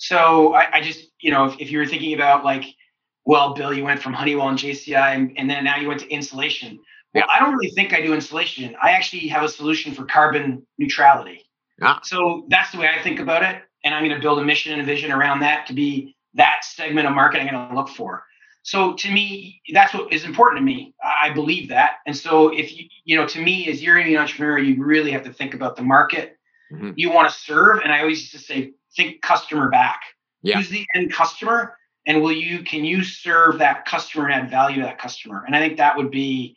So 0.00 0.54
I, 0.54 0.78
I 0.78 0.80
just, 0.80 1.10
you 1.20 1.30
know, 1.30 1.44
if, 1.44 1.60
if 1.60 1.70
you 1.70 1.78
were 1.78 1.84
thinking 1.84 2.14
about 2.14 2.42
like, 2.42 2.64
well, 3.26 3.52
Bill, 3.52 3.72
you 3.72 3.84
went 3.84 4.00
from 4.00 4.14
Honeywell 4.14 4.48
and 4.48 4.58
JCI 4.58 5.14
and, 5.14 5.32
and 5.36 5.48
then 5.48 5.62
now 5.62 5.76
you 5.76 5.88
went 5.88 6.00
to 6.00 6.08
insulation. 6.08 6.80
Well, 7.12 7.24
yeah. 7.26 7.32
I 7.32 7.38
don't 7.38 7.52
really 7.54 7.70
think 7.72 7.92
I 7.92 8.00
do 8.00 8.14
insulation. 8.14 8.74
I 8.82 8.92
actually 8.92 9.28
have 9.28 9.42
a 9.42 9.48
solution 9.48 9.92
for 9.92 10.06
carbon 10.06 10.66
neutrality. 10.78 11.42
Yeah. 11.78 11.98
So 12.02 12.46
that's 12.48 12.72
the 12.72 12.78
way 12.78 12.88
I 12.88 13.02
think 13.02 13.20
about 13.20 13.42
it. 13.42 13.62
And 13.84 13.94
I'm 13.94 14.02
going 14.02 14.16
to 14.16 14.22
build 14.22 14.38
a 14.38 14.44
mission 14.44 14.72
and 14.72 14.80
a 14.80 14.84
vision 14.86 15.12
around 15.12 15.40
that 15.40 15.66
to 15.66 15.74
be 15.74 16.16
that 16.32 16.64
segment 16.64 17.06
of 17.06 17.14
market 17.14 17.42
I'm 17.42 17.50
going 17.50 17.68
to 17.68 17.74
look 17.74 17.90
for. 17.90 18.24
So 18.62 18.94
to 18.94 19.10
me, 19.10 19.60
that's 19.74 19.92
what 19.92 20.10
is 20.10 20.24
important 20.24 20.60
to 20.60 20.64
me. 20.64 20.94
I 21.04 21.28
believe 21.28 21.68
that. 21.68 21.96
And 22.06 22.16
so 22.16 22.48
if 22.48 22.74
you, 22.74 22.86
you 23.04 23.16
know, 23.16 23.26
to 23.26 23.40
me, 23.42 23.68
as 23.68 23.82
you're 23.82 23.98
an 23.98 24.16
entrepreneur, 24.16 24.58
you 24.58 24.82
really 24.82 25.10
have 25.10 25.24
to 25.24 25.32
think 25.32 25.52
about 25.52 25.76
the 25.76 25.82
market 25.82 26.38
mm-hmm. 26.70 26.90
you 26.96 27.10
want 27.10 27.28
to 27.28 27.34
serve. 27.34 27.80
And 27.82 27.92
I 27.92 28.00
always 28.00 28.20
used 28.20 28.32
to 28.32 28.38
say, 28.38 28.72
think 28.96 29.22
customer 29.22 29.70
back. 29.70 30.00
Yeah. 30.42 30.56
Who's 30.56 30.68
the 30.68 30.86
end 30.94 31.12
customer? 31.12 31.76
And 32.06 32.22
will 32.22 32.32
you, 32.32 32.62
can 32.62 32.84
you 32.84 33.04
serve 33.04 33.58
that 33.58 33.84
customer 33.84 34.28
and 34.28 34.34
add 34.34 34.50
value 34.50 34.76
to 34.76 34.82
that 34.82 34.98
customer? 34.98 35.44
And 35.46 35.54
I 35.54 35.60
think 35.60 35.76
that 35.78 35.96
would 35.96 36.10
be 36.10 36.56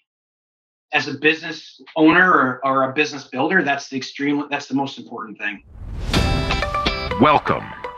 as 0.93 1.07
a 1.07 1.13
business 1.15 1.81
owner 1.95 2.31
or, 2.31 2.61
or 2.63 2.89
a 2.89 2.93
business 2.93 3.25
builder, 3.25 3.63
that's 3.63 3.89
the 3.89 3.97
extreme, 3.97 4.45
that's 4.49 4.67
the 4.67 4.75
most 4.75 4.97
important 4.97 5.37
thing. 5.39 5.63
Welcome 7.19 7.63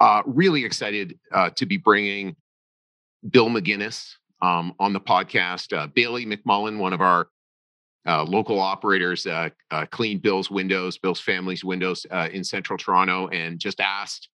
Uh, 0.00 0.22
really 0.26 0.64
excited 0.64 1.18
uh, 1.32 1.50
to 1.50 1.66
be 1.66 1.76
bringing 1.76 2.36
Bill 3.30 3.48
McGinnis 3.48 4.12
um, 4.40 4.72
on 4.78 4.92
the 4.92 5.00
podcast. 5.00 5.76
Uh, 5.76 5.88
Bailey 5.88 6.24
McMullen, 6.24 6.78
one 6.78 6.92
of 6.92 7.00
our 7.00 7.28
uh, 8.06 8.22
local 8.22 8.60
operators, 8.60 9.26
uh, 9.26 9.48
uh, 9.72 9.86
cleaned 9.86 10.22
Bill's 10.22 10.50
windows, 10.50 10.98
Bill's 10.98 11.20
family's 11.20 11.64
windows 11.64 12.06
in 12.32 12.44
central 12.44 12.78
Toronto, 12.78 13.28
and 13.28 13.58
just 13.58 13.80
asked, 13.80 14.28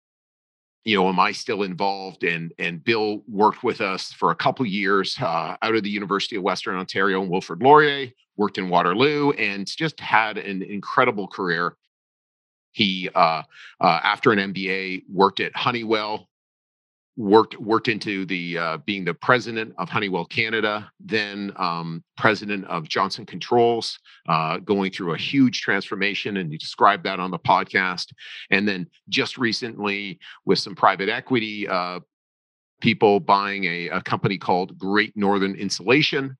you 0.84 0.98
know, 0.98 1.08
am 1.08 1.20
I 1.20 1.32
still 1.32 1.62
involved? 1.62 2.24
And 2.24 2.52
and 2.58 2.84
Bill 2.84 3.22
worked 3.30 3.64
with 3.64 3.82
us 3.82 4.12
for 4.12 4.32
a 4.32 4.36
couple 4.36 4.66
years 4.66 5.16
out 5.22 5.58
of 5.62 5.84
the 5.84 5.92
University 5.92 6.38
of 6.38 6.44
Western 6.44 6.76
Ontario 6.76 7.22
and 7.22 7.30
Wilfrid 7.30 7.62
Laurier, 7.62 8.12
worked 8.36 8.58
in 8.58 8.68
Waterloo, 8.68 9.30
and 9.34 9.68
just 9.68 10.00
had 10.00 10.40
an 10.40 10.64
incredible 10.64 11.28
career 11.28 11.78
he, 12.72 13.10
uh, 13.14 13.44
uh, 13.80 14.00
after 14.04 14.32
an 14.32 14.54
MBA, 14.54 15.04
worked 15.10 15.40
at 15.40 15.56
Honeywell, 15.56 16.28
worked 17.18 17.60
worked 17.60 17.88
into 17.88 18.26
the 18.26 18.58
uh, 18.58 18.78
being 18.86 19.04
the 19.04 19.14
president 19.14 19.74
of 19.78 19.90
Honeywell 19.90 20.26
Canada, 20.26 20.90
then 21.00 21.52
um, 21.58 22.04
president 22.18 22.66
of 22.66 22.88
Johnson 22.88 23.26
Controls, 23.26 24.00
uh, 24.30 24.58
going 24.58 24.92
through 24.92 25.14
a 25.14 25.18
huge 25.18 25.62
transformation, 25.62 26.38
and 26.38 26.52
he 26.52 26.58
described 26.58 27.04
that 27.04 27.20
on 27.20 27.32
the 27.32 27.40
podcast. 27.40 28.08
And 28.50 28.68
then 28.68 28.88
just 29.10 29.38
recently, 29.38 30.20
with 30.46 30.60
some 30.60 30.76
private 30.76 31.10
equity 31.10 31.68
uh, 31.68 32.00
people 32.80 33.20
buying 33.20 33.66
a, 33.66 33.90
a 33.90 34.02
company 34.02 34.38
called 34.38 34.78
Great 34.78 35.16
Northern 35.16 35.56
Insulation, 35.56 36.38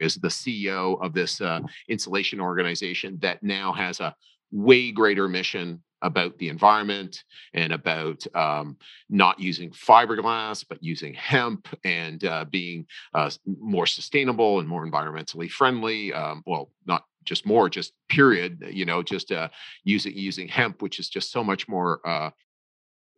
is 0.00 0.16
the 0.16 0.28
CEO 0.28 1.00
of 1.02 1.14
this 1.14 1.40
uh, 1.40 1.60
insulation 1.88 2.40
organization 2.40 3.18
that 3.22 3.42
now 3.42 3.72
has 3.72 4.00
a 4.00 4.14
way 4.52 4.92
greater 4.92 5.28
mission 5.28 5.82
about 6.02 6.36
the 6.38 6.48
environment 6.48 7.24
and 7.54 7.72
about 7.72 8.24
um, 8.34 8.76
not 9.08 9.40
using 9.40 9.70
fiberglass, 9.70 10.64
but 10.68 10.82
using 10.82 11.14
hemp 11.14 11.68
and 11.84 12.24
uh, 12.24 12.44
being 12.50 12.84
uh, 13.14 13.30
more 13.60 13.86
sustainable 13.86 14.58
and 14.60 14.68
more 14.68 14.86
environmentally 14.86 15.50
friendly. 15.50 16.12
Um, 16.12 16.42
well, 16.44 16.70
not 16.86 17.04
just 17.24 17.46
more, 17.46 17.68
just 17.68 17.92
period. 18.08 18.62
You 18.70 18.84
know, 18.84 19.02
just 19.02 19.32
uh, 19.32 19.48
using 19.84 20.12
using 20.16 20.48
hemp, 20.48 20.82
which 20.82 20.98
is 20.98 21.08
just 21.08 21.30
so 21.30 21.42
much 21.42 21.68
more 21.68 22.00
uh, 22.06 22.30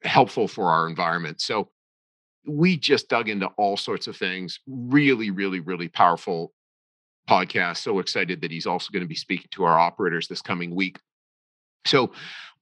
helpful 0.02 0.46
for 0.46 0.70
our 0.70 0.88
environment. 0.88 1.40
So 1.40 1.70
we 2.46 2.76
just 2.76 3.08
dug 3.08 3.30
into 3.30 3.46
all 3.56 3.78
sorts 3.78 4.06
of 4.06 4.16
things. 4.16 4.60
Really, 4.66 5.30
really, 5.30 5.60
really 5.60 5.88
powerful 5.88 6.52
podcast. 7.28 7.78
So 7.78 7.98
excited 7.98 8.42
that 8.42 8.50
he's 8.50 8.66
also 8.66 8.90
going 8.92 9.02
to 9.02 9.08
be 9.08 9.14
speaking 9.14 9.48
to 9.52 9.64
our 9.64 9.78
operators 9.78 10.28
this 10.28 10.42
coming 10.42 10.74
week 10.74 10.98
so 11.86 12.12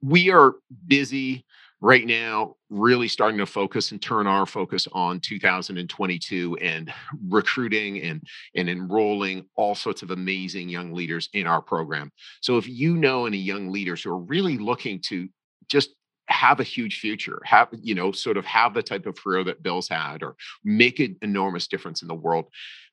we 0.02 0.30
are 0.30 0.54
busy 0.86 1.44
right 1.82 2.06
now, 2.06 2.54
really 2.70 3.08
starting 3.08 3.38
to 3.38 3.44
focus 3.44 3.90
and 3.90 4.00
turn 4.00 4.28
our 4.28 4.46
focus 4.46 4.86
on 4.92 5.18
2022 5.18 6.56
and 6.62 6.92
recruiting 7.28 8.00
and, 8.02 8.22
and 8.54 8.70
enrolling 8.70 9.44
all 9.56 9.74
sorts 9.74 10.02
of 10.02 10.12
amazing 10.12 10.68
young 10.68 10.92
leaders 10.94 11.28
in 11.34 11.44
our 11.44 11.60
program. 11.60 12.10
So 12.40 12.56
if 12.56 12.68
you 12.68 12.96
know 12.96 13.26
any 13.26 13.38
young 13.38 13.70
leaders 13.70 14.02
who 14.02 14.10
are 14.10 14.18
really 14.18 14.58
looking 14.58 15.00
to 15.08 15.28
just 15.68 15.90
have 16.28 16.60
a 16.60 16.64
huge 16.64 17.00
future 17.00 17.40
have 17.44 17.68
you 17.82 17.94
know 17.94 18.12
sort 18.12 18.36
of 18.36 18.44
have 18.46 18.72
the 18.74 18.82
type 18.82 19.06
of 19.06 19.16
career 19.16 19.42
that 19.44 19.62
bill's 19.62 19.88
had 19.88 20.22
or 20.22 20.34
make 20.64 21.00
an 21.00 21.16
enormous 21.20 21.66
difference 21.66 22.00
in 22.00 22.08
the 22.08 22.14
world 22.14 22.46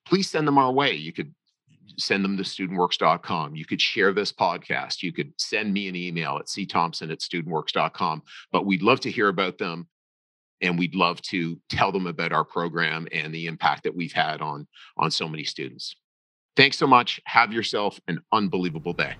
please 0.04 0.28
send 0.28 0.46
them 0.46 0.58
our 0.58 0.72
way 0.72 0.92
you 0.92 1.12
could 1.12 1.32
send 2.00 2.24
them 2.24 2.36
to 2.36 2.42
studentworks.com. 2.42 3.56
You 3.56 3.64
could 3.64 3.80
share 3.80 4.12
this 4.12 4.32
podcast. 4.32 5.02
You 5.02 5.12
could 5.12 5.32
send 5.38 5.72
me 5.72 5.88
an 5.88 5.96
email 5.96 6.36
at 6.38 6.46
cthompson 6.46 7.10
at 7.10 7.20
studentworks.com. 7.20 8.22
But 8.52 8.66
we'd 8.66 8.82
love 8.82 9.00
to 9.00 9.10
hear 9.10 9.28
about 9.28 9.58
them. 9.58 9.88
And 10.62 10.78
we'd 10.78 10.94
love 10.94 11.22
to 11.22 11.58
tell 11.70 11.90
them 11.90 12.06
about 12.06 12.32
our 12.32 12.44
program 12.44 13.08
and 13.12 13.34
the 13.34 13.46
impact 13.46 13.84
that 13.84 13.96
we've 13.96 14.12
had 14.12 14.42
on, 14.42 14.66
on 14.98 15.10
so 15.10 15.26
many 15.26 15.44
students. 15.44 15.96
Thanks 16.54 16.76
so 16.76 16.86
much. 16.86 17.20
Have 17.24 17.52
yourself 17.52 17.98
an 18.08 18.20
unbelievable 18.32 18.92
day. 18.92 19.14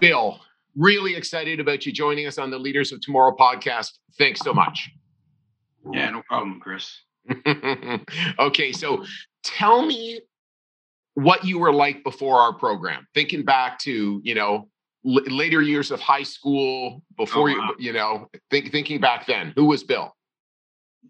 Bill, 0.00 0.40
really 0.76 1.14
excited 1.14 1.60
about 1.60 1.86
you 1.86 1.92
joining 1.92 2.26
us 2.26 2.36
on 2.36 2.50
the 2.50 2.58
Leaders 2.58 2.92
of 2.92 3.00
Tomorrow 3.00 3.34
podcast. 3.38 3.92
Thanks 4.18 4.40
so 4.40 4.52
much. 4.52 4.90
Yeah, 5.92 6.10
no 6.10 6.22
problem, 6.28 6.60
Chris. 6.60 7.00
okay, 8.38 8.72
so 8.72 9.04
tell 9.44 9.84
me 9.84 10.20
what 11.14 11.44
you 11.44 11.58
were 11.58 11.72
like 11.72 12.02
before 12.02 12.40
our 12.40 12.52
program 12.52 13.06
thinking 13.14 13.44
back 13.44 13.78
to 13.78 14.20
you 14.24 14.34
know 14.34 14.68
l- 15.06 15.22
later 15.26 15.62
years 15.62 15.90
of 15.90 16.00
high 16.00 16.22
school 16.22 17.02
before 17.16 17.50
oh, 17.50 17.56
wow. 17.56 17.70
you 17.78 17.86
you 17.86 17.92
know 17.92 18.28
think, 18.50 18.72
thinking 18.72 19.00
back 19.00 19.26
then 19.26 19.52
who 19.54 19.66
was 19.66 19.84
bill? 19.84 20.14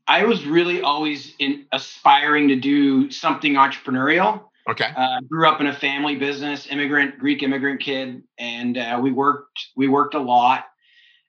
I 0.08 0.24
was 0.24 0.44
really 0.44 0.82
always 0.82 1.34
in 1.38 1.66
aspiring 1.72 2.48
to 2.48 2.56
do 2.56 3.10
something 3.10 3.54
entrepreneurial. 3.54 4.42
Okay. 4.68 4.90
Uh, 4.96 5.20
grew 5.28 5.46
up 5.46 5.60
in 5.60 5.68
a 5.68 5.74
family 5.74 6.16
business 6.16 6.66
immigrant 6.70 7.18
greek 7.18 7.42
immigrant 7.42 7.80
kid 7.80 8.22
and 8.38 8.76
uh, 8.76 8.98
we 9.02 9.12
worked 9.12 9.68
we 9.76 9.88
worked 9.88 10.14
a 10.14 10.20
lot. 10.20 10.66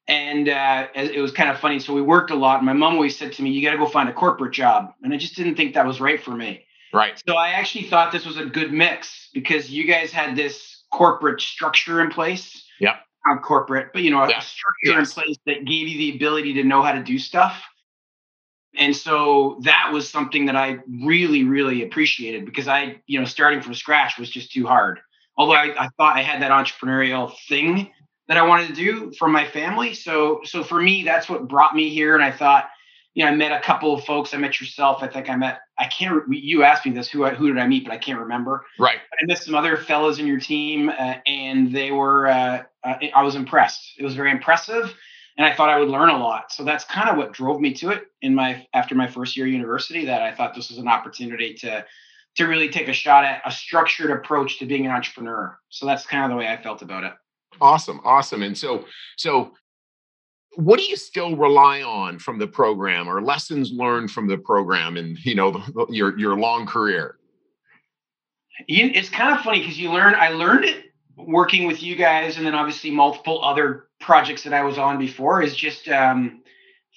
And 0.07 0.49
uh, 0.49 0.87
it 0.93 1.19
was 1.19 1.31
kind 1.31 1.49
of 1.49 1.59
funny 1.59 1.79
so 1.79 1.93
we 1.93 2.01
worked 2.01 2.31
a 2.31 2.35
lot 2.35 2.57
and 2.57 2.65
my 2.65 2.73
mom 2.73 2.95
always 2.95 3.17
said 3.17 3.33
to 3.33 3.43
me 3.43 3.51
you 3.51 3.61
got 3.65 3.71
to 3.71 3.77
go 3.77 3.87
find 3.87 4.09
a 4.09 4.13
corporate 4.13 4.53
job. 4.53 4.93
And 5.03 5.13
i 5.13 5.17
just 5.17 5.35
didn't 5.35 5.55
think 5.55 5.75
that 5.75 5.85
was 5.85 6.01
right 6.01 6.21
for 6.21 6.31
me 6.31 6.65
Right. 6.95 7.21
So 7.27 7.35
I 7.35 7.49
actually 7.49 7.89
thought 7.89 8.13
this 8.13 8.25
was 8.25 8.37
a 8.37 8.45
good 8.45 8.71
mix 8.71 9.29
because 9.33 9.69
you 9.69 9.85
guys 9.85 10.11
had 10.11 10.37
this 10.37 10.83
corporate 10.93 11.41
structure 11.41 12.01
in 12.01 12.09
place. 12.09 12.63
Yeah. 12.79 12.95
Not 13.27 13.41
corporate, 13.41 13.89
but 13.91 14.01
you 14.01 14.11
know, 14.11 14.19
yeah. 14.19 14.39
a 14.39 14.41
structure 14.41 14.99
yes. 14.99 15.09
in 15.09 15.13
place 15.13 15.37
that 15.45 15.65
gave 15.65 15.89
you 15.89 15.97
the 15.97 16.15
ability 16.15 16.53
to 16.53 16.63
know 16.63 16.81
how 16.81 16.93
to 16.93 17.03
do 17.03 17.19
stuff. 17.19 17.61
And 18.77 18.95
so 18.95 19.59
that 19.63 19.89
was 19.91 20.09
something 20.09 20.45
that 20.45 20.55
I 20.55 20.79
really, 21.03 21.43
really 21.43 21.83
appreciated 21.83 22.45
because 22.45 22.69
I, 22.69 23.01
you 23.07 23.19
know, 23.19 23.25
starting 23.25 23.61
from 23.61 23.73
scratch 23.73 24.17
was 24.17 24.29
just 24.29 24.53
too 24.53 24.65
hard. 24.65 24.99
Although 25.37 25.55
I, 25.55 25.75
I 25.77 25.89
thought 25.97 26.15
I 26.15 26.21
had 26.21 26.41
that 26.41 26.51
entrepreneurial 26.51 27.33
thing 27.49 27.91
that 28.29 28.37
I 28.37 28.41
wanted 28.43 28.67
to 28.69 28.73
do 28.73 29.11
for 29.19 29.27
my 29.27 29.45
family. 29.45 29.93
So, 29.93 30.39
so 30.45 30.63
for 30.63 30.81
me, 30.81 31.03
that's 31.03 31.27
what 31.27 31.47
brought 31.47 31.75
me 31.75 31.89
here. 31.89 32.15
And 32.15 32.23
I 32.23 32.31
thought, 32.31 32.69
you 33.15 33.23
know, 33.23 33.31
I 33.31 33.35
met 33.35 33.53
a 33.53 33.61
couple 33.61 33.93
of 33.93 34.03
folks. 34.03 34.33
I 34.33 34.37
met 34.37 34.59
yourself. 34.59 35.01
I 35.01 35.07
think 35.07 35.29
I 35.29 35.37
met. 35.37 35.61
I 35.79 35.85
can't. 35.85 36.21
You 36.29 36.63
asked 36.63 36.85
me 36.85 36.91
this. 36.91 37.09
Who 37.09 37.25
who 37.25 37.47
did 37.47 37.57
I 37.57 37.65
meet? 37.65 37.85
But 37.85 37.93
I 37.93 37.97
can't 37.97 38.19
remember. 38.19 38.65
Right. 38.77 38.97
I 38.97 39.25
met 39.25 39.41
some 39.41 39.55
other 39.55 39.77
fellows 39.77 40.19
in 40.19 40.27
your 40.27 40.39
team, 40.39 40.89
uh, 40.89 41.15
and 41.25 41.73
they 41.73 41.91
were. 41.91 42.27
Uh, 42.27 42.63
uh, 42.83 42.95
I 43.15 43.23
was 43.23 43.35
impressed. 43.35 43.93
It 43.97 44.03
was 44.03 44.15
very 44.15 44.31
impressive, 44.31 44.93
and 45.37 45.47
I 45.47 45.55
thought 45.55 45.69
I 45.69 45.79
would 45.79 45.87
learn 45.87 46.09
a 46.09 46.17
lot. 46.17 46.51
So 46.51 46.65
that's 46.65 46.83
kind 46.83 47.09
of 47.09 47.15
what 47.15 47.31
drove 47.31 47.61
me 47.61 47.73
to 47.75 47.91
it 47.91 48.03
in 48.21 48.35
my 48.35 48.67
after 48.73 48.95
my 48.95 49.07
first 49.07 49.37
year 49.37 49.45
of 49.45 49.51
university. 49.51 50.05
That 50.05 50.21
I 50.21 50.33
thought 50.35 50.53
this 50.53 50.69
was 50.69 50.77
an 50.77 50.89
opportunity 50.89 51.53
to 51.55 51.85
to 52.35 52.45
really 52.45 52.67
take 52.67 52.89
a 52.89 52.93
shot 52.93 53.23
at 53.23 53.41
a 53.45 53.51
structured 53.51 54.11
approach 54.11 54.59
to 54.59 54.65
being 54.65 54.85
an 54.85 54.91
entrepreneur. 54.91 55.57
So 55.69 55.85
that's 55.85 56.05
kind 56.05 56.25
of 56.25 56.31
the 56.31 56.35
way 56.35 56.49
I 56.49 56.61
felt 56.61 56.81
about 56.81 57.05
it. 57.05 57.13
Awesome, 57.61 58.01
awesome. 58.03 58.43
And 58.43 58.57
so 58.57 58.83
so 59.15 59.53
what 60.55 60.79
do 60.79 60.85
you 60.85 60.95
still 60.95 61.35
rely 61.35 61.81
on 61.81 62.19
from 62.19 62.39
the 62.39 62.47
program 62.47 63.07
or 63.07 63.21
lessons 63.21 63.71
learned 63.71 64.11
from 64.11 64.27
the 64.27 64.37
program 64.37 64.97
and 64.97 65.17
you 65.25 65.35
know 65.35 65.61
your 65.89 66.17
your 66.17 66.37
long 66.37 66.65
career 66.65 67.17
it's 68.67 69.09
kind 69.09 69.37
of 69.37 69.43
funny 69.43 69.59
because 69.59 69.77
you 69.79 69.91
learn 69.91 70.15
i 70.15 70.29
learned 70.29 70.65
it 70.65 70.85
working 71.17 71.65
with 71.65 71.81
you 71.81 71.95
guys 71.95 72.37
and 72.37 72.45
then 72.45 72.55
obviously 72.55 72.91
multiple 72.91 73.43
other 73.43 73.87
projects 73.99 74.43
that 74.43 74.53
i 74.53 74.63
was 74.63 74.77
on 74.77 74.97
before 74.97 75.41
is 75.41 75.55
just 75.55 75.87
um, 75.89 76.41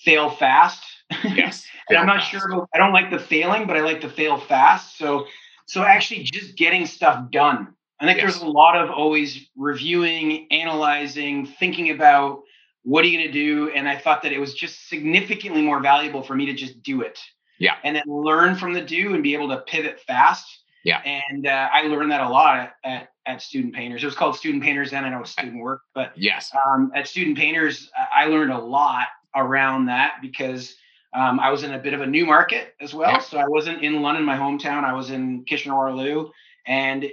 fail 0.04 0.30
fast 0.30 0.82
yes 1.24 1.66
and 1.88 1.98
i'm 1.98 2.06
not 2.06 2.20
fast. 2.20 2.30
sure 2.30 2.52
about, 2.52 2.68
i 2.74 2.78
don't 2.78 2.92
like 2.92 3.10
the 3.10 3.18
failing 3.18 3.66
but 3.66 3.76
i 3.76 3.80
like 3.80 4.00
to 4.00 4.08
fail 4.08 4.38
fast 4.38 4.96
so 4.96 5.26
so 5.66 5.82
actually 5.82 6.22
just 6.22 6.56
getting 6.56 6.86
stuff 6.86 7.30
done 7.30 7.68
i 8.00 8.06
think 8.06 8.18
yes. 8.18 8.24
there's 8.24 8.42
a 8.42 8.46
lot 8.46 8.76
of 8.76 8.90
always 8.90 9.48
reviewing 9.56 10.46
analyzing 10.50 11.46
thinking 11.46 11.90
about 11.90 12.42
what 12.88 13.04
are 13.04 13.08
you 13.08 13.18
going 13.18 13.30
to 13.30 13.32
do? 13.32 13.68
And 13.68 13.86
I 13.86 13.98
thought 13.98 14.22
that 14.22 14.32
it 14.32 14.40
was 14.40 14.54
just 14.54 14.88
significantly 14.88 15.60
more 15.60 15.78
valuable 15.78 16.22
for 16.22 16.34
me 16.34 16.46
to 16.46 16.54
just 16.54 16.82
do 16.82 17.02
it. 17.02 17.18
Yeah. 17.58 17.74
And 17.84 17.94
then 17.94 18.04
learn 18.06 18.54
from 18.54 18.72
the 18.72 18.80
do 18.80 19.12
and 19.12 19.22
be 19.22 19.34
able 19.34 19.48
to 19.50 19.58
pivot 19.58 20.00
fast. 20.00 20.46
Yeah. 20.84 21.02
And 21.04 21.46
uh, 21.46 21.68
I 21.70 21.82
learned 21.82 22.12
that 22.12 22.22
a 22.22 22.28
lot 22.30 22.72
at, 22.82 23.08
at, 23.26 23.42
Student 23.42 23.74
Painters. 23.74 24.02
It 24.02 24.06
was 24.06 24.14
called 24.14 24.36
Student 24.36 24.62
Painters 24.62 24.90
then. 24.90 25.04
I 25.04 25.10
know 25.10 25.20
it's 25.20 25.32
student 25.32 25.60
work, 25.60 25.82
but 25.94 26.12
yes. 26.16 26.50
Um, 26.66 26.90
at 26.94 27.06
Student 27.06 27.36
Painters, 27.36 27.90
I 28.14 28.24
learned 28.24 28.52
a 28.52 28.58
lot 28.58 29.08
around 29.36 29.86
that 29.86 30.14
because 30.22 30.74
um, 31.12 31.38
I 31.38 31.50
was 31.50 31.64
in 31.64 31.74
a 31.74 31.78
bit 31.78 31.92
of 31.92 32.00
a 32.00 32.06
new 32.06 32.24
market 32.24 32.74
as 32.80 32.94
well. 32.94 33.10
Yeah. 33.10 33.18
So 33.18 33.36
I 33.36 33.48
wasn't 33.48 33.82
in 33.82 34.00
London, 34.00 34.24
my 34.24 34.38
hometown. 34.38 34.84
I 34.84 34.94
was 34.94 35.10
in 35.10 35.44
Kitchener 35.44 35.74
Waterloo, 35.74 36.30
and 36.66 37.04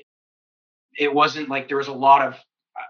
it 0.97 1.13
wasn't 1.13 1.49
like 1.49 1.67
there 1.67 1.77
was 1.77 1.89
a 1.89 1.93
lot 1.93 2.21
of 2.21 2.35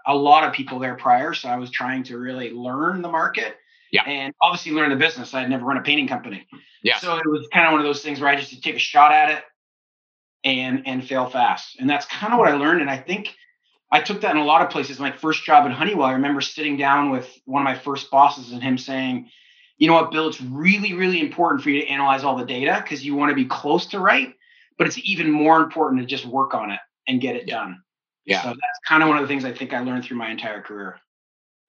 a 0.06 0.14
lot 0.14 0.44
of 0.44 0.52
people 0.52 0.78
there 0.78 0.94
prior. 0.94 1.34
So 1.34 1.48
I 1.48 1.56
was 1.56 1.70
trying 1.70 2.04
to 2.04 2.18
really 2.18 2.50
learn 2.50 3.02
the 3.02 3.08
market. 3.08 3.56
Yeah. 3.92 4.02
And 4.02 4.34
obviously 4.42 4.72
learn 4.72 4.90
the 4.90 4.96
business. 4.96 5.32
I 5.32 5.40
had 5.40 5.50
never 5.50 5.64
run 5.64 5.76
a 5.76 5.82
painting 5.82 6.08
company. 6.08 6.46
Yeah. 6.82 6.98
So 6.98 7.16
it 7.16 7.26
was 7.26 7.48
kind 7.52 7.66
of 7.66 7.72
one 7.72 7.80
of 7.80 7.86
those 7.86 8.02
things 8.02 8.20
where 8.20 8.28
I 8.28 8.36
just 8.36 8.62
take 8.62 8.76
a 8.76 8.80
shot 8.80 9.12
at 9.12 9.30
it 9.30 9.44
and 10.44 10.82
and 10.86 11.06
fail 11.06 11.28
fast. 11.28 11.76
And 11.78 11.88
that's 11.88 12.06
kind 12.06 12.32
of 12.32 12.38
what 12.38 12.48
I 12.48 12.56
learned. 12.56 12.80
And 12.80 12.90
I 12.90 12.98
think 12.98 13.34
I 13.90 14.00
took 14.00 14.20
that 14.22 14.32
in 14.32 14.38
a 14.38 14.44
lot 14.44 14.62
of 14.62 14.70
places. 14.70 14.98
My 14.98 15.12
first 15.12 15.44
job 15.44 15.66
at 15.66 15.72
Honeywell, 15.72 16.06
I 16.06 16.12
remember 16.12 16.40
sitting 16.40 16.76
down 16.76 17.10
with 17.10 17.28
one 17.44 17.62
of 17.62 17.64
my 17.64 17.78
first 17.78 18.10
bosses 18.10 18.52
and 18.52 18.62
him 18.62 18.78
saying, 18.78 19.30
you 19.78 19.86
know 19.86 19.94
what, 19.94 20.10
Bill, 20.10 20.28
it's 20.28 20.40
really, 20.40 20.94
really 20.94 21.20
important 21.20 21.62
for 21.62 21.70
you 21.70 21.80
to 21.80 21.86
analyze 21.86 22.24
all 22.24 22.36
the 22.36 22.44
data 22.44 22.80
because 22.82 23.04
you 23.04 23.14
want 23.14 23.30
to 23.30 23.36
be 23.36 23.44
close 23.44 23.86
to 23.86 24.00
right, 24.00 24.34
but 24.78 24.86
it's 24.86 24.98
even 25.04 25.30
more 25.30 25.62
important 25.62 26.00
to 26.00 26.06
just 26.06 26.24
work 26.24 26.54
on 26.54 26.70
it 26.70 26.80
and 27.06 27.20
get 27.20 27.36
it 27.36 27.46
yeah. 27.46 27.56
done. 27.56 27.82
Yeah. 28.26 28.42
So 28.42 28.48
that's 28.48 28.78
kind 28.86 29.02
of 29.02 29.08
one 29.08 29.18
of 29.18 29.22
the 29.22 29.28
things 29.28 29.44
I 29.44 29.52
think 29.52 29.72
I 29.72 29.80
learned 29.80 30.04
through 30.04 30.18
my 30.18 30.30
entire 30.30 30.60
career. 30.60 31.00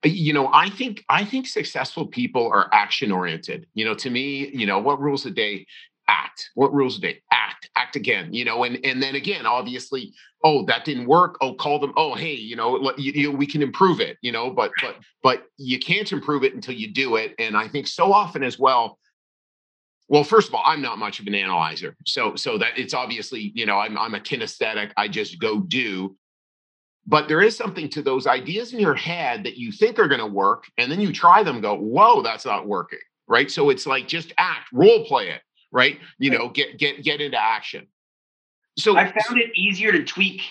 Uh, 0.06 0.09
you 0.09 0.33
know, 0.33 0.50
I 0.51 0.69
think 0.69 1.06
I 1.07 1.24
think 1.24 1.48
successful 1.48 2.07
people 2.07 2.50
are 2.51 2.69
action 2.74 3.12
oriented. 3.12 3.68
You 3.74 3.86
know, 3.86 3.94
to 3.95 4.09
me, 4.09 4.50
you 4.50 4.65
know, 4.65 4.80
what 4.80 5.00
rules 5.00 5.25
a 5.25 5.31
day? 5.31 5.65
Act. 6.07 6.50
What 6.56 6.74
rules 6.74 6.98
a 6.98 7.01
day? 7.01 7.21
Act. 7.31 7.69
Act 7.75 7.95
again. 7.95 8.33
You 8.33 8.45
know, 8.45 8.63
and 8.63 8.83
and 8.83 9.01
then 9.01 9.15
again, 9.15 9.45
obviously, 9.45 10.13
oh, 10.44 10.65
that 10.65 10.83
didn't 10.83 11.06
work. 11.06 11.38
Oh, 11.42 11.54
call 11.54 11.80
them. 11.80 11.94
Oh, 11.95 12.15
hey, 12.15 12.33
you 12.33 12.56
know, 12.56 12.92
you, 12.98 13.12
you 13.13 13.31
we 13.31 13.45
can 13.45 13.62
improve 13.62 14.00
it. 14.00 14.18
You 14.21 14.31
know, 14.31 14.50
but 14.50 14.71
but 14.81 14.95
but 15.21 15.44
you 15.57 15.77
can't 15.77 16.12
improve 16.12 16.44
it 16.44 16.56
until 16.56 16.74
you 16.74 16.92
do 16.92 17.18
it. 17.18 17.36
And 17.38 17.56
I 17.56 17.68
think 17.68 17.88
so 17.88 18.12
often 18.12 18.44
as 18.44 18.57
well, 18.57 18.98
well 20.07 20.24
first 20.24 20.48
of 20.48 20.56
all 20.56 20.63
i'm 20.65 20.81
not 20.81 20.98
much 20.98 21.19
of 21.19 21.27
an 21.27 21.36
analyzer 21.36 21.95
so 22.06 22.36
so 22.36 22.57
that 22.57 22.77
it's 22.77 22.94
obviously 22.94 23.51
you 23.56 23.65
know 23.65 23.77
i'm, 23.77 23.98
I'm 23.98 24.15
a 24.15 24.19
kinesthetic 24.19 24.92
i 24.95 25.07
just 25.07 25.39
go 25.39 25.59
do 25.59 26.15
but 27.07 27.27
there 27.27 27.42
is 27.42 27.56
something 27.56 27.89
to 27.89 28.01
those 28.01 28.27
ideas 28.27 28.74
in 28.74 28.80
your 28.80 28.94
head 28.94 29.44
that 29.45 29.57
you 29.57 29.71
think 29.71 29.98
are 29.98 30.07
going 30.07 30.19
to 30.19 30.27
work 30.27 30.65
and 30.77 30.92
then 30.92 31.01
you 31.01 31.12
try 31.12 31.42
them 31.44 31.62
go 31.62 31.75
whoa 31.75 32.21
that's 32.21 32.45
not 32.45 32.68
working 32.68 33.00
right? 33.27 33.51
So 33.51 33.69
it's 33.69 33.86
like 33.86 34.07
just 34.07 34.33
act 34.38 34.69
role 34.71 35.06
play 35.06 35.30
it 35.30 35.42
right? 35.71 36.00
You 36.18 36.31
know 36.31 36.50
get 36.50 36.77
get 36.77 37.04
get 37.04 37.21
into 37.21 37.42
action. 37.42 37.88
So 38.77 38.95
i 38.95 39.06
found 39.06 39.39
it 39.39 39.51
easier 39.56 39.92
to 39.92 40.04
tweak 40.04 40.42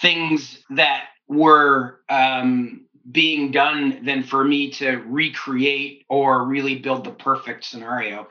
things 0.00 0.62
that 0.70 1.06
were 1.26 2.00
um, 2.08 2.86
being 3.10 3.50
done 3.50 4.04
than 4.04 4.22
for 4.22 4.44
me 4.44 4.70
to 4.70 4.96
recreate 4.98 6.04
or 6.08 6.46
really 6.46 6.78
build 6.78 7.04
the 7.04 7.10
perfect 7.10 7.64
scenario 7.64 8.28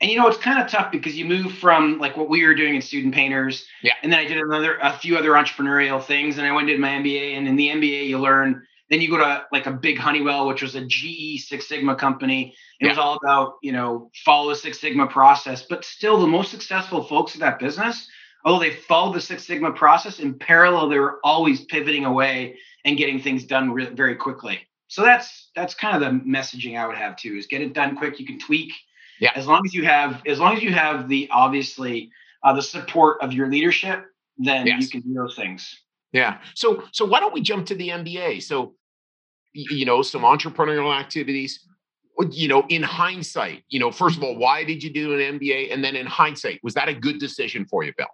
and 0.00 0.10
you 0.10 0.18
know, 0.18 0.28
it's 0.28 0.38
kind 0.38 0.62
of 0.62 0.70
tough 0.70 0.92
because 0.92 1.16
you 1.16 1.24
move 1.24 1.52
from 1.52 1.98
like 1.98 2.16
what 2.16 2.28
we 2.28 2.46
were 2.46 2.54
doing 2.54 2.76
in 2.76 2.82
student 2.82 3.14
painters. 3.14 3.66
Yeah. 3.82 3.94
And 4.02 4.12
then 4.12 4.20
I 4.20 4.28
did 4.28 4.38
another 4.38 4.78
a 4.80 4.92
few 4.92 5.16
other 5.16 5.30
entrepreneurial 5.30 6.02
things 6.02 6.38
and 6.38 6.46
I 6.46 6.52
went 6.52 6.68
and 6.68 6.68
did 6.68 6.80
my 6.80 6.90
MBA. 6.90 7.36
And 7.36 7.48
in 7.48 7.56
the 7.56 7.68
MBA 7.68 8.06
you 8.06 8.18
learn 8.18 8.62
then 8.90 9.00
you 9.00 9.10
go 9.10 9.18
to 9.18 9.44
like 9.52 9.66
a 9.66 9.72
big 9.72 9.98
Honeywell, 9.98 10.46
which 10.46 10.62
was 10.62 10.74
a 10.74 10.84
GE 10.86 11.44
Six 11.44 11.68
Sigma 11.68 11.94
company. 11.94 12.54
It 12.80 12.86
yeah. 12.86 12.92
was 12.92 12.98
all 12.98 13.18
about, 13.22 13.54
you 13.62 13.72
know, 13.72 14.10
follow 14.24 14.48
the 14.48 14.56
Six 14.56 14.80
Sigma 14.80 15.06
process. 15.06 15.62
But 15.62 15.84
still 15.84 16.18
the 16.18 16.26
most 16.26 16.50
successful 16.50 17.04
folks 17.04 17.34
in 17.34 17.40
that 17.40 17.58
business, 17.58 18.08
although 18.44 18.60
they 18.60 18.74
followed 18.74 19.14
the 19.14 19.20
Six 19.20 19.46
Sigma 19.46 19.72
process 19.72 20.20
in 20.20 20.38
parallel, 20.38 20.88
they 20.88 20.98
were 20.98 21.18
always 21.22 21.64
pivoting 21.66 22.06
away 22.06 22.56
and 22.84 22.96
getting 22.96 23.20
things 23.20 23.44
done 23.44 23.72
re- 23.72 23.90
very 23.90 24.14
quickly. 24.14 24.60
So 24.86 25.02
that's 25.02 25.50
that's 25.54 25.74
kind 25.74 25.94
of 25.94 26.00
the 26.00 26.18
messaging 26.24 26.78
I 26.78 26.86
would 26.86 26.96
have 26.96 27.16
too 27.16 27.34
is 27.34 27.46
get 27.46 27.60
it 27.60 27.74
done 27.74 27.94
quick. 27.94 28.18
You 28.18 28.24
can 28.24 28.38
tweak 28.38 28.72
yeah. 29.20 29.32
As 29.34 29.46
long 29.46 29.62
as 29.64 29.74
you 29.74 29.84
have, 29.84 30.22
as 30.26 30.38
long 30.38 30.56
as 30.56 30.62
you 30.62 30.72
have 30.72 31.08
the 31.08 31.28
obviously 31.30 32.10
uh, 32.42 32.52
the 32.52 32.62
support 32.62 33.18
of 33.20 33.32
your 33.32 33.48
leadership, 33.48 34.04
then 34.36 34.66
yes. 34.66 34.82
you 34.82 34.88
can 34.88 35.00
do 35.00 35.14
those 35.14 35.36
things. 35.36 35.82
Yeah. 36.12 36.38
So 36.54 36.84
so 36.92 37.04
why 37.04 37.20
don't 37.20 37.34
we 37.34 37.40
jump 37.40 37.66
to 37.66 37.74
the 37.74 37.88
MBA? 37.88 38.42
So 38.42 38.74
you 39.52 39.84
know 39.84 40.02
some 40.02 40.22
entrepreneurial 40.22 40.98
activities. 40.98 41.64
You 42.32 42.48
know, 42.48 42.66
in 42.68 42.82
hindsight, 42.82 43.62
you 43.68 43.78
know, 43.78 43.92
first 43.92 44.16
of 44.16 44.24
all, 44.24 44.36
why 44.36 44.64
did 44.64 44.82
you 44.82 44.92
do 44.92 45.14
an 45.14 45.38
MBA? 45.38 45.72
And 45.72 45.84
then 45.84 45.94
in 45.94 46.04
hindsight, 46.04 46.58
was 46.64 46.74
that 46.74 46.88
a 46.88 46.94
good 46.94 47.20
decision 47.20 47.64
for 47.64 47.84
you, 47.84 47.92
Bill? 47.96 48.08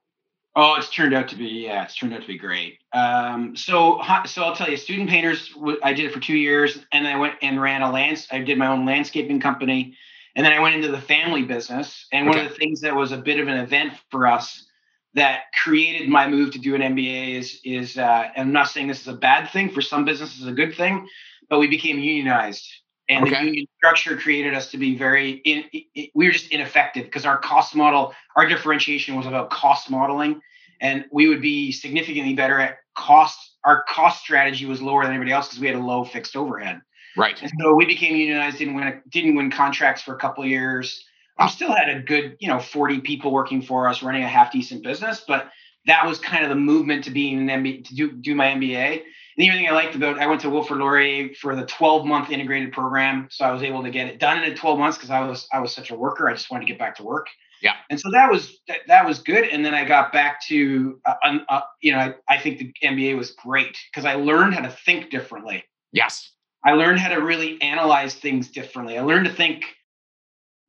Oh, 0.56 0.76
it's 0.76 0.90
turned 0.90 1.14
out 1.14 1.26
to 1.28 1.36
be 1.36 1.46
yeah, 1.46 1.84
it's 1.84 1.96
turned 1.96 2.14
out 2.14 2.20
to 2.20 2.26
be 2.26 2.38
great. 2.38 2.78
Um, 2.92 3.56
so 3.56 4.00
so 4.26 4.44
I'll 4.44 4.54
tell 4.54 4.70
you, 4.70 4.76
student 4.76 5.08
painters. 5.08 5.52
I 5.82 5.92
did 5.92 6.04
it 6.04 6.12
for 6.12 6.20
two 6.20 6.36
years, 6.36 6.84
and 6.92 7.08
I 7.08 7.18
went 7.18 7.34
and 7.42 7.60
ran 7.60 7.82
a 7.82 7.90
lands. 7.90 8.28
I 8.30 8.38
did 8.38 8.56
my 8.56 8.68
own 8.68 8.86
landscaping 8.86 9.40
company. 9.40 9.96
And 10.36 10.44
then 10.44 10.52
I 10.52 10.60
went 10.60 10.74
into 10.74 10.88
the 10.88 11.00
family 11.00 11.42
business. 11.42 12.06
And 12.12 12.28
one 12.28 12.38
of 12.38 12.48
the 12.48 12.54
things 12.54 12.80
that 12.80 12.94
was 12.94 13.12
a 13.12 13.16
bit 13.16 13.38
of 13.38 13.48
an 13.48 13.58
event 13.58 13.92
for 14.10 14.26
us 14.26 14.66
that 15.14 15.44
created 15.62 16.08
my 16.08 16.28
move 16.28 16.52
to 16.52 16.58
do 16.58 16.74
an 16.74 16.80
MBA 16.80 17.34
is 17.36 17.60
is 17.64 17.96
uh, 17.96 18.28
I'm 18.36 18.52
not 18.52 18.68
saying 18.68 18.88
this 18.88 19.00
is 19.00 19.08
a 19.08 19.14
bad 19.14 19.50
thing. 19.50 19.70
For 19.70 19.80
some 19.80 20.04
businesses, 20.04 20.46
a 20.46 20.52
good 20.52 20.74
thing, 20.74 21.08
but 21.48 21.58
we 21.58 21.68
became 21.68 21.98
unionized, 21.98 22.66
and 23.08 23.24
okay. 23.24 23.38
the 23.38 23.46
union 23.46 23.66
structure 23.76 24.16
created 24.16 24.54
us 24.54 24.70
to 24.72 24.78
be 24.78 24.96
very. 24.96 25.32
In, 25.44 25.64
in, 25.72 26.08
we 26.14 26.26
were 26.26 26.32
just 26.32 26.50
ineffective 26.50 27.04
because 27.04 27.24
our 27.24 27.38
cost 27.38 27.74
model, 27.76 28.12
our 28.36 28.46
differentiation 28.46 29.14
was 29.14 29.26
about 29.26 29.50
cost 29.50 29.88
modeling, 29.88 30.40
and 30.80 31.04
we 31.12 31.28
would 31.28 31.40
be 31.40 31.70
significantly 31.70 32.34
better 32.34 32.58
at 32.58 32.78
cost. 32.96 33.38
Our 33.64 33.84
cost 33.88 34.20
strategy 34.20 34.66
was 34.66 34.82
lower 34.82 35.04
than 35.04 35.12
anybody 35.12 35.32
else 35.32 35.46
because 35.46 35.60
we 35.60 35.68
had 35.68 35.76
a 35.76 35.80
low 35.80 36.04
fixed 36.04 36.36
overhead. 36.36 36.82
Right. 37.16 37.40
And 37.40 37.50
so 37.60 37.74
we 37.74 37.86
became 37.86 38.16
unionized, 38.16 38.58
didn't 38.58 38.74
win 38.74 39.02
didn't 39.08 39.36
win 39.36 39.50
contracts 39.50 40.02
for 40.02 40.14
a 40.14 40.18
couple 40.18 40.42
of 40.44 40.50
years. 40.50 41.04
We 41.40 41.48
still 41.48 41.72
had 41.72 41.88
a 41.88 42.00
good, 42.00 42.36
you 42.38 42.48
know, 42.48 42.60
40 42.60 43.00
people 43.00 43.32
working 43.32 43.60
for 43.60 43.88
us, 43.88 44.02
running 44.02 44.22
a 44.22 44.28
half 44.28 44.52
decent 44.52 44.84
business, 44.84 45.24
but 45.26 45.50
that 45.86 46.06
was 46.06 46.18
kind 46.18 46.44
of 46.44 46.48
the 46.48 46.56
movement 46.56 47.04
to 47.04 47.10
being 47.10 47.50
an 47.50 47.62
MBA 47.62 47.84
to 47.86 47.94
do 47.94 48.12
do 48.12 48.34
my 48.34 48.46
MBA. 48.46 49.02
And 49.36 49.42
the 49.42 49.50
other 49.50 49.58
thing 49.58 49.68
I 49.68 49.72
liked 49.72 49.94
about 49.94 50.18
I 50.18 50.26
went 50.26 50.40
to 50.42 50.50
Wilfrid 50.50 50.78
Laurier 50.78 51.34
for 51.34 51.56
the 51.56 51.66
12 51.66 52.06
month 52.06 52.30
integrated 52.30 52.72
program, 52.72 53.28
so 53.30 53.44
I 53.44 53.52
was 53.52 53.62
able 53.62 53.82
to 53.82 53.90
get 53.90 54.06
it 54.06 54.18
done 54.18 54.42
in 54.42 54.54
12 54.54 54.78
months 54.78 54.96
because 54.96 55.10
I 55.10 55.20
was 55.20 55.48
I 55.52 55.60
was 55.60 55.72
such 55.72 55.90
a 55.90 55.94
worker. 55.94 56.28
I 56.28 56.32
just 56.32 56.50
wanted 56.50 56.66
to 56.66 56.72
get 56.72 56.78
back 56.78 56.96
to 56.96 57.02
work. 57.02 57.26
Yeah. 57.60 57.74
And 57.90 57.98
so 57.98 58.10
that 58.12 58.30
was 58.30 58.60
that, 58.68 58.80
that 58.86 59.06
was 59.06 59.18
good. 59.18 59.44
And 59.44 59.64
then 59.64 59.74
I 59.74 59.84
got 59.84 60.12
back 60.12 60.44
to 60.46 61.00
uh, 61.04 61.38
uh, 61.48 61.60
you 61.80 61.92
know 61.92 61.98
I, 61.98 62.14
I 62.28 62.38
think 62.38 62.58
the 62.58 62.72
MBA 62.82 63.16
was 63.16 63.32
great 63.32 63.76
because 63.90 64.04
I 64.04 64.14
learned 64.14 64.54
how 64.54 64.62
to 64.62 64.70
think 64.70 65.10
differently. 65.10 65.64
Yes. 65.92 66.30
I 66.64 66.72
learned 66.72 66.98
how 66.98 67.14
to 67.14 67.20
really 67.20 67.60
analyze 67.60 68.14
things 68.14 68.50
differently. 68.50 68.96
I 68.98 69.02
learned 69.02 69.26
to 69.26 69.32
think 69.32 69.64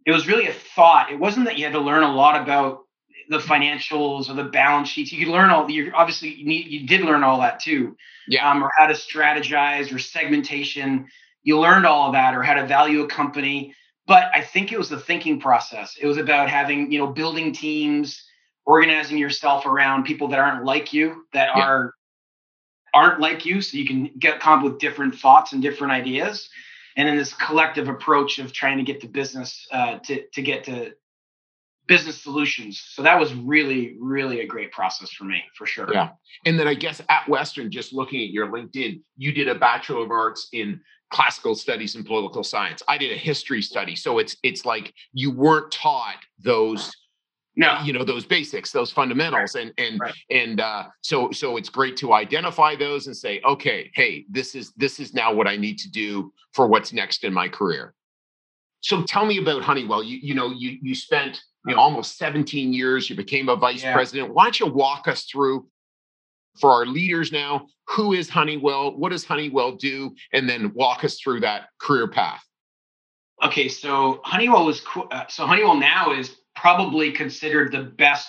it 0.06 0.12
was 0.12 0.28
really 0.28 0.48
a 0.48 0.54
thought. 0.54 1.12
It 1.12 1.20
wasn't 1.20 1.46
that 1.46 1.58
you 1.58 1.66
had 1.66 1.74
to 1.74 1.80
learn 1.80 2.04
a 2.04 2.14
lot 2.14 2.42
about 2.42 2.80
the 3.30 3.40
financials 3.40 4.30
or 4.30 4.34
the 4.34 4.44
balance 4.44 4.90
sheets. 4.90 5.12
You 5.12 5.26
could 5.26 5.32
learn 5.32 5.50
all. 5.50 5.70
You 5.70 5.92
obviously 5.96 6.34
you, 6.36 6.46
need, 6.46 6.68
you 6.68 6.88
did 6.88 7.02
learn 7.02 7.24
all 7.24 7.40
that 7.40 7.60
too. 7.60 7.96
Yeah. 8.28 8.50
Um, 8.50 8.64
or 8.64 8.72
how 8.78 8.88
to 8.88 8.94
strategize 8.94 9.94
or 9.94 10.00
segmentation. 10.00 11.08
You 11.44 11.60
learned 11.60 11.86
all 11.86 12.08
of 12.08 12.14
that, 12.14 12.36
or 12.36 12.44
how 12.44 12.56
to 12.56 12.68
value 12.68 13.02
a 13.04 13.08
company. 13.08 13.74
But 14.08 14.30
I 14.34 14.42
think 14.42 14.72
it 14.72 14.78
was 14.78 14.90
the 14.90 15.00
thinking 15.00 15.40
process. 15.40 15.96
It 16.00 16.06
was 16.06 16.18
about 16.18 16.50
having 16.50 16.92
you 16.92 17.00
know 17.00 17.08
building 17.08 17.54
teams, 17.54 18.24
organizing 18.66 19.18
yourself 19.18 19.66
around 19.66 20.04
people 20.04 20.28
that 20.30 20.40
aren't 20.40 20.66
like 20.66 20.94
you, 20.94 21.26
that 21.34 21.50
yeah. 21.56 21.64
are 21.64 21.94
aren't 22.96 23.20
like 23.20 23.46
you 23.46 23.62
so 23.62 23.78
you 23.78 23.86
can 23.86 24.10
get 24.18 24.40
come 24.40 24.60
up 24.60 24.66
with 24.66 24.80
different 24.80 25.14
thoughts 25.14 25.54
and 25.54 25.62
different 25.62 25.94
ideas 25.94 26.50
and 26.96 27.08
then 27.08 27.18
this 27.18 27.34
collective 27.34 27.90
approach 27.90 28.40
of 28.40 28.54
trying 28.54 28.78
to 28.78 28.84
get 28.84 29.02
the 29.02 29.08
business 29.08 29.68
uh, 29.72 30.00
to, 30.00 30.26
to 30.34 30.42
get 30.42 30.64
to 30.64 30.94
business 31.88 32.22
solutions. 32.22 32.82
So 32.94 33.04
that 33.04 33.20
was 33.20 33.34
really, 33.34 33.96
really 34.00 34.40
a 34.42 34.48
great 34.48 34.72
process 34.72 35.12
for 35.12 35.26
me, 35.26 35.44
for 35.56 35.68
sure. 35.68 35.88
Yeah. 35.92 36.10
And 36.46 36.58
then 36.60 36.68
I 36.68 36.74
guess 36.74 37.02
at 37.10 37.28
Western, 37.30 37.70
just 37.70 37.94
looking 37.94 38.22
at 38.24 38.30
your 38.30 38.48
LinkedIn, 38.48 39.02
you 39.18 39.32
did 39.32 39.48
a 39.48 39.56
Bachelor 39.56 40.04
of 40.04 40.12
Arts 40.12 40.48
in 40.54 40.80
classical 41.12 41.54
studies 41.54 41.96
and 41.96 42.06
political 42.06 42.44
science. 42.44 42.82
I 42.88 42.98
did 42.98 43.12
a 43.12 43.18
history 43.18 43.62
study. 43.62 43.96
So 43.96 44.18
it's 44.18 44.36
it's 44.42 44.66
like 44.66 44.94
you 45.14 45.32
weren't 45.32 45.72
taught 45.72 46.18
those 46.40 46.92
no 47.56 47.80
you 47.84 47.94
know 47.94 48.04
those 48.04 48.26
basics 48.26 48.72
those 48.72 48.92
fundamentals 48.92 49.56
right. 49.56 49.66
and 49.66 49.74
and 49.78 50.00
right. 50.00 50.14
and 50.30 50.60
uh, 50.60 50.84
so 51.02 51.32
so 51.32 51.58
it's 51.58 51.70
great 51.70 51.98
to 51.98 52.14
identify 52.14 52.76
those 52.76 53.08
and 53.08 53.16
say 53.16 53.42
okay 53.46 53.92
hey 53.94 54.26
this 54.30 54.56
is 54.56 54.74
this 54.76 55.00
is 55.00 55.14
now 55.14 55.34
what 55.34 55.48
i 55.48 55.56
need 55.56 55.78
to 55.78 55.90
do 55.90 56.32
for 56.54 56.68
what's 56.68 56.94
next 56.94 57.24
in 57.24 57.34
my 57.34 57.48
career 57.48 57.94
so 58.82 59.04
tell 59.04 59.26
me 59.26 59.38
about 59.38 59.64
honeywell 59.64 60.04
you 60.04 60.18
you 60.22 60.34
know 60.34 60.52
you 60.52 60.78
you 60.82 60.94
spent 60.94 61.42
you 61.66 61.76
know 61.76 61.82
almost 61.82 62.18
17 62.18 62.74
years 62.74 63.10
you 63.10 63.16
became 63.16 63.50
a 63.50 63.56
vice 63.56 63.84
yeah. 63.84 63.94
president 63.94 64.34
why 64.34 64.46
don't 64.46 64.60
you 64.60 64.68
walk 64.68 65.08
us 65.08 65.26
through 65.26 65.68
for 66.60 66.72
our 66.72 66.86
leaders 66.86 67.32
now 67.32 67.68
who 67.88 68.14
is 68.14 68.30
honeywell 68.30 68.96
what 68.98 69.10
does 69.10 69.26
honeywell 69.26 69.74
do 69.74 70.14
and 70.34 70.50
then 70.50 70.74
walk 70.74 71.04
us 71.04 71.20
through 71.20 71.40
that 71.40 71.70
career 71.80 72.08
path 72.08 72.44
okay 73.44 73.68
so 73.68 74.22
honeywell 74.24 74.66
was 74.66 74.82
uh, 75.12 75.26
so 75.28 75.46
honeywell 75.46 75.76
now 75.76 76.14
is 76.14 76.38
probably 76.66 77.12
considered 77.12 77.72
the 77.72 77.84
best 77.84 78.28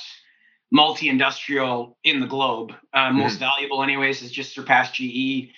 multi-industrial 0.71 1.97
in 2.05 2.21
the 2.21 2.27
globe. 2.27 2.71
Uh, 2.93 3.07
mm-hmm. 3.07 3.21
Most 3.21 3.39
valuable, 3.39 3.83
anyways, 3.83 4.21
has 4.21 4.31
just 4.31 4.55
surpassed 4.55 4.93
GE 4.93 5.49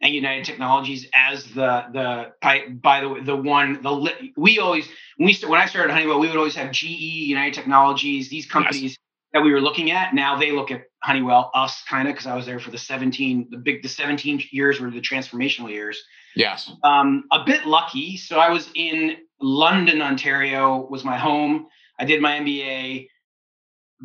and 0.00 0.14
United 0.14 0.44
Technologies 0.44 1.08
as 1.12 1.46
the 1.46 1.86
the 1.92 2.32
by, 2.40 2.68
by 2.68 3.00
the 3.00 3.22
the 3.24 3.34
one 3.34 3.82
the 3.82 4.30
we 4.36 4.60
always 4.60 4.86
when 5.16 5.26
we 5.26 5.48
when 5.48 5.60
I 5.60 5.66
started 5.66 5.92
Honeywell, 5.92 6.20
we 6.20 6.28
would 6.28 6.36
always 6.36 6.54
have 6.54 6.70
GE, 6.70 6.84
United 6.84 7.54
Technologies, 7.54 8.28
these 8.28 8.46
companies 8.46 8.92
yes. 8.92 8.96
that 9.32 9.42
we 9.42 9.50
were 9.50 9.60
looking 9.60 9.90
at. 9.90 10.14
Now 10.14 10.38
they 10.38 10.52
look 10.52 10.70
at 10.70 10.82
Honeywell, 11.02 11.50
us 11.54 11.82
kind 11.90 12.06
of 12.06 12.14
because 12.14 12.28
I 12.28 12.36
was 12.36 12.46
there 12.46 12.60
for 12.60 12.70
the 12.70 12.78
17 12.78 13.48
the 13.50 13.56
big 13.56 13.82
the 13.82 13.88
17 13.88 14.44
years 14.52 14.78
were 14.78 14.92
the 14.92 15.00
transformational 15.00 15.70
years. 15.70 16.00
Yes. 16.36 16.70
Um, 16.84 17.24
a 17.32 17.42
bit 17.44 17.66
lucky. 17.66 18.16
So 18.16 18.38
I 18.38 18.50
was 18.50 18.70
in 18.76 19.16
London, 19.40 20.00
Ontario, 20.00 20.86
was 20.88 21.02
my 21.04 21.18
home. 21.18 21.66
I 21.98 22.04
did 22.04 22.20
my 22.20 22.38
MBA, 22.38 23.08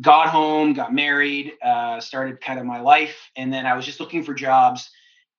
got 0.00 0.28
home, 0.28 0.72
got 0.72 0.92
married, 0.92 1.52
uh, 1.62 2.00
started 2.00 2.40
kind 2.40 2.58
of 2.58 2.66
my 2.66 2.80
life, 2.80 3.30
and 3.36 3.52
then 3.52 3.66
I 3.66 3.74
was 3.74 3.86
just 3.86 4.00
looking 4.00 4.24
for 4.24 4.34
jobs. 4.34 4.90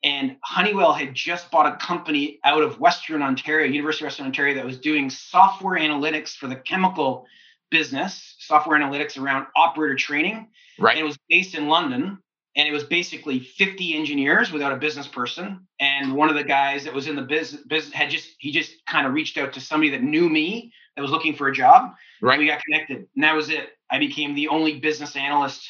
And 0.04 0.38
Honeywell 0.44 0.94
had 0.94 1.14
just 1.16 1.50
bought 1.50 1.66
a 1.66 1.76
company 1.78 2.40
out 2.44 2.62
of 2.62 2.80
Western 2.80 3.22
Ontario, 3.22 3.66
University 3.68 4.06
of 4.06 4.08
Western 4.08 4.28
Ontario, 4.28 4.56
that 4.56 4.66
was 4.66 4.80
doing 4.80 5.10
software 5.10 5.80
analytics 5.80 6.36
for 6.36 6.48
the 6.48 6.56
chemical 6.56 7.26
business, 7.72 8.36
software 8.40 8.80
analytics 8.80 9.20
around 9.20 9.48
operator 9.56 9.96
training. 9.96 10.48
Right. 10.78 10.92
And 10.92 11.00
it 11.04 11.08
was 11.08 11.18
based 11.28 11.56
in 11.56 11.68
London. 11.68 12.20
And 12.58 12.68
it 12.68 12.72
was 12.72 12.86
basically 12.86 13.40
50 13.40 13.96
engineers 13.96 14.52
without 14.52 14.72
a 14.72 14.78
business 14.78 15.08
person. 15.08 15.68
And 15.80 16.14
one 16.14 16.30
of 16.30 16.36
the 16.36 16.44
guys 16.44 16.86
that 16.86 16.94
was 16.94 17.08
in 17.08 17.18
the 17.18 17.22
business, 17.22 17.62
business 17.64 17.94
had 17.94 18.10
just, 18.10 18.30
he 18.40 18.52
just 18.52 18.74
kind 18.86 19.06
of 19.06 19.14
reached 19.14 19.38
out 19.38 19.54
to 19.54 19.60
somebody 19.60 19.90
that 19.90 20.04
knew 20.04 20.30
me 20.30 20.72
that 20.96 21.02
was 21.02 21.12
looking 21.12 21.36
for 21.36 21.48
a 21.48 21.54
job. 21.54 21.96
Right. 22.22 22.40
We 22.40 22.48
got 22.48 22.62
connected. 22.64 23.08
And 23.16 23.24
that 23.24 23.36
was 23.36 23.50
it. 23.50 23.70
I 23.90 24.00
became 24.00 24.34
the 24.34 24.48
only 24.48 24.80
business 24.80 25.16
analyst 25.16 25.68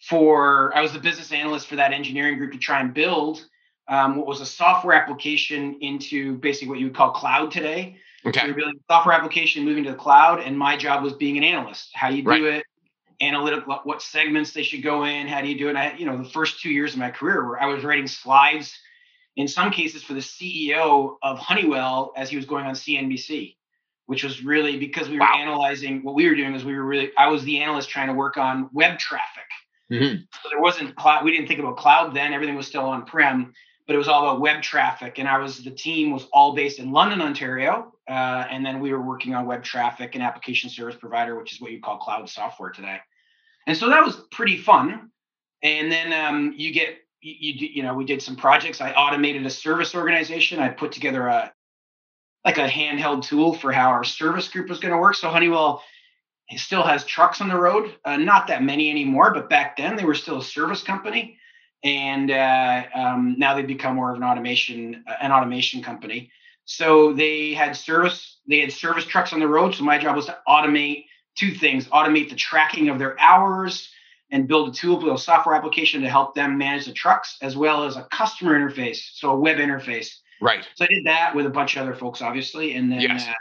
for, 0.00 0.76
I 0.76 0.82
was 0.82 0.92
the 0.92 0.98
business 0.98 1.32
analyst 1.32 1.66
for 1.66 1.76
that 1.76 1.92
engineering 1.92 2.38
group 2.38 2.52
to 2.52 2.58
try 2.58 2.80
and 2.80 2.92
build 2.92 3.46
um, 3.88 4.16
what 4.16 4.26
was 4.26 4.40
a 4.40 4.46
software 4.46 4.94
application 4.94 5.78
into 5.80 6.36
basically 6.38 6.68
what 6.68 6.78
you 6.78 6.86
would 6.86 6.94
call 6.94 7.12
cloud 7.12 7.50
today. 7.50 7.96
Okay. 8.26 8.40
So 8.40 8.46
you're 8.46 8.54
building 8.54 8.76
a 8.76 8.92
software 8.92 9.14
application, 9.14 9.64
moving 9.64 9.84
to 9.84 9.90
the 9.90 9.96
cloud. 9.96 10.40
And 10.40 10.58
my 10.58 10.76
job 10.76 11.02
was 11.02 11.12
being 11.14 11.36
an 11.36 11.44
analyst. 11.44 11.90
How 11.94 12.10
do 12.10 12.16
you 12.16 12.22
do 12.22 12.30
right. 12.30 12.42
it? 12.42 12.64
Analytical, 13.20 13.80
what 13.84 14.02
segments 14.02 14.52
they 14.52 14.62
should 14.62 14.82
go 14.82 15.04
in. 15.04 15.28
How 15.28 15.40
do 15.40 15.48
you 15.48 15.56
do 15.56 15.66
it? 15.68 15.70
And 15.70 15.78
I, 15.78 15.94
you 15.96 16.04
know, 16.04 16.16
the 16.18 16.28
first 16.28 16.60
two 16.60 16.70
years 16.70 16.94
of 16.94 16.98
my 16.98 17.10
career 17.10 17.46
where 17.46 17.62
I 17.62 17.66
was 17.66 17.84
writing 17.84 18.08
slides 18.08 18.76
in 19.36 19.46
some 19.46 19.70
cases 19.70 20.02
for 20.02 20.14
the 20.14 20.20
CEO 20.20 21.16
of 21.22 21.38
Honeywell 21.38 22.12
as 22.16 22.30
he 22.30 22.36
was 22.36 22.44
going 22.44 22.66
on 22.66 22.74
CNBC 22.74 23.56
which 24.06 24.24
was 24.24 24.44
really 24.44 24.78
because 24.78 25.08
we 25.08 25.14
were 25.14 25.20
wow. 25.20 25.38
analyzing 25.38 26.02
what 26.02 26.14
we 26.14 26.28
were 26.28 26.34
doing 26.34 26.54
is 26.54 26.64
we 26.64 26.74
were 26.74 26.84
really 26.84 27.10
I 27.16 27.28
was 27.28 27.44
the 27.44 27.60
analyst 27.60 27.88
trying 27.88 28.08
to 28.08 28.14
work 28.14 28.36
on 28.36 28.68
web 28.72 28.98
traffic. 28.98 29.44
Mm-hmm. 29.90 30.22
So 30.42 30.48
there 30.50 30.60
wasn't 30.60 30.94
cloud. 30.96 31.24
We 31.24 31.32
didn't 31.32 31.48
think 31.48 31.60
about 31.60 31.76
cloud 31.76 32.14
then. 32.14 32.32
Everything 32.32 32.56
was 32.56 32.66
still 32.66 32.84
on 32.84 33.04
prem, 33.04 33.52
but 33.86 33.94
it 33.94 33.98
was 33.98 34.08
all 34.08 34.28
about 34.28 34.40
web 34.40 34.62
traffic. 34.62 35.18
And 35.18 35.28
I 35.28 35.38
was 35.38 35.62
the 35.62 35.70
team 35.70 36.10
was 36.10 36.26
all 36.32 36.54
based 36.54 36.78
in 36.78 36.90
London, 36.92 37.20
Ontario, 37.20 37.92
uh, 38.08 38.46
and 38.50 38.64
then 38.64 38.80
we 38.80 38.92
were 38.92 39.02
working 39.02 39.34
on 39.34 39.46
web 39.46 39.62
traffic 39.62 40.14
and 40.14 40.22
application 40.22 40.70
service 40.70 40.96
provider, 40.96 41.38
which 41.38 41.52
is 41.52 41.60
what 41.60 41.70
you 41.70 41.80
call 41.80 41.98
cloud 41.98 42.28
software 42.28 42.70
today. 42.70 42.98
And 43.66 43.76
so 43.76 43.88
that 43.88 44.04
was 44.04 44.16
pretty 44.30 44.58
fun. 44.58 45.10
And 45.62 45.90
then 45.90 46.12
um, 46.12 46.54
you 46.56 46.72
get 46.72 46.98
you, 47.20 47.34
you 47.38 47.68
you 47.76 47.82
know 47.82 47.94
we 47.94 48.04
did 48.04 48.20
some 48.22 48.36
projects. 48.36 48.80
I 48.80 48.92
automated 48.92 49.46
a 49.46 49.50
service 49.50 49.94
organization. 49.94 50.60
I 50.60 50.68
put 50.68 50.92
together 50.92 51.26
a 51.26 51.52
like 52.44 52.58
a 52.58 52.68
handheld 52.68 53.22
tool 53.22 53.54
for 53.54 53.72
how 53.72 53.88
our 53.88 54.04
service 54.04 54.48
group 54.48 54.68
was 54.68 54.78
going 54.78 54.92
to 54.92 54.98
work. 54.98 55.14
So 55.14 55.30
Honeywell 55.30 55.82
still 56.56 56.82
has 56.82 57.04
trucks 57.04 57.40
on 57.40 57.48
the 57.48 57.56
road, 57.56 57.94
uh, 58.04 58.16
not 58.16 58.48
that 58.48 58.62
many 58.62 58.90
anymore, 58.90 59.32
but 59.32 59.48
back 59.48 59.76
then 59.76 59.96
they 59.96 60.04
were 60.04 60.14
still 60.14 60.38
a 60.38 60.44
service 60.44 60.82
company, 60.82 61.38
and 61.82 62.30
uh, 62.30 62.82
um, 62.94 63.36
now 63.38 63.54
they've 63.54 63.66
become 63.66 63.96
more 63.96 64.10
of 64.10 64.16
an 64.16 64.24
automation 64.24 65.04
uh, 65.08 65.14
an 65.20 65.32
automation 65.32 65.82
company. 65.82 66.30
So 66.66 67.12
they 67.12 67.54
had 67.54 67.76
service 67.76 68.38
they 68.48 68.60
had 68.60 68.72
service 68.72 69.04
trucks 69.04 69.32
on 69.32 69.40
the 69.40 69.48
road. 69.48 69.74
So 69.74 69.84
my 69.84 69.98
job 69.98 70.16
was 70.16 70.26
to 70.26 70.38
automate 70.46 71.06
two 71.36 71.54
things: 71.54 71.86
automate 71.86 72.28
the 72.28 72.36
tracking 72.36 72.90
of 72.90 72.98
their 72.98 73.18
hours 73.18 73.88
and 74.30 74.48
build 74.48 74.68
a 74.68 74.72
tool, 74.72 74.98
build 74.98 75.16
a 75.16 75.20
software 75.20 75.54
application 75.54 76.02
to 76.02 76.08
help 76.08 76.34
them 76.34 76.58
manage 76.58 76.86
the 76.86 76.92
trucks, 76.92 77.36
as 77.40 77.56
well 77.56 77.84
as 77.84 77.96
a 77.96 78.02
customer 78.04 78.58
interface, 78.58 79.10
so 79.14 79.30
a 79.30 79.36
web 79.36 79.58
interface 79.58 80.16
Right. 80.44 80.68
So 80.74 80.84
I 80.84 80.88
did 80.88 81.06
that 81.06 81.34
with 81.34 81.46
a 81.46 81.50
bunch 81.50 81.74
of 81.74 81.82
other 81.82 81.94
folks, 81.94 82.20
obviously, 82.20 82.74
and 82.74 82.92
then 82.92 83.00
yes. 83.00 83.26
uh, 83.26 83.32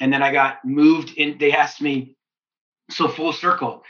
and 0.00 0.10
then 0.10 0.22
I 0.22 0.32
got 0.32 0.64
moved 0.64 1.12
in. 1.18 1.36
They 1.36 1.52
asked 1.52 1.82
me, 1.82 2.16
so 2.90 3.08
full 3.08 3.34
circle, 3.34 3.82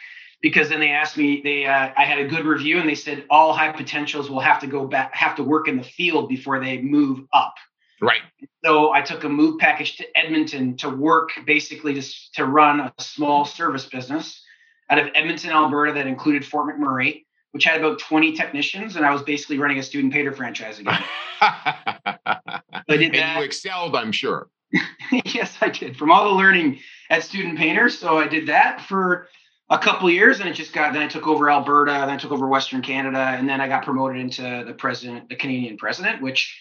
because 0.42 0.69
then 0.69 0.80
they 0.80 0.90
asked 0.90 1.16
me. 1.16 1.42
They 1.45 1.66
uh, 1.66 1.90
I 1.97 2.04
had 2.04 2.19
a 2.19 2.26
good 2.26 2.45
review, 2.45 2.80
and 2.80 2.88
they 2.88 2.97
said 2.97 3.25
all 3.30 3.52
high 3.52 3.71
potentials 3.71 4.28
will 4.28 4.40
have 4.40 4.59
to 4.62 4.66
go 4.66 4.85
back, 4.85 5.14
have 5.14 5.37
to 5.37 5.45
work 5.45 5.69
in 5.69 5.76
the 5.76 5.85
field 5.85 6.28
before 6.28 6.59
they 6.59 6.83
move 6.83 7.21
up. 7.33 7.54
Right. 8.02 8.23
So 8.64 8.92
I 8.92 9.00
took 9.00 9.23
a 9.23 9.28
move 9.28 9.61
package 9.61 9.97
to 9.99 10.19
Edmonton 10.19 10.76
to 10.78 10.90
work, 10.90 11.30
basically 11.47 11.95
to 11.95 12.02
to 12.35 12.47
run 12.47 12.80
a 12.80 12.92
small 12.99 13.45
service 13.45 13.87
business 13.87 14.42
out 14.90 14.99
of 14.99 15.07
Edmonton, 15.14 15.50
Alberta, 15.50 15.92
that 15.92 16.09
included 16.09 16.45
Fort 16.45 16.66
McMurray 16.75 17.26
which 17.52 17.64
had 17.64 17.80
about 17.80 17.99
20 17.99 18.33
technicians, 18.37 18.97
and 18.97 19.04
I 19.04 19.12
was 19.12 19.23
basically 19.23 19.59
running 19.59 19.78
a 19.78 19.83
student 19.83 20.12
painter 20.12 20.33
franchise 20.33 20.78
again. 20.78 21.02
I 21.40 22.62
did 22.88 23.02
and 23.02 23.14
that. 23.14 23.38
you 23.38 23.45
excelled, 23.45 23.97
I'm 23.97 24.12
sure. 24.12 24.49
yes, 25.25 25.57
I 25.61 25.69
did. 25.69 25.97
From 25.97 26.11
all 26.12 26.28
the 26.30 26.35
learning 26.37 26.78
at 27.09 27.25
Student 27.25 27.59
Painters, 27.59 27.99
so 27.99 28.19
I 28.19 28.28
did 28.28 28.49
that 28.49 28.83
for 28.83 29.26
a 29.69 29.78
couple 29.78 30.09
years, 30.11 30.40
and 30.40 30.49
it 30.49 30.52
just 30.52 30.73
got. 30.73 30.92
Then 30.92 31.02
I 31.02 31.09
took 31.09 31.26
over 31.26 31.50
Alberta, 31.50 31.92
then 31.92 32.11
I 32.11 32.16
took 32.16 32.30
over 32.30 32.47
Western 32.47 32.83
Canada, 32.83 33.19
and 33.19 33.49
then 33.49 33.61
I 33.61 33.66
got 33.66 33.85
promoted 33.85 34.21
into 34.21 34.64
the 34.66 34.75
president, 34.75 35.28
the 35.28 35.37
Canadian 35.37 35.76
president, 35.76 36.23
which 36.23 36.57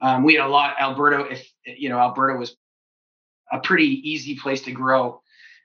um, 0.00 0.24
we 0.24 0.34
had 0.34 0.46
a 0.46 0.48
lot. 0.48 0.74
Alberta, 0.80 1.30
if 1.30 1.48
you 1.64 1.88
know, 1.88 1.98
Alberta 1.98 2.36
was 2.36 2.56
a 3.52 3.60
pretty 3.60 4.10
easy 4.10 4.36
place 4.36 4.62
to 4.62 4.72
grow 4.72 5.21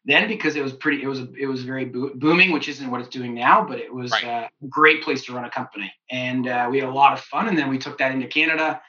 then 0.07 0.27
because 0.27 0.55
it 0.55 0.63
was 0.63 0.73
pretty 0.73 1.03
it 1.03 1.07
was 1.07 1.19
it 1.37 1.45
was 1.45 1.63
very 1.63 1.85
bo- 1.85 2.13
booming 2.15 2.51
which 2.51 2.67
isn't 2.69 2.89
what 2.89 3.01
it's 3.01 3.09
doing 3.09 3.35
now 3.35 3.63
but 3.63 3.77
it 3.77 3.93
was 3.93 4.11
right. 4.11 4.23
uh, 4.23 4.47
a 4.63 4.67
great 4.67 5.03
place 5.03 5.25
to 5.25 5.33
run 5.33 5.45
a 5.45 5.49
company. 5.49 5.93
And 6.09 6.47
uh, 6.47 6.67
we 6.71 6.79
had 6.79 6.89
a 6.89 6.91
lot 6.91 7.13
of 7.13 7.19
fun 7.19 7.47
and 7.47 7.57
then 7.57 7.69
we 7.69 7.77
took 7.77 7.99
that 7.99 8.11
into 8.11 8.27
canada 8.27 8.81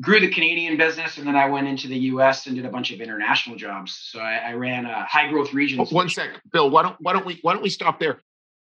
grew 0.00 0.20
the 0.20 0.30
canadian 0.30 0.76
business 0.76 1.18
and 1.18 1.26
then 1.26 1.36
i 1.36 1.46
went 1.48 1.66
into 1.66 1.88
the 1.88 1.96
us 1.96 2.46
and 2.46 2.54
did 2.54 2.64
a 2.64 2.70
bunch 2.70 2.92
of 2.92 3.00
international 3.00 3.56
jobs. 3.56 3.98
So 4.10 4.20
i, 4.20 4.36
I 4.36 4.52
ran 4.52 4.86
a 4.86 5.04
high 5.04 5.28
growth 5.28 5.52
region. 5.52 5.84
One 5.86 6.08
sec 6.08 6.30
bill 6.52 6.70
why 6.70 6.82
don't 6.82 6.96
why 7.00 7.12
don't 7.12 7.26
we 7.26 7.38
why 7.42 7.54
don't 7.54 7.62
we 7.62 7.70
stop 7.70 7.98
there? 7.98 8.20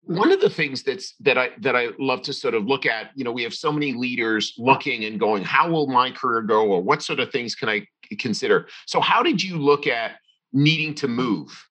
One 0.02 0.33
of 0.33 0.40
the 0.40 0.49
things 0.49 0.83
that's 0.83 1.14
that 1.21 1.37
i 1.37 1.50
that 1.59 1.76
i 1.76 1.88
love 1.99 2.23
to 2.23 2.33
sort 2.33 2.54
of 2.54 2.64
look 2.64 2.87
at 2.87 3.11
you 3.16 3.25
know 3.25 3.33
we 3.33 3.42
have 3.42 3.54
so 3.54 3.71
many 3.71 3.92
leaders 3.92 4.54
looking 4.57 5.04
and 5.04 5.21
going 5.21 5.45
how 5.45 5.71
will 5.71 5.88
my 5.88 6.11
career 6.11 6.42
go? 6.42 6.69
or 6.69 6.80
what 6.80 7.02
sort 7.02 7.21
of 7.21 7.30
things 7.33 7.54
can 7.54 7.69
i 7.69 7.87
consider? 8.19 8.69
So 8.87 9.00
how 9.00 9.23
did 9.23 9.42
you 9.42 9.59
look 9.59 9.87
at 9.87 10.12
needing 10.52 10.95
to 10.95 11.09
move 11.09 11.69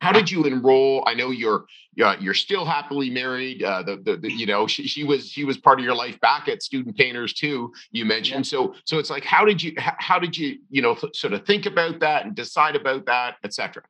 how 0.00 0.12
did 0.12 0.30
you 0.30 0.44
enroll 0.44 1.04
i 1.06 1.14
know 1.14 1.30
you're 1.30 1.64
uh, 2.02 2.16
you're 2.18 2.34
still 2.34 2.64
happily 2.64 3.10
married 3.10 3.62
uh, 3.62 3.82
the, 3.82 3.96
the, 3.96 4.16
the, 4.16 4.32
you 4.32 4.46
know 4.46 4.66
she, 4.66 4.86
she 4.86 5.04
was 5.04 5.28
she 5.28 5.44
was 5.44 5.58
part 5.58 5.78
of 5.78 5.84
your 5.84 5.94
life 5.94 6.18
back 6.20 6.48
at 6.48 6.62
student 6.62 6.96
painters 6.96 7.32
too 7.32 7.72
you 7.90 8.04
mentioned 8.04 8.46
yeah. 8.46 8.50
so 8.50 8.74
so 8.84 8.98
it's 8.98 9.10
like 9.10 9.24
how 9.24 9.44
did 9.44 9.62
you 9.62 9.74
how 9.76 10.18
did 10.18 10.36
you 10.36 10.58
you 10.70 10.80
know 10.82 10.96
sort 11.12 11.32
of 11.32 11.44
think 11.46 11.66
about 11.66 12.00
that 12.00 12.24
and 12.24 12.34
decide 12.34 12.74
about 12.74 13.06
that 13.06 13.36
etc 13.44 13.82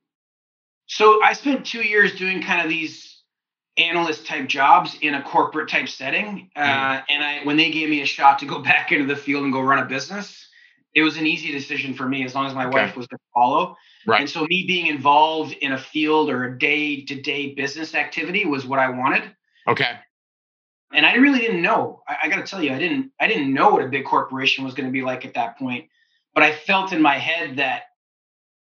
so 0.86 1.22
i 1.22 1.32
spent 1.32 1.64
two 1.64 1.82
years 1.82 2.16
doing 2.16 2.42
kind 2.42 2.60
of 2.60 2.68
these 2.68 3.22
analyst 3.78 4.26
type 4.26 4.48
jobs 4.48 4.98
in 5.00 5.14
a 5.14 5.22
corporate 5.22 5.68
type 5.68 5.88
setting 5.88 6.50
uh, 6.56 6.60
mm. 6.60 7.02
and 7.08 7.22
i 7.22 7.40
when 7.44 7.56
they 7.56 7.70
gave 7.70 7.88
me 7.88 8.02
a 8.02 8.06
shot 8.06 8.38
to 8.38 8.46
go 8.46 8.58
back 8.62 8.90
into 8.90 9.06
the 9.06 9.16
field 9.16 9.44
and 9.44 9.52
go 9.52 9.60
run 9.60 9.78
a 9.78 9.86
business 9.86 10.48
it 10.94 11.02
was 11.02 11.16
an 11.16 11.26
easy 11.26 11.52
decision 11.52 11.94
for 11.94 12.08
me 12.08 12.24
as 12.24 12.34
long 12.34 12.46
as 12.46 12.54
my 12.54 12.66
okay. 12.66 12.86
wife 12.86 12.96
was 12.96 13.06
to 13.08 13.18
follow. 13.34 13.76
Right. 14.06 14.20
And 14.20 14.30
so 14.30 14.46
me 14.48 14.64
being 14.66 14.86
involved 14.86 15.52
in 15.52 15.72
a 15.72 15.78
field 15.78 16.30
or 16.30 16.44
a 16.44 16.58
day 16.58 17.02
to 17.04 17.20
day 17.20 17.54
business 17.54 17.94
activity 17.94 18.46
was 18.46 18.64
what 18.64 18.78
I 18.78 18.88
wanted. 18.88 19.22
Okay. 19.68 19.98
And 20.92 21.06
I 21.06 21.14
really 21.14 21.38
didn't 21.38 21.62
know. 21.62 22.02
I, 22.08 22.16
I 22.24 22.28
got 22.28 22.36
to 22.36 22.42
tell 22.42 22.62
you, 22.62 22.72
I 22.72 22.78
didn't. 22.78 23.12
I 23.20 23.28
didn't 23.28 23.52
know 23.52 23.70
what 23.70 23.84
a 23.84 23.88
big 23.88 24.04
corporation 24.04 24.64
was 24.64 24.74
going 24.74 24.86
to 24.86 24.92
be 24.92 25.02
like 25.02 25.24
at 25.24 25.34
that 25.34 25.58
point. 25.58 25.88
But 26.34 26.44
I 26.44 26.52
felt 26.52 26.92
in 26.92 27.02
my 27.02 27.16
head 27.16 27.56
that, 27.56 27.82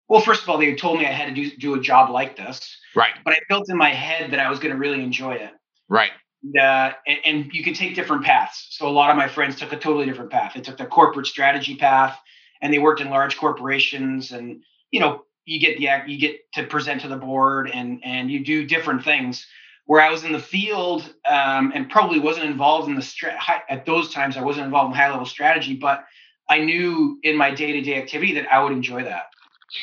well, 0.07 0.21
first 0.21 0.43
of 0.43 0.49
all, 0.49 0.57
they 0.57 0.75
told 0.75 0.99
me 0.99 1.05
I 1.05 1.11
had 1.11 1.27
to 1.27 1.33
do 1.33 1.55
do 1.57 1.73
a 1.75 1.81
job 1.81 2.09
like 2.09 2.37
this. 2.37 2.77
Right. 2.95 3.13
But 3.23 3.33
I 3.33 3.39
felt 3.49 3.69
in 3.69 3.77
my 3.77 3.91
head 3.91 4.31
that 4.31 4.39
I 4.39 4.49
was 4.49 4.59
going 4.59 4.73
to 4.73 4.77
really 4.79 5.01
enjoy 5.01 5.33
it. 5.33 5.51
Right. 5.89 6.11
Uh, 6.57 6.91
and, 7.07 7.19
and, 7.25 7.53
you 7.53 7.63
can 7.63 7.73
take 7.73 7.95
different 7.95 8.23
paths. 8.23 8.67
So 8.69 8.87
a 8.87 8.89
lot 8.89 9.09
of 9.09 9.17
my 9.17 9.27
friends 9.27 9.55
took 9.55 9.73
a 9.73 9.77
totally 9.77 10.05
different 10.05 10.29
path. 10.29 10.53
They 10.53 10.61
took 10.61 10.77
the 10.77 10.85
corporate 10.85 11.25
strategy 11.25 11.75
path, 11.75 12.19
and 12.61 12.71
they 12.71 12.77
worked 12.77 13.01
in 13.01 13.09
large 13.09 13.35
corporations. 13.35 14.31
And 14.31 14.61
you 14.91 14.99
know, 14.99 15.23
you 15.45 15.59
get 15.59 15.77
the 15.77 16.11
you 16.11 16.19
get 16.19 16.39
to 16.53 16.63
present 16.63 17.01
to 17.01 17.07
the 17.07 17.17
board, 17.17 17.69
and 17.69 18.01
and 18.03 18.31
you 18.31 18.43
do 18.43 18.65
different 18.65 19.03
things. 19.03 19.45
Where 19.87 20.01
I 20.01 20.09
was 20.09 20.23
in 20.23 20.31
the 20.31 20.39
field 20.39 21.13
um, 21.29 21.71
and 21.75 21.87
probably 21.87 22.17
wasn't 22.17 22.47
involved 22.47 22.89
in 22.89 22.95
the 22.95 23.03
stra- 23.03 23.37
at 23.69 23.85
those 23.85 24.11
times, 24.11 24.35
I 24.35 24.41
wasn't 24.41 24.65
involved 24.65 24.91
in 24.91 24.97
high 24.97 25.11
level 25.11 25.27
strategy, 25.27 25.75
but 25.75 26.05
I 26.49 26.59
knew 26.59 27.19
in 27.21 27.37
my 27.37 27.51
day 27.51 27.71
to 27.73 27.81
day 27.81 28.01
activity 28.01 28.33
that 28.33 28.51
I 28.51 28.63
would 28.63 28.71
enjoy 28.71 29.03
that. 29.03 29.25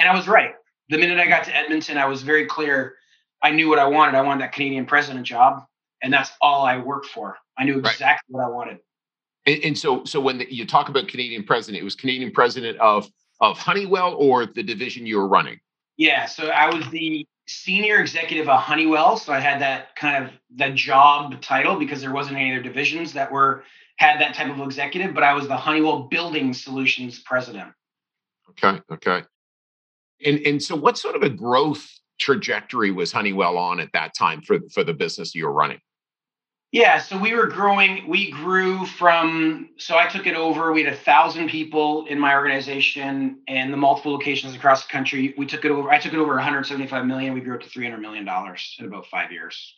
And 0.00 0.08
I 0.08 0.14
was 0.14 0.26
right. 0.26 0.54
The 0.88 0.98
minute 0.98 1.20
I 1.20 1.28
got 1.28 1.44
to 1.44 1.56
Edmonton, 1.56 1.98
I 1.98 2.06
was 2.06 2.22
very 2.22 2.46
clear. 2.46 2.96
I 3.44 3.52
knew 3.52 3.68
what 3.68 3.78
I 3.78 3.86
wanted. 3.86 4.16
I 4.16 4.22
wanted 4.22 4.42
that 4.42 4.52
Canadian 4.52 4.86
president 4.86 5.24
job 5.24 5.62
and 6.02 6.12
that's 6.12 6.32
all 6.40 6.64
I 6.64 6.78
worked 6.78 7.06
for. 7.06 7.36
I 7.56 7.64
knew 7.64 7.78
exactly 7.78 8.34
right. 8.34 8.42
what 8.42 8.44
I 8.44 8.48
wanted. 8.48 8.78
And, 9.46 9.64
and 9.64 9.78
so, 9.78 10.04
so 10.04 10.20
when 10.20 10.38
the, 10.38 10.52
you 10.52 10.66
talk 10.66 10.88
about 10.88 11.08
Canadian 11.08 11.44
president, 11.44 11.80
it 11.80 11.84
was 11.84 11.94
Canadian 11.94 12.32
president 12.32 12.78
of 12.78 13.08
of 13.42 13.58
Honeywell 13.58 14.14
or 14.14 14.46
the 14.46 14.62
division 14.62 15.04
you 15.04 15.18
were 15.18 15.28
running. 15.28 15.58
Yeah, 15.98 16.26
so 16.26 16.48
I 16.48 16.72
was 16.72 16.88
the 16.90 17.26
senior 17.46 18.00
executive 18.00 18.48
of 18.48 18.60
Honeywell, 18.60 19.16
so 19.18 19.32
I 19.32 19.40
had 19.40 19.60
that 19.60 19.94
kind 19.96 20.24
of 20.24 20.30
the 20.54 20.70
job 20.70 21.42
title 21.42 21.78
because 21.78 22.00
there 22.00 22.12
wasn't 22.12 22.36
any 22.36 22.52
other 22.52 22.62
divisions 22.62 23.12
that 23.12 23.30
were 23.30 23.64
had 23.96 24.20
that 24.20 24.34
type 24.34 24.50
of 24.50 24.60
executive, 24.60 25.12
but 25.12 25.22
I 25.22 25.34
was 25.34 25.48
the 25.48 25.56
Honeywell 25.56 26.04
Building 26.04 26.54
Solutions 26.54 27.18
president. 27.18 27.72
Okay, 28.50 28.80
okay. 28.90 29.24
And 30.24 30.38
and 30.46 30.62
so 30.62 30.76
what 30.76 30.96
sort 30.96 31.16
of 31.16 31.22
a 31.22 31.28
growth 31.28 31.86
trajectory 32.18 32.92
was 32.92 33.10
Honeywell 33.10 33.58
on 33.58 33.80
at 33.80 33.90
that 33.92 34.14
time 34.16 34.40
for 34.40 34.60
for 34.72 34.84
the 34.84 34.94
business 34.94 35.34
you 35.34 35.46
were 35.46 35.52
running? 35.52 35.80
Yeah, 36.72 37.00
so 37.00 37.18
we 37.18 37.34
were 37.34 37.48
growing. 37.48 38.08
We 38.08 38.30
grew 38.30 38.86
from, 38.86 39.68
so 39.76 39.98
I 39.98 40.08
took 40.08 40.26
it 40.26 40.34
over. 40.34 40.72
We 40.72 40.82
had 40.82 40.94
a 40.94 40.96
thousand 40.96 41.50
people 41.50 42.06
in 42.06 42.18
my 42.18 42.34
organization 42.34 43.40
and 43.46 43.70
the 43.70 43.76
multiple 43.76 44.12
locations 44.12 44.54
across 44.54 44.86
the 44.86 44.90
country. 44.90 45.34
We 45.36 45.44
took 45.44 45.66
it 45.66 45.70
over. 45.70 45.90
I 45.90 45.98
took 45.98 46.14
it 46.14 46.18
over 46.18 46.34
175 46.34 47.04
million. 47.04 47.34
We 47.34 47.42
grew 47.42 47.56
up 47.56 47.60
to 47.60 47.68
300 47.68 47.98
million 47.98 48.24
dollars 48.24 48.74
in 48.78 48.86
about 48.86 49.06
five 49.06 49.30
years. 49.30 49.74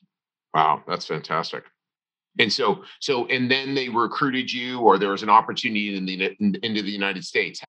Wow, 0.54 0.84
that's 0.86 1.04
fantastic. 1.04 1.64
And 2.38 2.52
so, 2.52 2.84
so, 3.00 3.26
and 3.26 3.50
then 3.50 3.74
they 3.74 3.88
recruited 3.88 4.52
you, 4.52 4.78
or 4.78 4.96
there 4.96 5.10
was 5.10 5.24
an 5.24 5.30
opportunity 5.30 5.96
in 5.96 6.06
the 6.06 6.36
in, 6.38 6.54
into 6.62 6.82
the 6.82 6.92
United 6.92 7.24
States. 7.24 7.60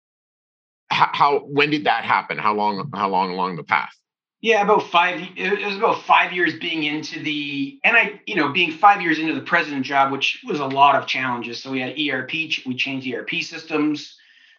How, 0.92 1.10
how, 1.12 1.40
when 1.40 1.72
did 1.72 1.86
that 1.86 2.04
happen? 2.04 2.38
How 2.38 2.54
long? 2.54 2.92
How 2.94 3.10
long 3.10 3.32
along 3.32 3.56
the 3.56 3.64
path? 3.64 3.96
Yeah, 4.42 4.62
about 4.62 4.84
five. 4.90 5.22
It 5.36 5.66
was 5.66 5.76
about 5.76 6.04
five 6.04 6.32
years 6.32 6.54
being 6.60 6.84
into 6.84 7.20
the, 7.22 7.80
and 7.84 7.98
I, 7.98 8.22
you 8.28 8.36
know, 8.36 8.52
being 8.52 8.72
five 8.72 9.02
years 9.02 9.18
into 9.18 9.34
the 9.34 9.42
president 9.42 9.86
job, 9.86 10.12
which 10.12 10.42
was 10.46 10.60
a 10.60 10.66
lot 10.66 10.96
of 10.96 11.08
challenges. 11.08 11.64
So 11.64 11.72
we 11.72 11.80
had 11.80 11.98
ERP, 12.00 12.32
we 12.66 12.76
changed 12.76 13.12
ERP 13.12 13.42
systems 13.42 14.16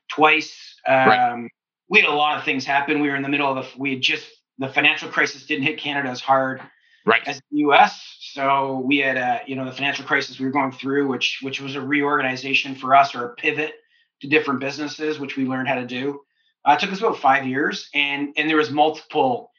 twice. 0.09 0.75
Um, 0.87 1.09
right. 1.09 1.50
We 1.88 2.00
had 2.00 2.09
a 2.09 2.14
lot 2.14 2.38
of 2.38 2.45
things 2.45 2.64
happen. 2.64 3.00
We 3.00 3.09
were 3.09 3.16
in 3.16 3.23
the 3.23 3.28
middle 3.28 3.49
of 3.49 3.64
the, 3.64 3.78
we 3.78 3.92
had 3.92 4.02
just 4.02 4.26
the 4.59 4.68
financial 4.68 5.09
crisis 5.09 5.47
didn't 5.47 5.64
hit 5.64 5.78
Canada 5.78 6.09
as 6.09 6.21
hard 6.21 6.62
right. 7.04 7.23
as 7.26 7.40
the 7.50 7.59
U.S. 7.59 8.16
So 8.21 8.80
we 8.85 8.99
had, 8.99 9.16
a, 9.16 9.40
you 9.47 9.54
know, 9.56 9.64
the 9.64 9.73
financial 9.73 10.04
crisis 10.04 10.38
we 10.38 10.47
were 10.47 10.52
going 10.52 10.73
through, 10.73 11.06
which 11.09 11.38
which 11.42 11.61
was 11.61 11.76
a 11.76 11.80
reorganization 11.80 12.75
for 12.75 12.95
us 12.95 13.14
or 13.14 13.26
a 13.26 13.35
pivot 13.35 13.75
to 14.21 14.28
different 14.28 14.61
businesses, 14.61 15.18
which 15.18 15.37
we 15.37 15.45
learned 15.45 15.68
how 15.68 15.76
to 15.76 15.87
do. 15.87 16.21
Uh, 16.64 16.73
it 16.73 16.80
took 16.80 16.92
us 16.92 16.99
about 16.99 17.18
five 17.18 17.47
years, 17.47 17.88
and 17.95 18.35
and 18.37 18.50
there 18.50 18.56
was 18.56 18.71
multiple 18.71 19.52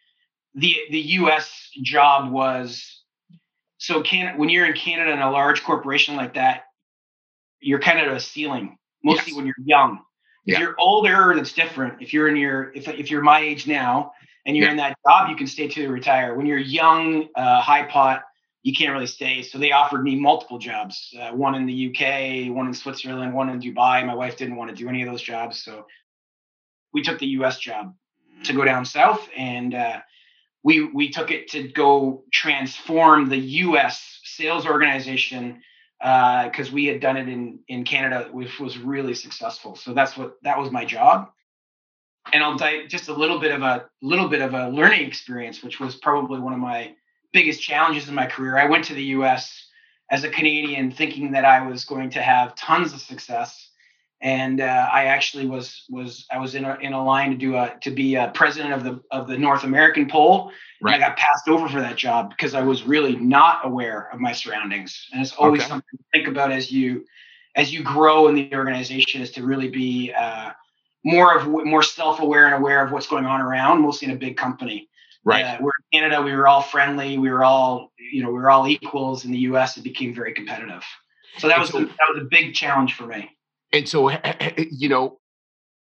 the 0.55 0.75
the 0.89 0.99
U.S. 0.99 1.69
job 1.83 2.31
was 2.31 3.01
so 3.77 4.01
can 4.01 4.37
when 4.37 4.49
you're 4.49 4.65
in 4.65 4.73
Canada 4.73 5.11
in 5.11 5.19
a 5.19 5.31
large 5.31 5.63
corporation 5.63 6.15
like 6.15 6.33
that, 6.33 6.63
you're 7.59 7.79
kind 7.79 8.05
of 8.05 8.15
a 8.15 8.19
ceiling. 8.19 8.77
Mostly 9.03 9.31
yes. 9.31 9.37
when 9.37 9.45
you're 9.45 9.55
young. 9.63 9.99
If 10.45 10.53
yeah. 10.53 10.59
you're 10.61 10.75
older, 10.79 11.33
that's 11.35 11.53
different. 11.53 12.01
If 12.01 12.13
you're 12.13 12.27
in 12.27 12.35
your 12.35 12.71
if 12.73 12.87
if 12.87 13.11
you're 13.11 13.21
my 13.21 13.39
age 13.39 13.67
now 13.67 14.13
and 14.45 14.55
you're 14.55 14.65
yeah. 14.65 14.71
in 14.71 14.77
that 14.77 14.97
job, 15.07 15.29
you 15.29 15.35
can 15.35 15.47
stay 15.47 15.67
to 15.67 15.89
retire. 15.89 16.35
When 16.35 16.45
you're 16.45 16.57
young, 16.57 17.27
uh, 17.35 17.61
high 17.61 17.83
pot, 17.83 18.23
you 18.63 18.73
can't 18.73 18.91
really 18.91 19.07
stay. 19.07 19.43
So 19.43 19.57
they 19.57 19.71
offered 19.71 20.03
me 20.03 20.15
multiple 20.15 20.57
jobs, 20.57 21.13
uh, 21.19 21.31
one 21.31 21.55
in 21.55 21.65
the 21.65 21.89
UK, 21.89 22.55
one 22.55 22.67
in 22.67 22.73
Switzerland, 22.73 23.33
one 23.33 23.49
in 23.49 23.59
Dubai. 23.59 24.05
My 24.05 24.15
wife 24.15 24.37
didn't 24.37 24.55
want 24.55 24.69
to 24.69 24.75
do 24.75 24.89
any 24.89 25.03
of 25.03 25.09
those 25.09 25.21
jobs, 25.21 25.61
so 25.63 25.85
we 26.93 27.03
took 27.03 27.19
the 27.19 27.27
US 27.27 27.59
job 27.59 27.93
to 28.43 28.53
go 28.53 28.63
down 28.63 28.85
south 28.85 29.27
and 29.35 29.73
uh, 29.73 29.99
we 30.67 30.83
we 30.83 31.09
took 31.09 31.31
it 31.31 31.47
to 31.47 31.65
go 31.69 32.25
transform 32.29 33.29
the 33.29 33.37
U.S. 33.37 34.19
sales 34.25 34.65
organization 34.65 35.61
because 35.97 36.69
uh, 36.69 36.73
we 36.73 36.87
had 36.87 36.99
done 36.99 37.15
it 37.15 37.29
in 37.29 37.59
in 37.69 37.85
Canada, 37.85 38.27
which 38.33 38.59
was 38.59 38.77
really 38.77 39.13
successful. 39.13 39.77
So 39.77 39.93
that's 39.93 40.17
what 40.17 40.33
that 40.43 40.59
was 40.59 40.69
my 40.69 40.83
job. 40.83 41.29
And 42.33 42.43
I'll 42.43 42.57
die 42.57 42.85
just 42.85 43.07
a 43.07 43.13
little 43.13 43.39
bit 43.39 43.53
of 43.53 43.61
a 43.61 43.85
little 44.01 44.27
bit 44.27 44.41
of 44.41 44.53
a 44.53 44.67
learning 44.67 45.07
experience, 45.07 45.63
which 45.63 45.79
was 45.79 45.95
probably 45.95 46.41
one 46.41 46.51
of 46.51 46.59
my 46.59 46.95
biggest 47.31 47.61
challenges 47.61 48.09
in 48.09 48.13
my 48.13 48.25
career. 48.25 48.57
I 48.57 48.65
went 48.65 48.83
to 48.85 48.93
the 48.93 49.09
U.S. 49.17 49.69
as 50.11 50.25
a 50.25 50.29
Canadian, 50.29 50.91
thinking 50.91 51.31
that 51.31 51.45
I 51.45 51.65
was 51.65 51.85
going 51.85 52.09
to 52.09 52.21
have 52.21 52.55
tons 52.55 52.91
of 52.91 52.99
success 52.99 53.69
and 54.21 54.61
uh, 54.61 54.89
I 54.91 55.05
actually 55.05 55.45
was 55.45 55.83
was 55.89 56.25
I 56.31 56.39
was 56.39 56.55
in 56.55 56.65
a 56.65 56.75
in 56.81 56.93
a 56.93 57.03
line 57.03 57.31
to 57.31 57.37
do 57.37 57.55
a 57.55 57.75
to 57.81 57.91
be 57.91 58.15
a 58.15 58.31
president 58.33 58.73
of 58.73 58.83
the 58.83 58.99
of 59.11 59.27
the 59.27 59.37
North 59.37 59.63
American 59.63 60.09
poll. 60.09 60.51
Right. 60.81 60.95
And 60.95 61.03
I 61.03 61.07
got 61.07 61.17
passed 61.17 61.47
over 61.47 61.67
for 61.67 61.81
that 61.81 61.95
job 61.95 62.29
because 62.29 62.53
I 62.53 62.61
was 62.61 62.83
really 62.83 63.15
not 63.15 63.65
aware 63.65 64.09
of 64.11 64.19
my 64.19 64.31
surroundings. 64.31 65.07
And 65.11 65.21
it's 65.21 65.33
always 65.33 65.61
okay. 65.61 65.69
something 65.69 65.97
to 65.97 66.03
think 66.13 66.27
about 66.27 66.51
as 66.51 66.71
you 66.71 67.05
as 67.55 67.73
you 67.73 67.83
grow 67.83 68.27
in 68.27 68.35
the 68.35 68.55
organization 68.55 69.21
is 69.21 69.31
to 69.31 69.43
really 69.43 69.69
be 69.69 70.13
uh, 70.13 70.51
more 71.03 71.37
of 71.37 71.47
more 71.47 71.83
self 71.83 72.19
aware 72.19 72.45
and 72.45 72.55
aware 72.55 72.83
of 72.83 72.91
what's 72.91 73.07
going 73.07 73.25
on 73.25 73.41
around, 73.41 73.81
mostly 73.81 74.07
in 74.07 74.15
a 74.15 74.17
big 74.17 74.35
company. 74.35 74.89
Right. 75.23 75.43
Uh, 75.43 75.57
we're 75.61 75.71
in 75.91 75.99
Canada. 75.99 76.23
We 76.23 76.31
were 76.33 76.47
all 76.47 76.61
friendly. 76.61 77.17
We 77.19 77.29
were 77.29 77.43
all 77.43 77.91
you 77.99 78.23
know 78.23 78.29
we 78.29 78.39
were 78.39 78.49
all 78.49 78.67
equals. 78.67 79.25
In 79.25 79.31
the 79.31 79.39
U.S., 79.39 79.77
it 79.77 79.83
became 79.83 80.15
very 80.15 80.33
competitive. 80.33 80.83
So 81.37 81.47
that 81.47 81.59
was 81.59 81.69
a, 81.69 81.79
that 81.79 82.07
was 82.13 82.21
a 82.21 82.25
big 82.25 82.55
challenge 82.55 82.95
for 82.95 83.05
me. 83.05 83.36
And 83.73 83.87
so, 83.87 84.11
you 84.71 84.89
know, 84.89 85.19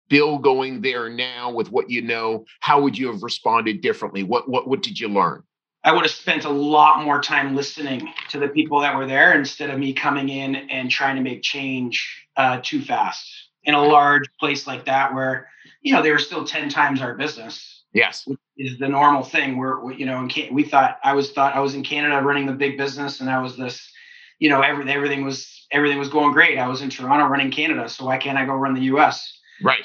Bill 0.08 0.38
going 0.38 0.80
there 0.80 1.10
now 1.10 1.50
with 1.50 1.70
what 1.70 1.90
you 1.90 2.02
know, 2.02 2.44
how 2.60 2.80
would 2.80 2.96
you 2.96 3.12
have 3.12 3.22
responded 3.22 3.80
differently? 3.82 4.22
What 4.22 4.48
what 4.48 4.66
what 4.66 4.82
did 4.82 4.98
you 4.98 5.08
learn? 5.08 5.42
I 5.84 5.92
would 5.92 6.02
have 6.02 6.10
spent 6.10 6.44
a 6.44 6.50
lot 6.50 7.04
more 7.04 7.20
time 7.20 7.54
listening 7.54 8.12
to 8.30 8.38
the 8.38 8.48
people 8.48 8.80
that 8.80 8.96
were 8.96 9.06
there 9.06 9.38
instead 9.38 9.70
of 9.70 9.78
me 9.78 9.92
coming 9.92 10.28
in 10.28 10.56
and 10.56 10.90
trying 10.90 11.16
to 11.16 11.22
make 11.22 11.42
change 11.42 12.26
uh, 12.36 12.60
too 12.62 12.82
fast 12.82 13.48
in 13.64 13.74
a 13.74 13.82
large 13.82 14.26
place 14.40 14.66
like 14.66 14.86
that 14.86 15.14
where 15.14 15.48
you 15.82 15.92
know 15.92 16.02
they 16.02 16.10
were 16.10 16.18
still 16.18 16.44
10 16.44 16.68
times 16.68 17.00
our 17.00 17.14
business 17.14 17.84
yes 17.92 18.26
is 18.56 18.78
the 18.78 18.88
normal 18.88 19.22
thing 19.22 19.58
where 19.58 19.92
you 19.92 20.06
know 20.06 20.20
in 20.20 20.28
Can- 20.28 20.54
we 20.54 20.64
thought 20.64 20.98
i 21.04 21.12
was 21.12 21.32
thought 21.32 21.54
i 21.54 21.60
was 21.60 21.74
in 21.74 21.82
canada 21.82 22.20
running 22.22 22.46
the 22.46 22.52
big 22.52 22.78
business 22.78 23.20
and 23.20 23.28
i 23.28 23.40
was 23.40 23.56
this 23.56 23.90
you 24.38 24.48
know 24.48 24.60
everything 24.62 24.94
everything 24.94 25.24
was 25.24 25.66
everything 25.70 25.98
was 25.98 26.08
going 26.08 26.32
great. 26.32 26.58
I 26.58 26.68
was 26.68 26.82
in 26.82 26.90
Toronto 26.90 27.26
running 27.26 27.50
Canada, 27.50 27.88
so 27.88 28.06
why 28.06 28.18
can't 28.18 28.38
I 28.38 28.44
go 28.44 28.54
run 28.54 28.74
the 28.74 28.82
US? 28.82 29.38
Right. 29.62 29.84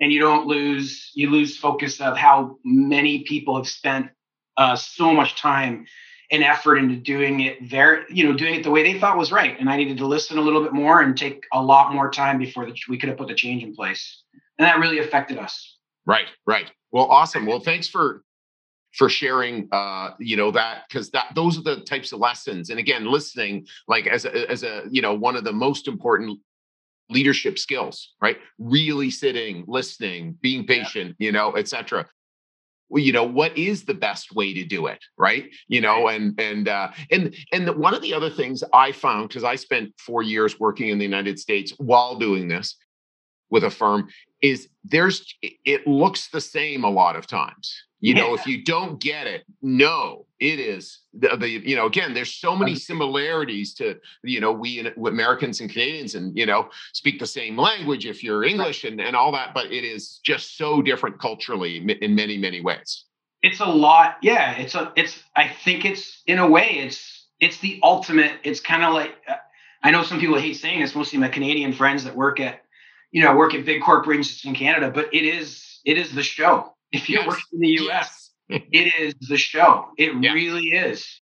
And 0.00 0.12
you 0.12 0.20
don't 0.20 0.46
lose 0.46 1.10
you 1.14 1.30
lose 1.30 1.56
focus 1.56 2.00
of 2.00 2.16
how 2.16 2.58
many 2.64 3.24
people 3.24 3.56
have 3.56 3.68
spent 3.68 4.10
uh, 4.56 4.76
so 4.76 5.12
much 5.12 5.40
time 5.40 5.86
and 6.30 6.42
effort 6.42 6.76
into 6.76 6.96
doing 6.96 7.40
it 7.40 7.70
there, 7.70 8.10
you 8.10 8.24
know, 8.24 8.32
doing 8.32 8.54
it 8.54 8.62
the 8.62 8.70
way 8.70 8.82
they 8.82 8.98
thought 8.98 9.16
was 9.16 9.30
right. 9.30 9.58
And 9.58 9.68
I 9.68 9.76
needed 9.76 9.98
to 9.98 10.06
listen 10.06 10.38
a 10.38 10.40
little 10.40 10.62
bit 10.62 10.72
more 10.72 11.00
and 11.00 11.16
take 11.16 11.44
a 11.52 11.62
lot 11.62 11.92
more 11.92 12.10
time 12.10 12.38
before 12.38 12.66
the, 12.66 12.74
we 12.88 12.98
could 12.98 13.08
have 13.08 13.18
put 13.18 13.28
the 13.28 13.34
change 13.34 13.62
in 13.62 13.74
place. 13.74 14.22
And 14.58 14.66
that 14.66 14.78
really 14.78 14.98
affected 14.98 15.38
us. 15.38 15.76
Right, 16.06 16.26
right. 16.46 16.70
Well, 16.92 17.06
awesome. 17.06 17.46
Well, 17.46 17.60
thanks 17.60 17.88
for 17.88 18.24
for 18.96 19.08
sharing 19.08 19.68
uh 19.72 20.10
you 20.18 20.36
know 20.36 20.50
that 20.50 20.84
because 20.88 21.10
that 21.10 21.26
those 21.34 21.58
are 21.58 21.62
the 21.62 21.80
types 21.80 22.12
of 22.12 22.20
lessons. 22.20 22.70
And 22.70 22.78
again 22.78 23.04
listening 23.06 23.66
like 23.88 24.06
as 24.06 24.24
a, 24.24 24.50
as 24.50 24.62
a 24.62 24.84
you 24.90 25.02
know 25.02 25.14
one 25.14 25.36
of 25.36 25.44
the 25.44 25.52
most 25.52 25.88
important 25.88 26.38
leadership 27.10 27.58
skills 27.58 28.14
right? 28.20 28.38
Really 28.58 29.10
sitting 29.10 29.64
listening 29.66 30.38
being 30.40 30.66
patient 30.66 31.16
yeah. 31.18 31.26
you 31.26 31.32
know 31.32 31.56
etc 31.56 32.06
well, 32.90 33.02
you 33.02 33.12
know 33.12 33.24
what 33.24 33.56
is 33.58 33.84
the 33.84 33.94
best 33.94 34.34
way 34.34 34.54
to 34.54 34.64
do 34.64 34.86
it 34.86 35.02
right? 35.18 35.50
You 35.68 35.80
know 35.80 36.08
and 36.08 36.38
and 36.40 36.68
uh 36.68 36.92
and 37.10 37.34
and 37.52 37.66
the, 37.66 37.72
one 37.72 37.94
of 37.94 38.02
the 38.02 38.14
other 38.14 38.30
things 38.30 38.62
i 38.72 38.92
found 38.92 39.28
because 39.28 39.44
i 39.44 39.56
spent 39.56 39.92
four 39.98 40.22
years 40.22 40.60
working 40.60 40.88
in 40.88 40.98
the 40.98 41.04
united 41.04 41.38
states 41.38 41.72
while 41.78 42.16
doing 42.18 42.48
this 42.48 42.76
with 43.50 43.64
a 43.64 43.70
firm 43.70 44.08
is 44.44 44.68
there's 44.84 45.34
it 45.42 45.86
looks 45.86 46.28
the 46.28 46.40
same 46.40 46.84
a 46.84 46.90
lot 46.90 47.16
of 47.16 47.26
times. 47.26 47.74
You 48.00 48.12
know 48.12 48.28
yeah. 48.28 48.34
if 48.34 48.46
you 48.46 48.62
don't 48.62 49.00
get 49.00 49.26
it 49.26 49.44
no 49.62 50.26
it 50.38 50.60
is 50.60 51.00
the, 51.14 51.38
the, 51.38 51.48
you 51.48 51.74
know 51.74 51.86
again 51.86 52.12
there's 52.12 52.34
so 52.34 52.54
many 52.54 52.74
similarities 52.74 53.72
to 53.76 53.98
you 54.22 54.40
know 54.42 54.52
we 54.52 54.86
americans 55.06 55.62
and 55.62 55.70
canadians 55.70 56.14
and 56.14 56.36
you 56.36 56.44
know 56.44 56.68
speak 56.92 57.18
the 57.18 57.26
same 57.26 57.56
language 57.56 58.04
if 58.04 58.22
you're 58.22 58.44
english 58.44 58.84
and, 58.84 59.00
and 59.00 59.16
all 59.16 59.32
that 59.32 59.54
but 59.54 59.72
it 59.72 59.84
is 59.84 60.20
just 60.22 60.58
so 60.58 60.82
different 60.82 61.18
culturally 61.18 61.78
in 62.02 62.14
many 62.14 62.36
many 62.36 62.60
ways. 62.60 63.04
It's 63.40 63.60
a 63.60 63.66
lot 63.86 64.16
yeah 64.20 64.52
it's 64.58 64.74
a 64.74 64.92
it's 64.96 65.22
i 65.34 65.48
think 65.48 65.86
it's 65.86 66.20
in 66.26 66.38
a 66.38 66.46
way 66.46 66.68
it's 66.84 67.28
it's 67.40 67.56
the 67.60 67.80
ultimate 67.82 68.32
it's 68.42 68.60
kind 68.60 68.84
of 68.84 68.92
like 68.92 69.14
uh, 69.26 69.36
i 69.82 69.90
know 69.90 70.02
some 70.02 70.20
people 70.20 70.38
hate 70.38 70.58
saying 70.58 70.80
this 70.80 70.94
mostly 70.94 71.18
my 71.18 71.28
canadian 71.28 71.72
friends 71.72 72.04
that 72.04 72.14
work 72.14 72.38
at 72.38 72.63
you 73.14 73.22
know 73.22 73.34
work 73.34 73.54
at 73.54 73.64
big 73.64 73.80
corporations 73.82 74.42
in 74.44 74.54
canada 74.54 74.90
but 74.94 75.06
it 75.14 75.24
is 75.24 75.80
it 75.86 75.96
is 75.96 76.14
the 76.14 76.22
show 76.22 76.74
if 76.94 77.10
you're 77.10 77.22
yes. 77.22 77.28
working 77.28 77.44
in 77.54 77.60
the 77.60 77.88
US, 77.88 78.30
yes. 78.48 78.62
it 78.72 78.94
is 79.00 79.14
the 79.28 79.36
show. 79.36 79.88
It 79.98 80.12
yeah. 80.22 80.32
really 80.32 80.68
is. 80.68 81.20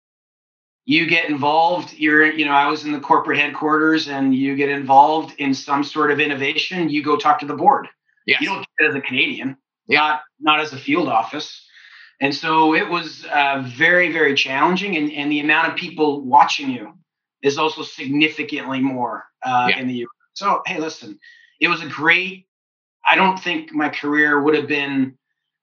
You 0.83 1.07
get 1.07 1.29
involved, 1.29 1.93
you're, 1.93 2.25
you 2.25 2.43
know, 2.43 2.51
I 2.51 2.67
was 2.67 2.83
in 2.83 2.91
the 2.91 2.99
corporate 2.99 3.37
headquarters 3.37 4.09
and 4.09 4.35
you 4.35 4.55
get 4.55 4.67
involved 4.67 5.35
in 5.37 5.53
some 5.53 5.83
sort 5.83 6.11
of 6.11 6.19
innovation, 6.19 6.89
you 6.89 7.03
go 7.03 7.15
talk 7.15 7.39
to 7.39 7.45
the 7.45 7.55
board. 7.55 7.87
Yes. 8.25 8.41
You 8.41 8.47
don't 8.47 8.59
do 8.61 8.85
it 8.85 8.89
as 8.89 8.95
a 8.95 9.01
Canadian, 9.01 9.55
yeah. 9.87 9.99
not, 9.99 10.21
not 10.39 10.59
as 10.59 10.73
a 10.73 10.77
field 10.77 11.07
office. 11.07 11.65
And 12.19 12.35
so 12.35 12.75
it 12.75 12.89
was 12.89 13.25
uh, 13.33 13.63
very, 13.65 14.11
very 14.11 14.35
challenging. 14.35 14.97
And, 14.97 15.11
and 15.13 15.31
the 15.31 15.39
amount 15.39 15.69
of 15.69 15.75
people 15.75 16.21
watching 16.25 16.69
you 16.69 16.93
is 17.41 17.57
also 17.57 17.83
significantly 17.83 18.81
more 18.81 19.23
uh, 19.43 19.67
yeah. 19.69 19.79
in 19.79 19.87
the 19.87 19.93
US. 20.03 20.09
So, 20.33 20.61
hey, 20.65 20.79
listen, 20.79 21.17
it 21.61 21.67
was 21.67 21.81
a 21.81 21.87
great, 21.87 22.47
I 23.07 23.15
don't 23.15 23.39
think 23.39 23.71
my 23.71 23.87
career 23.87 24.41
would 24.41 24.55
have 24.55 24.67
been 24.67 25.17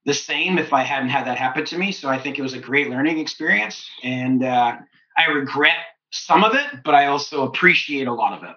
the 0.06 0.14
same 0.14 0.56
if 0.56 0.72
I 0.72 0.82
hadn't 0.82 1.10
had 1.10 1.26
that 1.26 1.36
happen 1.36 1.66
to 1.66 1.76
me. 1.76 1.92
So 1.92 2.08
I 2.08 2.18
think 2.18 2.38
it 2.38 2.42
was 2.42 2.54
a 2.54 2.58
great 2.58 2.88
learning 2.88 3.18
experience, 3.18 3.86
and 4.02 4.42
uh, 4.42 4.76
I 5.18 5.26
regret 5.26 5.76
some 6.10 6.44
of 6.44 6.54
it, 6.54 6.82
but 6.84 6.94
I 6.94 7.06
also 7.06 7.46
appreciate 7.46 8.06
a 8.06 8.12
lot 8.12 8.32
of 8.32 8.48
it. 8.48 8.56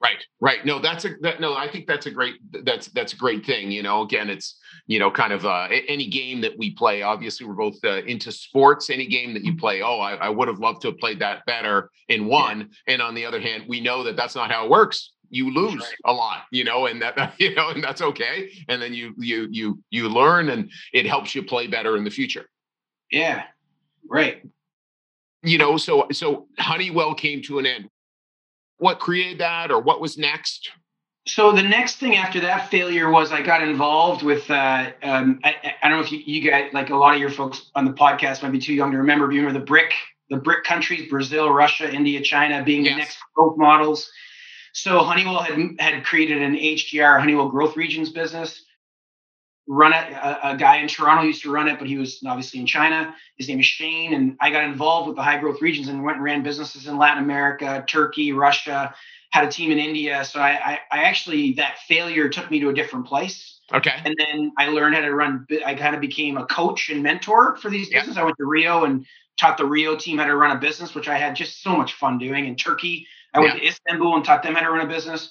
Right, 0.00 0.24
right. 0.40 0.64
No, 0.64 0.78
that's 0.78 1.06
a 1.06 1.14
that, 1.22 1.40
no. 1.40 1.54
I 1.54 1.68
think 1.68 1.86
that's 1.86 2.04
a 2.04 2.10
great 2.10 2.34
that's 2.64 2.88
that's 2.88 3.14
a 3.14 3.16
great 3.16 3.46
thing. 3.46 3.70
You 3.70 3.82
know, 3.82 4.02
again, 4.02 4.28
it's 4.28 4.58
you 4.86 4.98
know 4.98 5.10
kind 5.10 5.32
of 5.32 5.46
uh, 5.46 5.68
any 5.88 6.06
game 6.06 6.42
that 6.42 6.56
we 6.56 6.74
play. 6.74 7.00
Obviously, 7.00 7.46
we're 7.46 7.54
both 7.54 7.82
uh, 7.82 8.02
into 8.02 8.30
sports. 8.30 8.90
Any 8.90 9.06
game 9.06 9.32
that 9.32 9.42
you 9.42 9.52
mm-hmm. 9.52 9.58
play, 9.58 9.82
oh, 9.82 9.98
I, 9.98 10.14
I 10.16 10.28
would 10.28 10.48
have 10.48 10.58
loved 10.58 10.82
to 10.82 10.88
have 10.88 10.98
played 10.98 11.18
that 11.20 11.46
better 11.46 11.90
in 12.08 12.26
one. 12.26 12.68
Yeah. 12.86 12.94
And 12.94 13.02
on 13.02 13.14
the 13.14 13.24
other 13.24 13.40
hand, 13.40 13.64
we 13.68 13.80
know 13.80 14.04
that 14.04 14.16
that's 14.16 14.36
not 14.36 14.50
how 14.50 14.66
it 14.66 14.70
works 14.70 15.12
you 15.30 15.52
lose 15.52 15.80
right. 15.80 15.94
a 16.04 16.12
lot 16.12 16.44
you 16.50 16.64
know 16.64 16.86
and 16.86 17.00
that 17.02 17.34
you 17.38 17.54
know 17.54 17.70
and 17.70 17.82
that's 17.82 18.02
okay 18.02 18.50
and 18.68 18.80
then 18.80 18.92
you 18.92 19.14
you 19.18 19.48
you 19.50 19.82
you 19.90 20.08
learn 20.08 20.48
and 20.48 20.70
it 20.92 21.06
helps 21.06 21.34
you 21.34 21.42
play 21.42 21.66
better 21.66 21.96
in 21.96 22.04
the 22.04 22.10
future 22.10 22.46
yeah 23.10 23.44
right 24.08 24.42
you 25.42 25.58
know 25.58 25.76
so 25.76 26.06
so 26.12 26.46
honeywell 26.58 27.14
came 27.14 27.42
to 27.42 27.58
an 27.58 27.66
end 27.66 27.88
what 28.78 28.98
created 28.98 29.38
that 29.38 29.70
or 29.70 29.80
what 29.80 30.00
was 30.00 30.18
next 30.18 30.70
so 31.28 31.50
the 31.50 31.62
next 31.62 31.96
thing 31.96 32.16
after 32.16 32.38
that 32.40 32.70
failure 32.70 33.10
was 33.10 33.32
I 33.32 33.42
got 33.42 33.60
involved 33.60 34.22
with 34.22 34.48
uh, 34.48 34.92
um, 35.02 35.40
I, 35.42 35.74
I, 35.82 35.88
don't 35.88 35.98
know 35.98 36.04
if 36.04 36.12
you, 36.12 36.20
you 36.24 36.48
guys 36.48 36.72
like 36.72 36.90
a 36.90 36.94
lot 36.94 37.16
of 37.16 37.20
your 37.20 37.30
folks 37.30 37.68
on 37.74 37.84
the 37.84 37.90
podcast 37.90 38.44
might 38.44 38.52
be 38.52 38.60
too 38.60 38.74
young 38.74 38.92
to 38.92 38.98
remember. 38.98 39.26
But 39.26 39.34
you 39.34 39.40
remember 39.40 39.58
the 39.58 39.66
brick 39.66 39.92
the 40.30 40.36
BRIC 40.36 40.64
countries 40.64 41.08
Brazil, 41.08 41.50
Russia, 41.50 41.92
India, 41.92 42.20
China 42.20 42.62
being 42.64 42.84
yes. 42.84 42.94
the 42.94 42.98
next 42.98 43.18
growth 43.34 43.56
models. 43.56 44.10
So 44.76 44.98
Honeywell 44.98 45.38
had 45.38 45.80
had 45.80 46.04
created 46.04 46.42
an 46.42 46.54
HGR 46.54 47.18
Honeywell 47.18 47.48
Growth 47.48 47.78
Regions 47.78 48.10
business. 48.10 48.62
Run 49.66 49.94
it. 49.94 50.12
A, 50.12 50.50
a, 50.50 50.56
guy 50.56 50.76
in 50.76 50.86
Toronto 50.86 51.22
used 51.22 51.42
to 51.42 51.50
run 51.50 51.66
it, 51.66 51.78
but 51.78 51.88
he 51.88 51.96
was 51.96 52.22
obviously 52.26 52.60
in 52.60 52.66
China. 52.66 53.14
His 53.38 53.48
name 53.48 53.58
is 53.58 53.64
Shane, 53.64 54.12
and 54.12 54.36
I 54.38 54.50
got 54.50 54.64
involved 54.64 55.08
with 55.08 55.16
the 55.16 55.22
high 55.22 55.38
growth 55.38 55.62
regions 55.62 55.88
and 55.88 56.04
went 56.04 56.16
and 56.16 56.24
ran 56.24 56.42
businesses 56.42 56.86
in 56.86 56.98
Latin 56.98 57.24
America, 57.24 57.84
Turkey, 57.88 58.32
Russia. 58.32 58.94
Had 59.30 59.48
a 59.48 59.50
team 59.50 59.72
in 59.72 59.78
India. 59.78 60.22
So 60.26 60.40
I, 60.40 60.50
I, 60.50 60.78
I 60.92 61.02
actually 61.04 61.54
that 61.54 61.78
failure 61.88 62.28
took 62.28 62.50
me 62.50 62.60
to 62.60 62.68
a 62.68 62.74
different 62.74 63.06
place. 63.06 63.58
Okay. 63.72 63.94
And 64.04 64.14
then 64.18 64.52
I 64.58 64.68
learned 64.68 64.94
how 64.94 65.00
to 65.00 65.14
run. 65.14 65.46
I 65.64 65.74
kind 65.74 65.94
of 65.94 66.02
became 66.02 66.36
a 66.36 66.44
coach 66.44 66.90
and 66.90 67.02
mentor 67.02 67.56
for 67.56 67.70
these 67.70 67.88
businesses. 67.88 68.18
I 68.18 68.24
went 68.24 68.36
to 68.36 68.44
Rio 68.44 68.84
and 68.84 69.06
taught 69.40 69.56
the 69.56 69.64
Rio 69.64 69.96
team 69.96 70.18
how 70.18 70.26
to 70.26 70.36
run 70.36 70.54
a 70.54 70.60
business, 70.60 70.94
which 70.94 71.08
I 71.08 71.16
had 71.16 71.34
just 71.34 71.62
so 71.62 71.74
much 71.74 71.94
fun 71.94 72.18
doing. 72.18 72.46
In 72.46 72.56
Turkey, 72.56 73.06
I 73.36 73.40
went 73.40 73.58
to 73.58 73.66
Istanbul 73.66 74.16
and 74.16 74.24
taught 74.24 74.42
them 74.42 74.54
how 74.54 74.62
to 74.62 74.70
run 74.70 74.86
a 74.86 74.88
business. 74.88 75.30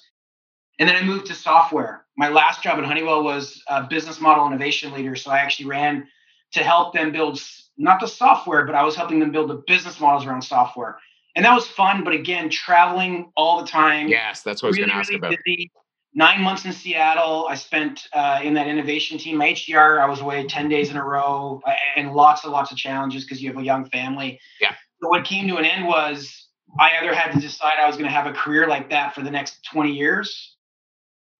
And 0.78 0.88
then 0.88 0.96
I 0.96 1.02
moved 1.02 1.26
to 1.26 1.34
software. 1.34 2.04
My 2.16 2.28
last 2.28 2.62
job 2.62 2.78
at 2.78 2.84
Honeywell 2.84 3.24
was 3.24 3.62
a 3.68 3.84
business 3.84 4.20
model 4.20 4.46
innovation 4.46 4.92
leader. 4.92 5.16
So 5.16 5.30
I 5.30 5.38
actually 5.38 5.66
ran 5.66 6.06
to 6.52 6.62
help 6.62 6.94
them 6.94 7.12
build 7.12 7.40
not 7.76 8.00
the 8.00 8.06
software, 8.06 8.64
but 8.64 8.74
I 8.74 8.84
was 8.84 8.94
helping 8.94 9.18
them 9.18 9.32
build 9.32 9.50
the 9.50 9.62
business 9.66 10.00
models 10.00 10.24
around 10.26 10.42
software. 10.42 10.98
And 11.34 11.44
that 11.44 11.54
was 11.54 11.66
fun. 11.66 12.04
But 12.04 12.14
again, 12.14 12.48
traveling 12.48 13.32
all 13.36 13.60
the 13.60 13.66
time. 13.66 14.08
Yes, 14.08 14.42
that's 14.42 14.62
what 14.62 14.72
really, 14.72 14.90
I 14.90 14.98
was 14.98 15.08
going 15.08 15.20
to 15.20 15.26
ask 15.26 15.44
really 15.46 15.70
about. 15.72 15.82
Nine 16.14 16.40
months 16.40 16.64
in 16.64 16.72
Seattle. 16.72 17.46
I 17.50 17.56
spent 17.56 18.08
uh, 18.14 18.40
in 18.42 18.54
that 18.54 18.68
innovation 18.68 19.18
team. 19.18 19.36
My 19.36 19.52
HDR, 19.52 20.00
I 20.00 20.08
was 20.08 20.20
away 20.20 20.46
10 20.46 20.68
days 20.70 20.90
in 20.90 20.96
a 20.96 21.04
row 21.04 21.60
and 21.94 22.12
lots 22.12 22.44
and 22.44 22.52
lots 22.52 22.72
of 22.72 22.78
challenges 22.78 23.24
because 23.24 23.42
you 23.42 23.50
have 23.50 23.58
a 23.58 23.64
young 23.64 23.84
family. 23.90 24.40
Yeah. 24.60 24.74
But 25.00 25.10
what 25.10 25.24
came 25.24 25.46
to 25.48 25.56
an 25.56 25.66
end 25.66 25.86
was 25.86 26.45
I 26.78 26.98
either 27.00 27.14
had 27.14 27.32
to 27.32 27.40
decide 27.40 27.74
I 27.80 27.86
was 27.86 27.96
going 27.96 28.08
to 28.08 28.14
have 28.14 28.26
a 28.26 28.32
career 28.32 28.66
like 28.66 28.90
that 28.90 29.14
for 29.14 29.22
the 29.22 29.30
next 29.30 29.64
20 29.72 29.92
years, 29.92 30.56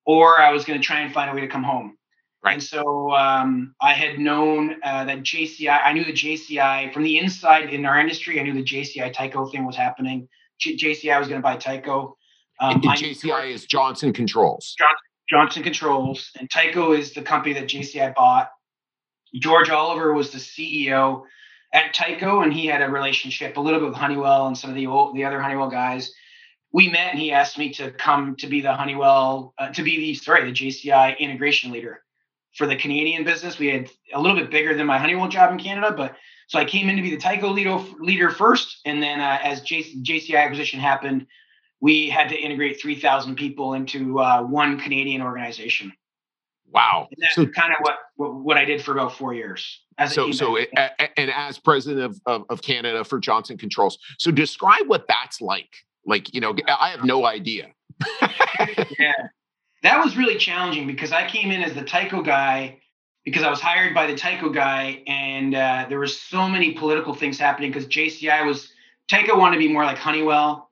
or 0.04 0.40
I 0.40 0.52
was 0.52 0.64
going 0.64 0.80
to 0.80 0.84
try 0.84 1.00
and 1.00 1.12
find 1.12 1.30
a 1.30 1.34
way 1.34 1.40
to 1.40 1.48
come 1.48 1.62
home. 1.62 1.96
Right. 2.44 2.54
And 2.54 2.62
so 2.62 3.10
um, 3.12 3.74
I 3.80 3.92
had 3.92 4.18
known 4.18 4.76
uh, 4.84 5.04
that 5.04 5.18
JCI, 5.24 5.80
I 5.84 5.92
knew 5.92 6.04
the 6.04 6.12
JCI 6.12 6.92
from 6.92 7.02
the 7.02 7.18
inside 7.18 7.70
in 7.70 7.84
our 7.84 7.98
industry, 7.98 8.38
I 8.38 8.44
knew 8.44 8.54
the 8.54 8.62
JCI 8.62 9.12
Tyco 9.12 9.50
thing 9.50 9.66
was 9.66 9.74
happening. 9.74 10.28
J- 10.60 10.76
JCI 10.76 11.18
was 11.18 11.28
going 11.28 11.40
to 11.40 11.42
buy 11.42 11.56
Tyco. 11.56 12.14
Um, 12.60 12.80
JCI 12.80 13.50
is 13.50 13.66
Johnson 13.66 14.12
Controls. 14.12 14.74
Johnson, 14.78 14.96
Johnson 15.28 15.62
Controls. 15.64 16.30
And 16.38 16.48
Tyco 16.48 16.96
is 16.96 17.12
the 17.14 17.22
company 17.22 17.54
that 17.54 17.64
JCI 17.64 18.14
bought. 18.14 18.50
George 19.34 19.68
Oliver 19.68 20.12
was 20.12 20.30
the 20.30 20.38
CEO 20.38 21.24
at 21.72 21.94
Tyco, 21.94 22.42
and 22.42 22.52
he 22.52 22.66
had 22.66 22.82
a 22.82 22.88
relationship 22.88 23.56
a 23.56 23.60
little 23.60 23.80
bit 23.80 23.88
with 23.88 23.98
Honeywell 23.98 24.46
and 24.46 24.56
some 24.56 24.70
of 24.70 24.76
the 24.76 24.86
old, 24.86 25.16
the 25.16 25.24
other 25.24 25.40
Honeywell 25.40 25.70
guys. 25.70 26.12
We 26.72 26.88
met, 26.88 27.12
and 27.12 27.18
he 27.18 27.32
asked 27.32 27.58
me 27.58 27.72
to 27.74 27.90
come 27.90 28.36
to 28.36 28.46
be 28.46 28.60
the 28.60 28.74
Honeywell, 28.74 29.54
uh, 29.58 29.70
to 29.70 29.82
be 29.82 29.96
the 29.96 30.14
sorry, 30.14 30.44
the 30.44 30.52
JCI 30.52 31.18
integration 31.18 31.72
leader 31.72 32.02
for 32.54 32.66
the 32.66 32.76
Canadian 32.76 33.24
business. 33.24 33.58
We 33.58 33.68
had 33.68 33.90
a 34.12 34.20
little 34.20 34.36
bit 34.36 34.50
bigger 34.50 34.74
than 34.74 34.86
my 34.86 34.98
Honeywell 34.98 35.28
job 35.28 35.52
in 35.52 35.58
Canada, 35.58 35.94
but 35.96 36.16
so 36.48 36.58
I 36.58 36.64
came 36.64 36.88
in 36.88 36.96
to 36.96 37.02
be 37.02 37.10
the 37.10 37.16
Tyco 37.16 37.52
leader, 37.52 37.78
leader 37.98 38.30
first, 38.30 38.80
and 38.84 39.02
then 39.02 39.20
uh, 39.20 39.38
as 39.42 39.62
JCI 39.62 40.36
acquisition 40.36 40.78
happened, 40.78 41.26
we 41.80 42.08
had 42.08 42.28
to 42.28 42.36
integrate 42.36 42.80
3,000 42.80 43.36
people 43.36 43.74
into 43.74 44.20
uh, 44.20 44.42
one 44.42 44.78
Canadian 44.78 45.22
organization. 45.22 45.92
Wow. 46.72 47.08
And 47.10 47.22
that's 47.22 47.34
so, 47.34 47.46
kind 47.46 47.72
of 47.72 47.78
what, 47.80 48.34
what, 48.44 48.56
I 48.56 48.64
did 48.64 48.82
for 48.82 48.92
about 48.92 49.16
four 49.16 49.34
years. 49.34 49.82
As 49.98 50.12
so 50.14 50.30
so 50.30 50.56
it, 50.56 50.68
and 51.16 51.30
as 51.30 51.58
president 51.58 52.04
of, 52.04 52.20
of, 52.26 52.44
of 52.50 52.62
Canada 52.62 53.04
for 53.04 53.18
Johnson 53.18 53.56
Controls. 53.56 53.98
So 54.18 54.30
describe 54.30 54.86
what 54.86 55.06
that's 55.08 55.40
like. 55.40 55.84
Like 56.04 56.34
you 56.34 56.40
know, 56.40 56.54
I 56.68 56.90
have 56.90 57.04
no 57.04 57.24
idea. 57.26 57.68
yeah, 58.98 59.12
that 59.82 60.04
was 60.04 60.16
really 60.16 60.36
challenging 60.36 60.86
because 60.86 61.12
I 61.12 61.26
came 61.28 61.50
in 61.50 61.62
as 61.62 61.74
the 61.74 61.82
Tyco 61.82 62.24
guy 62.24 62.78
because 63.24 63.42
I 63.42 63.50
was 63.50 63.60
hired 63.60 63.92
by 63.92 64.06
the 64.06 64.14
Tyco 64.14 64.54
guy, 64.54 65.02
and 65.06 65.54
uh, 65.54 65.86
there 65.88 65.98
was 65.98 66.20
so 66.20 66.48
many 66.48 66.72
political 66.72 67.12
things 67.12 67.38
happening 67.38 67.72
because 67.72 67.88
JCI 67.88 68.46
was 68.46 68.70
Tyco 69.10 69.36
wanted 69.36 69.56
to 69.56 69.60
be 69.60 69.72
more 69.72 69.84
like 69.84 69.98
Honeywell. 69.98 70.70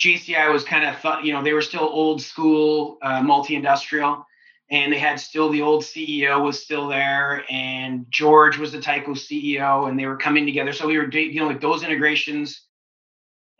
JCI 0.00 0.52
was 0.52 0.64
kind 0.64 0.84
of 0.84 1.24
you 1.24 1.32
know 1.32 1.42
they 1.42 1.52
were 1.52 1.62
still 1.62 1.88
old 1.90 2.20
school 2.20 2.98
uh, 3.02 3.22
multi-industrial 3.22 4.26
and 4.70 4.92
they 4.92 4.98
had 4.98 5.20
still 5.20 5.50
the 5.50 5.62
old 5.62 5.82
CEO 5.82 6.42
was 6.42 6.62
still 6.62 6.88
there, 6.88 7.44
and 7.50 8.06
George 8.08 8.58
was 8.58 8.72
the 8.72 8.78
Tyco 8.78 9.08
CEO, 9.08 9.88
and 9.88 9.98
they 9.98 10.06
were 10.06 10.16
coming 10.16 10.46
together. 10.46 10.72
So 10.72 10.86
we 10.86 10.96
were 10.96 11.06
dealing 11.06 11.48
with 11.48 11.60
those 11.60 11.82
integrations, 11.82 12.62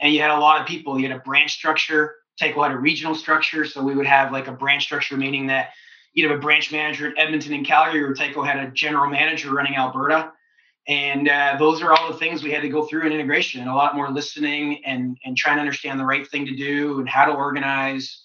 and 0.00 0.12
you 0.12 0.20
had 0.20 0.30
a 0.30 0.38
lot 0.38 0.60
of 0.60 0.66
people. 0.66 0.98
You 0.98 1.08
had 1.08 1.16
a 1.16 1.20
branch 1.20 1.52
structure. 1.52 2.16
Tyco 2.40 2.62
had 2.62 2.72
a 2.72 2.78
regional 2.78 3.14
structure, 3.14 3.64
so 3.64 3.82
we 3.82 3.94
would 3.94 4.06
have 4.06 4.32
like 4.32 4.48
a 4.48 4.52
branch 4.52 4.84
structure, 4.84 5.16
meaning 5.16 5.46
that 5.48 5.70
you'd 6.14 6.30
have 6.30 6.38
a 6.38 6.40
branch 6.40 6.72
manager 6.72 7.08
at 7.08 7.18
Edmonton 7.18 7.52
and 7.52 7.66
Calgary, 7.66 8.02
or 8.02 8.14
Tyco 8.14 8.46
had 8.46 8.58
a 8.58 8.70
general 8.70 9.08
manager 9.08 9.52
running 9.52 9.76
Alberta. 9.76 10.32
And 10.88 11.28
uh, 11.28 11.56
those 11.58 11.82
are 11.82 11.92
all 11.92 12.12
the 12.12 12.18
things 12.18 12.42
we 12.42 12.50
had 12.50 12.62
to 12.62 12.68
go 12.68 12.84
through 12.84 13.06
in 13.06 13.12
integration, 13.12 13.60
and 13.60 13.70
a 13.70 13.74
lot 13.74 13.94
more 13.94 14.10
listening 14.10 14.84
and 14.84 15.18
and 15.24 15.36
trying 15.36 15.56
to 15.56 15.60
understand 15.60 16.00
the 16.00 16.04
right 16.04 16.26
thing 16.26 16.46
to 16.46 16.56
do 16.56 16.98
and 17.00 17.08
how 17.08 17.26
to 17.26 17.32
organize 17.32 18.23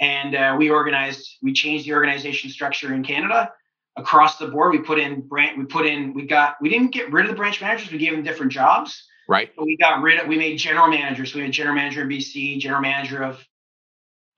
and 0.00 0.34
uh, 0.34 0.54
we 0.58 0.70
organized 0.70 1.36
we 1.42 1.52
changed 1.52 1.86
the 1.86 1.92
organization 1.92 2.50
structure 2.50 2.94
in 2.94 3.02
canada 3.02 3.52
across 3.96 4.38
the 4.38 4.46
board 4.46 4.72
we 4.72 4.78
put 4.78 4.98
in 4.98 5.20
branch 5.20 5.56
we 5.56 5.64
put 5.64 5.86
in 5.86 6.14
we 6.14 6.26
got 6.26 6.56
we 6.60 6.68
didn't 6.68 6.92
get 6.92 7.12
rid 7.12 7.24
of 7.24 7.30
the 7.30 7.36
branch 7.36 7.60
managers 7.60 7.90
we 7.90 7.98
gave 7.98 8.12
them 8.12 8.22
different 8.22 8.52
jobs 8.52 9.04
right 9.28 9.50
but 9.56 9.64
we 9.64 9.76
got 9.76 10.02
rid 10.02 10.20
of 10.20 10.26
we 10.26 10.36
made 10.36 10.56
general 10.56 10.88
managers 10.88 11.34
we 11.34 11.42
had 11.42 11.52
general 11.52 11.74
manager 11.74 12.02
in 12.02 12.08
bc 12.08 12.58
general 12.58 12.82
manager 12.82 13.22
of 13.22 13.44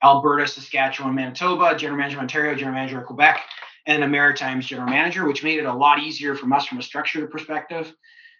Alberta, 0.02 0.46
Saskatchewan, 0.46 1.14
Manitoba, 1.14 1.76
general 1.76 1.98
manager 1.98 2.16
of 2.16 2.22
Ontario, 2.22 2.54
general 2.54 2.74
manager 2.74 3.00
of 3.00 3.06
Quebec, 3.06 3.40
and 3.86 4.02
a 4.02 4.08
Maritimes 4.08 4.66
general 4.66 4.88
manager, 4.88 5.26
which 5.26 5.44
made 5.44 5.58
it 5.58 5.66
a 5.66 5.72
lot 5.72 5.98
easier 5.98 6.34
from 6.34 6.52
us 6.52 6.66
from 6.66 6.78
a 6.78 6.82
structure 6.82 7.26
perspective. 7.26 7.92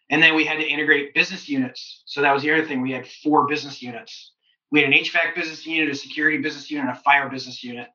And 0.08 0.22
then 0.22 0.34
we 0.34 0.44
had 0.44 0.58
to 0.58 0.66
integrate 0.66 1.14
business 1.14 1.48
units. 1.48 2.02
So 2.06 2.22
that 2.22 2.32
was 2.32 2.42
the 2.42 2.52
other 2.52 2.66
thing. 2.66 2.80
We 2.80 2.92
had 2.92 3.06
four 3.06 3.46
business 3.46 3.82
units. 3.82 4.32
We 4.70 4.80
had 4.80 4.92
an 4.92 4.98
HVAC 4.98 5.34
business 5.34 5.66
unit, 5.66 5.90
a 5.90 5.94
security 5.96 6.38
business 6.38 6.70
unit, 6.70 6.88
and 6.88 6.96
a 6.96 7.00
fire 7.00 7.28
business 7.28 7.62
unit, 7.62 7.88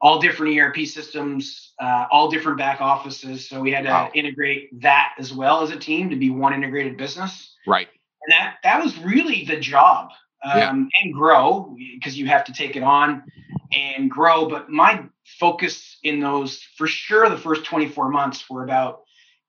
all 0.00 0.20
different 0.20 0.56
ERP 0.56 0.86
systems, 0.86 1.72
uh, 1.80 2.06
all 2.10 2.30
different 2.30 2.58
back 2.58 2.80
offices. 2.80 3.48
So 3.48 3.60
we 3.60 3.72
had 3.72 3.84
to 3.84 3.90
wow. 3.90 4.10
integrate 4.14 4.80
that 4.80 5.14
as 5.18 5.32
well 5.32 5.62
as 5.62 5.70
a 5.70 5.76
team 5.76 6.10
to 6.10 6.16
be 6.16 6.30
one 6.30 6.52
integrated 6.52 6.96
business. 6.96 7.54
Right. 7.66 7.88
And 8.22 8.32
that 8.32 8.56
that 8.64 8.82
was 8.82 8.98
really 8.98 9.44
the 9.44 9.58
job. 9.58 10.10
Um, 10.44 10.58
yeah. 10.58 11.02
and 11.02 11.14
grow 11.14 11.74
because 11.94 12.16
you 12.16 12.26
have 12.26 12.44
to 12.44 12.52
take 12.52 12.76
it 12.76 12.82
on 12.82 13.24
and 13.72 14.10
grow. 14.10 14.48
But 14.48 14.70
my 14.70 15.04
focus 15.40 15.98
in 16.02 16.20
those, 16.20 16.62
for 16.76 16.86
sure, 16.86 17.28
the 17.28 17.38
first 17.38 17.64
24 17.64 18.10
months 18.10 18.48
were 18.48 18.62
about 18.62 19.00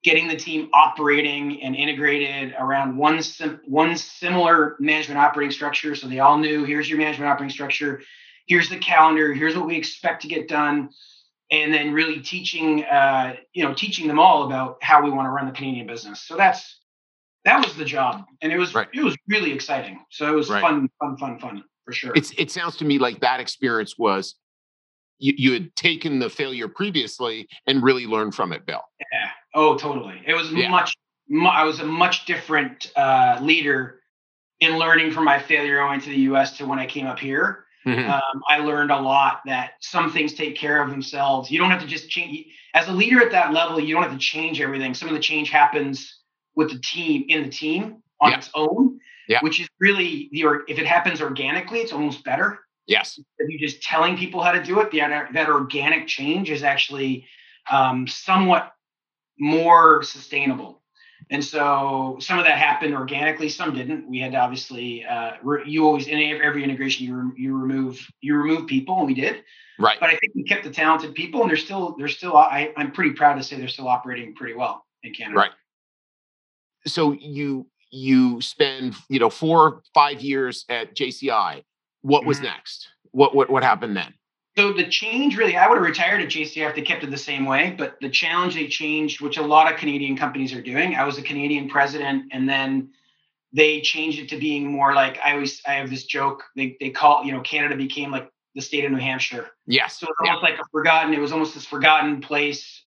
getting 0.03 0.27
the 0.27 0.35
team 0.35 0.69
operating 0.73 1.61
and 1.61 1.75
integrated 1.75 2.55
around 2.57 2.97
one 2.97 3.21
sim- 3.21 3.59
one 3.65 3.97
similar 3.97 4.75
management 4.79 5.19
operating 5.19 5.51
structure. 5.51 5.95
So 5.95 6.07
they 6.07 6.19
all 6.19 6.37
knew 6.37 6.63
here's 6.63 6.89
your 6.89 6.97
management 6.97 7.29
operating 7.29 7.53
structure, 7.53 8.01
here's 8.47 8.69
the 8.69 8.77
calendar, 8.77 9.33
here's 9.33 9.55
what 9.55 9.65
we 9.65 9.75
expect 9.75 10.21
to 10.21 10.27
get 10.27 10.47
done, 10.47 10.89
and 11.51 11.73
then 11.73 11.93
really 11.93 12.21
teaching 12.21 12.83
uh, 12.85 13.35
you 13.53 13.63
know 13.63 13.73
teaching 13.73 14.07
them 14.07 14.19
all 14.19 14.43
about 14.43 14.77
how 14.81 15.03
we 15.03 15.09
want 15.09 15.25
to 15.25 15.31
run 15.31 15.45
the 15.45 15.53
Canadian 15.53 15.87
business. 15.87 16.21
So 16.21 16.37
that's 16.37 16.79
that 17.45 17.63
was 17.63 17.75
the 17.75 17.85
job, 17.85 18.25
and 18.41 18.51
it 18.51 18.57
was 18.57 18.73
right. 18.73 18.87
it 18.93 19.03
was 19.03 19.15
really 19.27 19.51
exciting. 19.51 19.99
So 20.11 20.31
it 20.31 20.35
was 20.35 20.49
right. 20.49 20.61
fun, 20.61 20.89
fun, 20.99 21.17
fun, 21.17 21.39
fun 21.39 21.63
for 21.85 21.93
sure. 21.93 22.11
It's 22.15 22.31
it 22.37 22.51
sounds 22.51 22.75
to 22.77 22.85
me 22.85 22.99
like 22.99 23.21
that 23.21 23.39
experience 23.39 23.95
was 23.97 24.35
you, 25.19 25.33
you 25.37 25.53
had 25.53 25.75
taken 25.75 26.19
the 26.19 26.29
failure 26.29 26.67
previously 26.67 27.47
and 27.65 27.83
really 27.83 28.05
learned 28.05 28.35
from 28.35 28.51
it, 28.51 28.65
Bill. 28.65 28.81
Yeah. 28.99 29.29
Oh, 29.53 29.77
totally. 29.77 30.21
It 30.25 30.33
was 30.33 30.51
yeah. 30.51 30.69
much, 30.69 30.95
I 31.49 31.63
was 31.63 31.79
a 31.79 31.85
much 31.85 32.25
different 32.25 32.91
uh, 32.95 33.39
leader 33.41 34.01
in 34.59 34.77
learning 34.77 35.11
from 35.11 35.25
my 35.25 35.39
failure 35.39 35.77
going 35.77 36.01
to 36.01 36.09
the 36.09 36.19
US 36.31 36.57
to 36.57 36.65
when 36.65 36.79
I 36.79 36.85
came 36.85 37.05
up 37.05 37.19
here. 37.19 37.65
Mm-hmm. 37.85 38.09
Um, 38.09 38.43
I 38.49 38.57
learned 38.57 38.91
a 38.91 38.99
lot 38.99 39.41
that 39.45 39.73
some 39.79 40.11
things 40.11 40.33
take 40.33 40.57
care 40.57 40.81
of 40.81 40.89
themselves. 40.89 41.49
You 41.49 41.59
don't 41.59 41.71
have 41.71 41.81
to 41.81 41.87
just 41.87 42.09
change. 42.09 42.47
As 42.73 42.87
a 42.87 42.91
leader 42.91 43.21
at 43.21 43.31
that 43.31 43.53
level, 43.53 43.79
you 43.79 43.93
don't 43.93 44.03
have 44.03 44.11
to 44.11 44.17
change 44.17 44.59
everything. 44.59 44.93
Some 44.93 45.07
of 45.07 45.15
the 45.15 45.21
change 45.21 45.49
happens 45.49 46.21
with 46.55 46.71
the 46.71 46.79
team 46.79 47.25
in 47.29 47.43
the 47.43 47.49
team 47.49 48.03
on 48.19 48.31
yeah. 48.31 48.37
its 48.37 48.49
own, 48.55 48.99
yeah. 49.29 49.39
which 49.41 49.61
is 49.61 49.69
really 49.79 50.27
the 50.33 50.43
or 50.43 50.63
if 50.67 50.79
it 50.79 50.85
happens 50.85 51.21
organically, 51.21 51.79
it's 51.79 51.93
almost 51.93 52.23
better. 52.25 52.59
Yes. 52.87 53.19
If 53.37 53.49
you're 53.49 53.59
just 53.59 53.83
telling 53.83 54.17
people 54.17 54.41
how 54.41 54.51
to 54.51 54.63
do 54.63 54.79
it, 54.79 54.91
the, 54.91 54.99
that 54.99 55.49
organic 55.49 56.07
change 56.07 56.49
is 56.49 56.63
actually 56.63 57.27
um, 57.69 58.07
somewhat 58.07 58.71
more 59.39 60.01
sustainable. 60.03 60.81
And 61.29 61.43
so 61.43 62.17
some 62.19 62.39
of 62.39 62.45
that 62.45 62.57
happened 62.57 62.93
organically, 62.93 63.49
some 63.49 63.73
didn't. 63.73 64.09
We 64.09 64.19
had 64.19 64.31
to 64.31 64.37
obviously, 64.37 65.03
uh, 65.03 65.31
re- 65.43 65.63
you 65.65 65.85
always 65.85 66.07
in 66.07 66.19
every 66.41 66.63
integration 66.63 67.05
you 67.05 67.15
re- 67.15 67.33
you 67.35 67.57
remove 67.57 68.07
you 68.21 68.37
remove 68.37 68.67
people, 68.67 68.97
and 68.99 69.07
we 69.07 69.13
did. 69.13 69.43
Right. 69.77 69.99
But 69.99 70.09
I 70.09 70.11
think 70.17 70.33
we 70.35 70.43
kept 70.43 70.63
the 70.63 70.69
talented 70.69 71.15
people, 71.15 71.41
and 71.41 71.49
they're 71.49 71.57
still 71.57 71.95
they're 71.97 72.07
still. 72.07 72.37
I, 72.37 72.71
I'm 72.77 72.91
pretty 72.91 73.11
proud 73.11 73.35
to 73.35 73.43
say 73.43 73.57
they're 73.57 73.67
still 73.67 73.89
operating 73.89 74.35
pretty 74.35 74.53
well 74.53 74.85
in 75.03 75.13
Canada. 75.13 75.37
Right. 75.37 75.51
So 76.85 77.11
you 77.11 77.67
you 77.91 78.39
spend 78.41 78.95
you 79.09 79.19
know 79.19 79.29
four 79.29 79.81
five 79.93 80.21
years 80.21 80.65
at 80.69 80.95
JCI 80.95 81.63
what 82.07 82.25
was 82.25 82.37
mm-hmm. 82.37 82.45
next? 82.45 82.87
What 83.11 83.35
what 83.35 83.49
what 83.49 83.63
happened 83.63 83.95
then? 83.97 84.13
So 84.57 84.73
the 84.73 84.87
change 84.87 85.37
really, 85.37 85.55
I 85.55 85.67
would 85.67 85.75
have 85.75 85.85
retired 85.85 86.21
at 86.21 86.29
JCI 86.29 86.67
if 86.69 86.75
they 86.75 86.81
kept 86.81 87.03
it 87.03 87.11
the 87.11 87.17
same 87.17 87.45
way. 87.45 87.75
But 87.77 87.97
the 88.01 88.09
challenge 88.09 88.55
they 88.55 88.67
changed, 88.67 89.21
which 89.21 89.37
a 89.37 89.41
lot 89.41 89.71
of 89.71 89.77
Canadian 89.77 90.17
companies 90.17 90.51
are 90.53 90.61
doing. 90.61 90.95
I 90.95 91.03
was 91.03 91.19
a 91.19 91.21
Canadian 91.21 91.69
president, 91.69 92.31
and 92.31 92.49
then 92.49 92.89
they 93.53 93.81
changed 93.81 94.19
it 94.19 94.29
to 94.29 94.37
being 94.37 94.71
more 94.71 94.93
like 94.93 95.19
I 95.23 95.33
always 95.33 95.61
I 95.67 95.73
have 95.73 95.89
this 95.89 96.05
joke. 96.05 96.43
They 96.55 96.77
they 96.79 96.89
call 96.89 97.25
you 97.25 97.33
know 97.33 97.41
Canada 97.41 97.75
became 97.75 98.09
like 98.09 98.31
the 98.55 98.61
state 98.61 98.85
of 98.85 98.91
New 98.91 98.99
Hampshire. 98.99 99.47
Yes. 99.67 99.99
So 99.99 100.07
it's 100.07 100.17
almost 100.21 100.43
yeah. 100.43 100.49
like 100.49 100.59
a 100.59 100.65
forgotten. 100.71 101.13
It 101.13 101.19
was 101.19 101.33
almost 101.33 101.53
this 101.53 101.65
forgotten 101.65 102.21
place. 102.21 102.83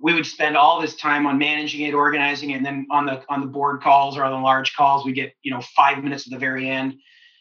We 0.00 0.14
would 0.14 0.26
spend 0.26 0.56
all 0.56 0.80
this 0.80 0.96
time 0.96 1.26
on 1.26 1.38
managing 1.38 1.86
it, 1.86 1.94
organizing 1.94 2.50
it, 2.50 2.56
and 2.56 2.66
then 2.66 2.88
on 2.90 3.06
the 3.06 3.22
on 3.28 3.40
the 3.40 3.46
board 3.46 3.82
calls 3.82 4.16
or 4.18 4.24
on 4.24 4.32
the 4.32 4.44
large 4.44 4.74
calls, 4.74 5.06
we 5.06 5.12
get 5.12 5.32
you 5.42 5.52
know 5.52 5.60
five 5.76 6.02
minutes 6.02 6.26
at 6.26 6.32
the 6.32 6.38
very 6.38 6.68
end 6.68 6.96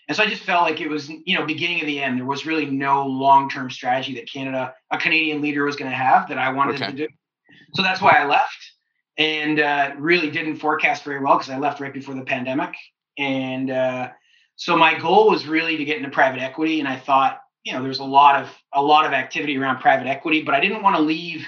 and 0.08 0.18
so 0.18 0.24
I 0.24 0.28
just 0.28 0.44
felt 0.44 0.64
like 0.64 0.82
it 0.82 0.90
was, 0.90 1.10
you 1.10 1.38
know, 1.38 1.46
beginning 1.46 1.80
of 1.82 1.86
the 1.86 2.02
end. 2.02 2.18
There 2.18 2.26
was 2.26 2.46
really 2.46 2.66
no 2.66 3.06
long-term 3.06 3.70
strategy 3.70 4.16
that 4.16 4.32
Canada, 4.32 4.74
a 4.90 4.98
Canadian 4.98 5.42
leader, 5.42 5.64
was 5.64 5.76
going 5.76 5.90
to 5.90 5.98
have 5.98 6.30
that 6.30 6.38
I 6.38 6.52
wanted 6.52 6.76
okay. 6.76 6.92
to 6.92 6.98
do. 6.98 7.08
So 7.74 7.82
that's 7.82 8.02
why 8.02 8.12
I 8.12 8.26
left, 8.26 8.72
and 9.18 9.60
uh, 9.60 9.92
really 9.98 10.30
didn't 10.30 10.58
forecast 10.58 11.04
very 11.04 11.24
well 11.24 11.38
because 11.38 11.50
I 11.50 11.58
left 11.58 11.80
right 11.80 11.94
before 11.94 12.16
the 12.16 12.24
pandemic. 12.24 12.74
And 13.18 13.70
uh, 13.70 14.10
so 14.56 14.76
my 14.76 15.00
goal 15.00 15.30
was 15.30 15.48
really 15.48 15.78
to 15.78 15.86
get 15.86 15.98
into 15.98 16.10
private 16.10 16.42
equity, 16.42 16.80
and 16.80 16.88
I 16.88 16.98
thought, 16.98 17.40
you 17.64 17.74
know, 17.74 17.82
there's 17.82 18.00
a 18.00 18.04
lot 18.04 18.42
of 18.42 18.50
a 18.74 18.82
lot 18.82 19.06
of 19.06 19.14
activity 19.14 19.58
around 19.58 19.80
private 19.80 20.08
equity, 20.08 20.42
but 20.44 20.56
I 20.56 20.60
didn't 20.60 20.84
want 20.84 20.96
to 20.96 21.02
leave 21.02 21.46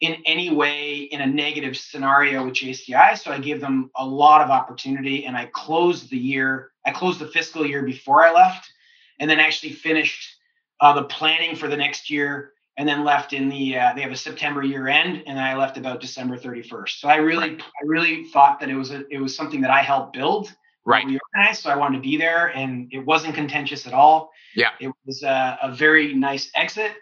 in 0.00 0.16
any 0.26 0.54
way 0.54 0.96
in 0.96 1.20
a 1.20 1.26
negative 1.26 1.76
scenario 1.76 2.44
with 2.44 2.54
JCI. 2.54 3.18
So 3.18 3.32
I 3.32 3.38
gave 3.38 3.60
them 3.60 3.90
a 3.96 4.06
lot 4.06 4.42
of 4.42 4.50
opportunity 4.50 5.26
and 5.26 5.36
I 5.36 5.46
closed 5.46 6.10
the 6.10 6.18
year, 6.18 6.70
I 6.86 6.92
closed 6.92 7.18
the 7.18 7.26
fiscal 7.26 7.66
year 7.66 7.82
before 7.82 8.24
I 8.24 8.32
left 8.32 8.70
and 9.18 9.28
then 9.28 9.40
actually 9.40 9.72
finished 9.72 10.36
uh, 10.80 10.92
the 10.92 11.04
planning 11.04 11.56
for 11.56 11.66
the 11.66 11.76
next 11.76 12.10
year 12.10 12.52
and 12.76 12.88
then 12.88 13.04
left 13.04 13.32
in 13.32 13.48
the 13.48 13.76
uh, 13.76 13.92
they 13.94 14.02
have 14.02 14.12
a 14.12 14.16
September 14.16 14.62
year 14.62 14.86
end 14.86 15.24
and 15.26 15.40
I 15.40 15.56
left 15.56 15.76
about 15.76 16.00
December 16.00 16.38
31st. 16.38 17.00
So 17.00 17.08
I 17.08 17.16
really 17.16 17.50
right. 17.50 17.62
I 17.62 17.84
really 17.84 18.24
thought 18.24 18.60
that 18.60 18.68
it 18.68 18.76
was 18.76 18.92
a, 18.92 19.04
it 19.10 19.20
was 19.20 19.34
something 19.34 19.60
that 19.62 19.72
I 19.72 19.82
helped 19.82 20.12
build. 20.12 20.54
Right. 20.84 21.04
Reorganized, 21.04 21.64
so 21.64 21.70
I 21.70 21.76
wanted 21.76 21.96
to 21.96 22.02
be 22.02 22.16
there 22.16 22.46
and 22.56 22.88
it 22.92 23.00
wasn't 23.00 23.34
contentious 23.34 23.86
at 23.86 23.92
all. 23.92 24.30
Yeah. 24.54 24.70
It 24.80 24.90
was 25.04 25.22
a, 25.22 25.58
a 25.60 25.72
very 25.72 26.14
nice 26.14 26.50
exit 26.54 26.92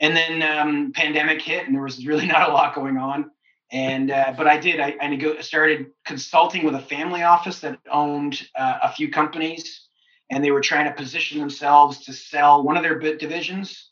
and 0.00 0.16
then 0.16 0.42
um, 0.42 0.92
pandemic 0.94 1.42
hit 1.42 1.66
and 1.66 1.74
there 1.74 1.82
was 1.82 2.06
really 2.06 2.26
not 2.26 2.48
a 2.48 2.52
lot 2.52 2.74
going 2.74 2.96
on. 2.96 3.30
And 3.70 4.10
uh, 4.10 4.32
but 4.34 4.46
i 4.46 4.56
did 4.56 4.80
i, 4.80 4.96
I 5.00 5.08
nego- 5.08 5.40
started 5.42 5.88
consulting 6.06 6.64
with 6.64 6.74
a 6.74 6.80
family 6.80 7.22
office 7.22 7.60
that 7.60 7.78
owned 7.90 8.48
uh, 8.56 8.78
a 8.82 8.92
few 8.92 9.10
companies. 9.10 9.84
And 10.30 10.44
they 10.44 10.50
were 10.50 10.60
trying 10.60 10.84
to 10.84 10.92
position 10.92 11.38
themselves 11.38 12.04
to 12.04 12.12
sell 12.12 12.62
one 12.62 12.76
of 12.76 12.82
their 12.82 12.98
bit 12.98 13.18
divisions. 13.18 13.90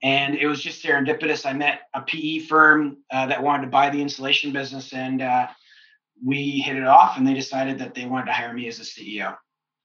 And 0.00 0.36
it 0.36 0.46
was 0.46 0.62
just 0.62 0.84
serendipitous. 0.84 1.44
I 1.44 1.52
met 1.52 1.82
a 1.94 2.02
pe 2.02 2.38
firm 2.40 2.98
uh, 3.10 3.26
that 3.26 3.42
wanted 3.42 3.62
to 3.62 3.68
buy 3.68 3.90
the 3.90 4.00
insulation 4.00 4.52
business 4.52 4.92
and 4.92 5.22
uh, 5.22 5.48
we 6.24 6.60
hit 6.60 6.76
it 6.76 6.84
off 6.84 7.16
and 7.16 7.26
they 7.26 7.34
decided 7.34 7.78
that 7.78 7.94
they 7.94 8.06
wanted 8.06 8.26
to 8.26 8.32
hire 8.32 8.52
me 8.52 8.68
as 8.68 8.78
a 8.78 8.82
ceo 8.82 9.36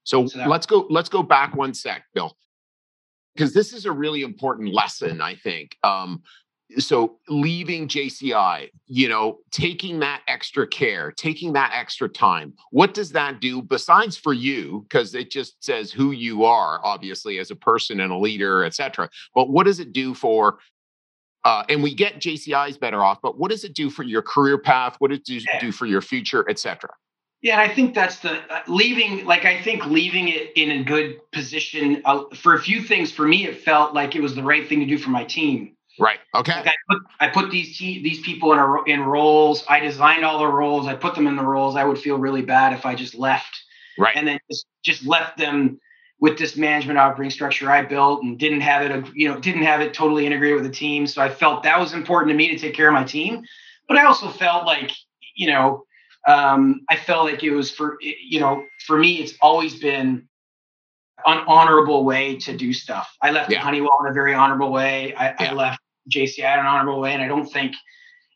so, 0.04 0.28
so 0.28 0.40
let's 0.48 0.66
go 0.66 0.86
let's 0.90 1.10
go 1.10 1.24
back 1.24 1.56
one 1.56 1.74
sec 1.74 2.04
bill 2.14 2.36
because 3.38 3.54
this 3.54 3.72
is 3.72 3.86
a 3.86 3.92
really 3.92 4.24
important 4.24 4.74
lesson, 4.74 5.22
I 5.22 5.36
think. 5.36 5.78
Um, 5.84 6.24
so 6.80 7.20
leaving 7.30 7.88
JCI, 7.88 8.70
you 8.88 9.08
know, 9.08 9.40
taking 9.52 10.00
that 10.00 10.22
extra 10.28 10.68
care, 10.68 11.14
taking 11.14 11.54
that 11.54 11.72
extra 11.74 12.10
time, 12.10 12.54
what 12.72 12.94
does 12.94 13.12
that 13.12 13.40
do 13.40 13.62
besides 13.62 14.18
for 14.18 14.34
you? 14.34 14.86
Because 14.90 15.16
it 15.16 15.32
just 15.32 15.64
says 15.64 15.92
who 15.92 16.12
you 16.12 16.44
are, 16.44 16.82
obviously, 16.84 17.40
as 17.40 17.52
a 17.52 17.56
person 17.56 18.02
and 18.02 18.12
a 18.12 18.18
leader, 18.18 18.66
et 18.66 18.74
cetera. 18.74 19.10
But 19.34 19.50
what 19.50 19.66
does 19.66 19.80
it 19.80 19.94
do 19.94 20.14
for 20.14 20.60
uh, 21.46 21.64
and 21.70 21.82
we 21.82 21.96
get 21.96 22.16
JCI's 22.16 22.78
better 22.78 23.02
off, 23.02 23.20
but 23.22 23.40
what 23.40 23.52
does 23.52 23.64
it 23.64 23.74
do 23.74 23.90
for 23.90 24.04
your 24.04 24.22
career 24.22 24.58
path? 24.58 24.98
What 25.00 25.12
does 25.12 25.46
it 25.46 25.62
do 25.62 25.72
for 25.72 25.86
your 25.86 26.02
future, 26.02 26.46
et 26.50 26.60
cetera? 26.60 26.90
Yeah, 27.42 27.60
I 27.60 27.74
think 27.74 27.94
that's 27.94 28.20
the 28.20 28.40
uh, 28.52 28.62
leaving. 28.68 29.26
Like, 29.26 29.46
I 29.46 29.62
think 29.62 29.86
leaving 29.86 30.28
it 30.28 30.54
in 30.56 30.72
a 30.72 30.84
good 30.84 31.20
position 31.32 32.02
uh, 32.04 32.24
for 32.34 32.56
a 32.56 32.60
few 32.60 32.82
things. 32.82 33.12
For 33.12 33.28
me, 33.28 33.46
it 33.46 33.62
felt 33.62 33.94
like 33.94 34.16
it 34.16 34.22
was 34.22 34.36
the 34.36 34.44
right 34.44 34.68
thing 34.68 34.80
to 34.80 34.86
do 34.86 34.98
for 34.98 35.12
my 35.12 35.24
team. 35.24 35.76
Right. 36.00 36.20
Okay. 36.36 36.56
Like 36.56 36.68
I 36.68 36.76
put 36.90 37.02
I 37.20 37.28
put 37.30 37.52
these 37.52 37.78
te- 37.78 38.04
these 38.04 38.22
people 38.22 38.54
in 38.54 38.60
a, 38.60 38.84
in 38.84 39.02
roles. 39.02 39.64
I 39.68 39.80
designed 39.80 40.26
all 40.26 40.40
the 40.40 40.48
roles. 40.48 40.88
I 40.88 40.96
put 40.96 41.16
them 41.16 41.28
in 41.28 41.36
the 41.36 41.44
roles. 41.44 41.76
I 41.76 41.84
would 41.84 41.98
feel 41.98 42.18
really 42.18 42.44
bad 42.44 42.74
if 42.74 42.86
I 42.86 42.94
just 42.94 43.16
left. 43.16 43.56
Right. 43.98 44.16
And 44.16 44.28
then 44.28 44.40
just 44.50 44.66
just 44.84 45.06
left 45.08 45.38
them 45.38 45.80
with 46.20 46.38
this 46.38 46.56
management 46.56 46.98
operating 47.00 47.32
structure 47.32 47.70
I 47.70 47.84
built 47.84 48.24
and 48.24 48.40
didn't 48.40 48.62
have 48.62 48.90
it, 48.90 49.08
you 49.14 49.30
know, 49.30 49.40
didn't 49.40 49.64
have 49.64 49.82
it 49.82 49.94
totally 49.94 50.26
integrated 50.26 50.62
with 50.62 50.66
the 50.66 50.76
team. 50.76 51.06
So 51.06 51.22
I 51.22 51.30
felt 51.30 51.64
that 51.64 51.80
was 51.80 51.94
important 51.94 52.32
to 52.32 52.36
me 52.36 52.50
to 52.50 52.58
take 52.58 52.74
care 52.74 52.88
of 52.88 52.94
my 52.94 53.04
team. 53.04 53.44
But 53.88 53.98
I 53.98 54.06
also 54.06 54.30
felt 54.30 54.66
like, 54.66 54.92
you 55.36 55.48
know, 55.48 55.84
um, 56.28 56.82
I 56.90 56.98
felt 56.98 57.26
like 57.26 57.44
it 57.44 57.52
was 57.52 57.72
for 57.72 57.98
you 58.02 58.40
know 58.40 58.64
for 58.86 58.98
me 58.98 59.16
it's 59.16 59.34
always 59.42 59.80
been 59.80 60.28
an 61.26 61.44
honorable 61.48 62.06
way 62.06 62.36
to 62.38 62.56
do 62.56 62.74
stuff. 62.74 63.10
I 63.22 63.32
left 63.32 63.52
yeah. 63.52 63.60
Honeywell 63.60 63.98
in 64.02 64.12
a 64.12 64.14
very 64.14 64.34
honorable 64.34 64.72
way. 64.72 65.16
I, 65.16 65.30
yeah. 65.30 65.52
I 65.52 65.54
left 65.54 65.80
JCI 66.14 66.54
in 66.54 66.60
an 66.60 66.66
honorable 66.66 67.00
way, 67.00 67.14
and 67.14 67.24
I 67.24 67.28
don't 67.28 67.48
think 67.48 67.76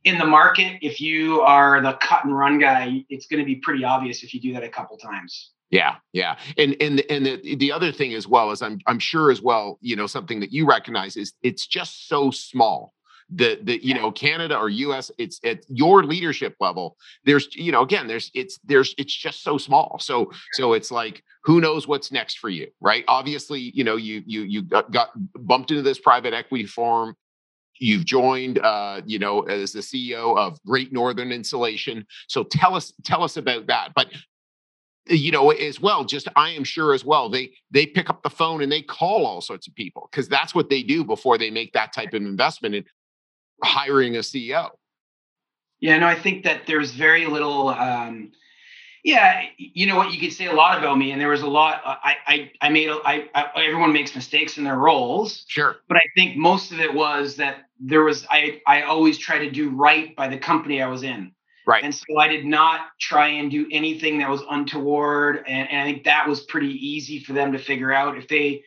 in 0.04 0.18
the 0.18 0.26
market 0.26 0.80
if 0.82 1.00
you 1.00 1.42
are 1.42 1.82
the 1.82 1.94
cut 1.94 2.26
and 2.26 2.36
run 2.36 2.58
guy, 2.58 3.06
it's 3.10 3.28
going 3.28 3.40
to 3.40 3.46
be 3.46 3.58
pretty 3.58 3.84
obvious 3.84 4.24
if 4.24 4.34
you 4.34 4.42
do 4.42 4.54
that 4.54 4.64
a 4.64 4.70
couple 4.70 4.98
times. 4.98 5.52
Yeah, 5.70 5.96
yeah, 6.12 6.38
and 6.58 6.76
and 6.82 7.02
and 7.10 7.26
the 7.26 7.56
the 7.56 7.72
other 7.72 7.92
thing 7.92 8.14
as 8.14 8.28
well 8.28 8.52
is 8.52 8.62
I'm 8.62 8.80
I'm 8.88 9.00
sure 9.00 9.32
as 9.32 9.42
well, 9.42 9.78
you 9.82 9.96
know, 9.96 10.08
something 10.08 10.40
that 10.40 10.52
you 10.52 10.66
recognize 10.66 11.16
is 11.16 11.34
it's 11.44 11.68
just 11.68 12.08
so 12.08 12.32
small. 12.32 12.94
The 13.34 13.60
the 13.64 13.84
you 13.86 13.94
know 13.94 14.12
Canada 14.12 14.58
or 14.58 14.70
U.S. 14.70 15.12
It's 15.18 15.40
at 15.44 15.64
your 15.70 16.04
leadership 16.04 16.56
level. 16.60 16.98
There's 17.26 17.48
you 17.56 17.72
know 17.72 17.82
again 17.82 18.08
there's 18.08 18.30
it's 18.34 18.60
there's 18.64 18.94
it's 18.98 19.14
just 19.14 19.44
so 19.44 19.58
small. 19.58 19.98
So 20.00 20.32
so 20.54 20.74
it's 20.74 20.92
like 20.92 21.24
who 21.44 21.62
knows 21.62 21.88
what's 21.88 22.12
next 22.12 22.40
for 22.40 22.50
you, 22.50 22.68
right? 22.82 23.04
Obviously, 23.08 23.72
you 23.74 23.84
know 23.84 23.96
you 23.96 24.24
you 24.26 24.42
you 24.44 24.62
got, 24.64 24.92
got 24.92 25.10
bumped 25.46 25.72
into 25.72 25.84
this 25.84 26.00
private 26.00 26.34
equity 26.34 26.66
firm 26.66 27.16
you've 27.82 28.06
joined 28.06 28.60
uh, 28.60 29.02
you 29.06 29.20
know 29.20 29.42
as 29.42 29.74
the 29.74 29.80
ceo 29.80 30.38
of 30.38 30.62
great 30.64 30.94
northern 30.94 31.32
insulation 31.32 32.06
so 32.28 32.44
tell 32.44 32.76
us 32.76 32.94
tell 33.04 33.24
us 33.24 33.38
about 33.38 33.66
that 33.68 33.90
but 33.96 34.08
you 35.08 35.32
know 35.32 35.50
as 35.50 35.82
well 35.82 36.06
just 36.06 36.28
i 36.36 36.50
am 36.50 36.64
sure 36.64 36.94
as 36.94 37.04
well 37.04 37.28
they 37.28 37.52
they 37.72 37.86
pick 37.86 38.10
up 38.10 38.22
the 38.22 38.30
phone 38.30 38.62
and 38.62 38.72
they 38.72 38.82
call 38.82 39.26
all 39.26 39.42
sorts 39.42 39.68
of 39.68 39.74
people 39.76 40.08
because 40.12 40.30
that's 40.30 40.54
what 40.54 40.70
they 40.70 40.84
do 40.84 41.04
before 41.04 41.38
they 41.38 41.50
make 41.50 41.74
that 41.74 41.92
type 41.92 42.14
of 42.14 42.22
investment 42.22 42.76
in 42.76 42.86
hiring 43.64 44.16
a 44.16 44.20
ceo 44.20 44.70
yeah 45.80 45.98
no 45.98 46.08
i 46.08 46.16
think 46.16 46.44
that 46.44 46.66
there's 46.68 46.92
very 46.92 47.26
little 47.26 47.70
um 47.70 48.32
yeah 49.04 49.44
you 49.58 49.86
know 49.88 49.96
what 49.96 50.14
you 50.14 50.20
could 50.20 50.34
say 50.34 50.46
a 50.46 50.54
lot 50.54 50.78
about 50.78 50.98
me 50.98 51.12
and 51.12 51.20
there 51.20 51.30
was 51.30 51.42
a 51.42 51.48
lot 51.48 51.82
uh, 51.86 51.96
i 52.04 52.16
i, 52.28 52.52
I 52.62 52.70
made 52.70 52.90
a, 52.90 53.00
I, 53.06 53.30
I 53.34 53.66
everyone 53.66 53.94
makes 53.94 54.16
mistakes 54.16 54.58
in 54.58 54.64
their 54.64 54.78
roles 54.78 55.46
sure 55.48 55.78
but 55.88 55.98
i 55.98 56.04
think 56.16 56.38
most 56.38 56.72
of 56.72 56.80
it 56.80 56.94
was 56.94 57.36
that 57.38 57.66
there 57.80 58.04
was 58.04 58.26
i 58.30 58.62
i 58.68 58.84
always 58.84 59.18
try 59.18 59.40
to 59.40 59.50
do 59.50 59.70
right 59.70 60.16
by 60.16 60.28
the 60.28 60.38
company 60.38 60.82
i 60.82 60.88
was 60.88 61.04
in 61.04 61.32
Right. 61.66 61.84
And 61.84 61.94
so 61.94 62.18
I 62.18 62.28
did 62.28 62.46
not 62.46 62.88
try 63.00 63.28
and 63.28 63.52
do 63.52 63.68
anything 63.72 64.18
that 64.20 64.30
was 64.30 64.42
untoward. 64.50 65.44
And, 65.48 65.70
and, 65.70 65.80
I 65.80 65.84
think 65.84 66.04
that 66.06 66.28
was 66.28 66.42
pretty 66.42 66.70
easy 66.70 67.20
for 67.20 67.34
them 67.34 67.52
to 67.52 67.60
figure 67.60 67.94
out. 67.94 68.18
If 68.18 68.28
they 68.28 68.64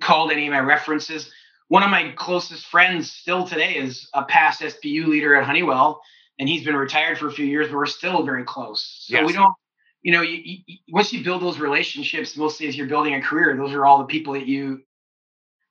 called 0.00 0.32
any 0.32 0.46
of 0.46 0.52
my 0.52 0.60
references, 0.60 1.30
one 1.70 1.84
of 1.84 1.90
my 1.90 2.12
closest 2.16 2.66
friends 2.66 3.12
still 3.12 3.46
today 3.46 3.76
is 3.76 4.08
a 4.12 4.24
past 4.24 4.60
SBU 4.60 5.06
leader 5.06 5.36
at 5.36 5.44
Honeywell, 5.44 6.02
and 6.40 6.48
he's 6.48 6.64
been 6.64 6.74
retired 6.74 7.16
for 7.16 7.28
a 7.28 7.32
few 7.32 7.46
years, 7.46 7.68
but 7.68 7.76
we're 7.76 7.86
still 7.86 8.24
very 8.24 8.42
close. 8.42 9.04
So 9.06 9.14
yes. 9.14 9.26
we 9.28 9.32
don't, 9.32 9.54
you 10.02 10.10
know, 10.10 10.20
you, 10.20 10.62
you, 10.66 10.78
once 10.88 11.12
you 11.12 11.22
build 11.22 11.42
those 11.42 11.60
relationships, 11.60 12.36
mostly 12.36 12.66
as 12.66 12.76
you're 12.76 12.88
building 12.88 13.14
a 13.14 13.22
career, 13.22 13.56
those 13.56 13.72
are 13.72 13.86
all 13.86 13.98
the 13.98 14.06
people 14.06 14.32
that 14.32 14.46
you 14.46 14.82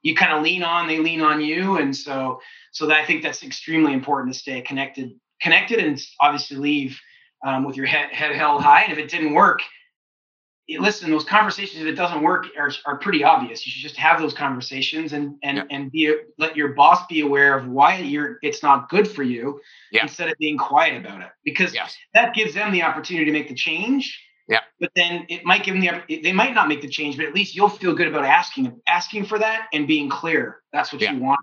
you 0.02 0.16
kind 0.16 0.32
of 0.32 0.42
lean 0.42 0.64
on, 0.64 0.88
they 0.88 1.00
lean 1.00 1.20
on 1.20 1.42
you. 1.42 1.80
And 1.80 1.94
so 1.94 2.40
so 2.72 2.86
that 2.88 2.98
I 2.98 3.06
think 3.06 3.22
that's 3.22 3.44
extremely 3.44 3.92
important 3.92 4.34
to 4.34 4.40
stay 4.40 4.62
connected 4.62 5.20
connected 5.42 5.80
and 5.80 6.02
obviously 6.22 6.56
leave 6.56 6.98
um, 7.46 7.66
with 7.66 7.76
your 7.76 7.88
head, 7.88 8.10
head 8.14 8.34
held 8.34 8.62
high. 8.62 8.84
And 8.84 8.94
if 8.94 9.00
it 9.00 9.10
didn't 9.10 9.34
work, 9.34 9.60
listen, 10.78 11.10
those 11.10 11.24
conversations, 11.24 11.82
if 11.82 11.88
it 11.88 11.96
doesn't 11.96 12.22
work, 12.22 12.48
are, 12.58 12.72
are 12.86 12.98
pretty 12.98 13.24
obvious. 13.24 13.66
You 13.66 13.72
should 13.72 13.82
just 13.82 13.98
have 13.98 14.20
those 14.20 14.34
conversations 14.34 15.14
and 15.14 15.36
and 15.42 15.58
yeah. 15.58 15.64
and 15.72 15.92
be 15.92 16.16
let 16.38 16.56
your 16.56 16.70
boss 16.70 17.06
be 17.08 17.22
aware 17.22 17.58
of 17.58 17.68
why 17.68 17.98
you're 17.98 18.38
it's 18.42 18.62
not 18.62 18.90
good 18.90 19.08
for 19.08 19.24
you 19.24 19.60
yeah. 19.92 20.04
instead 20.04 20.30
of 20.30 20.38
being 20.38 20.58
quiet 20.58 21.04
about 21.04 21.22
it 21.22 21.30
because 21.44 21.74
yes. 21.74 21.96
that 22.14 22.34
gives 22.34 22.54
them 22.54 22.72
the 22.72 22.84
opportunity 22.84 23.26
to 23.26 23.32
make 23.32 23.48
the 23.48 23.56
change. 23.56 24.22
Yeah. 24.48 24.62
But 24.80 24.92
then 24.96 25.26
it 25.30 25.46
might 25.46 25.64
give 25.64 25.80
them 25.80 26.04
the 26.08 26.22
they 26.22 26.34
might 26.34 26.54
not 26.54 26.68
make 26.68 26.82
the 26.82 26.90
change, 26.90 27.18
but 27.18 27.26
at 27.26 27.34
least 27.34 27.56
you'll 27.56 27.70
feel 27.70 27.94
good 27.94 28.08
about 28.08 28.26
asking 28.26 28.80
asking 28.88 29.26
for 29.26 29.40
that 29.40 29.68
and 29.74 29.88
being 29.88 30.10
clear. 30.10 30.62
That's 30.74 30.92
what 30.94 31.02
yeah. 31.02 31.14
you 31.14 31.20
want. 31.20 31.40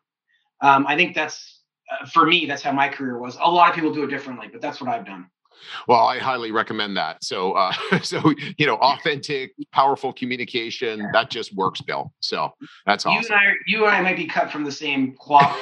Um, 0.60 0.86
I 0.86 0.96
think 0.96 1.14
that's 1.14 1.60
uh, 1.90 2.06
for 2.06 2.26
me, 2.26 2.46
that's 2.46 2.62
how 2.62 2.72
my 2.72 2.88
career 2.88 3.18
was. 3.18 3.36
A 3.40 3.50
lot 3.50 3.68
of 3.68 3.74
people 3.74 3.92
do 3.92 4.04
it 4.04 4.08
differently, 4.08 4.48
but 4.50 4.60
that's 4.60 4.80
what 4.80 4.90
I've 4.90 5.06
done. 5.06 5.30
Well, 5.88 6.06
I 6.06 6.18
highly 6.18 6.50
recommend 6.50 6.96
that. 6.96 7.22
So, 7.22 7.52
uh, 7.52 7.72
so 8.02 8.32
you 8.58 8.66
know, 8.66 8.76
authentic, 8.76 9.52
powerful 9.72 10.12
communication 10.12 11.08
that 11.12 11.30
just 11.30 11.54
works, 11.54 11.80
Bill. 11.80 12.12
So 12.20 12.52
that's 12.84 13.06
awesome. 13.06 13.22
You 13.22 13.28
and 13.28 13.34
I, 13.34 13.52
you 13.66 13.86
and 13.86 13.94
I 13.94 14.00
might 14.00 14.16
be 14.16 14.26
cut 14.26 14.50
from 14.50 14.64
the 14.64 14.72
same 14.72 15.14
cloth. 15.18 15.56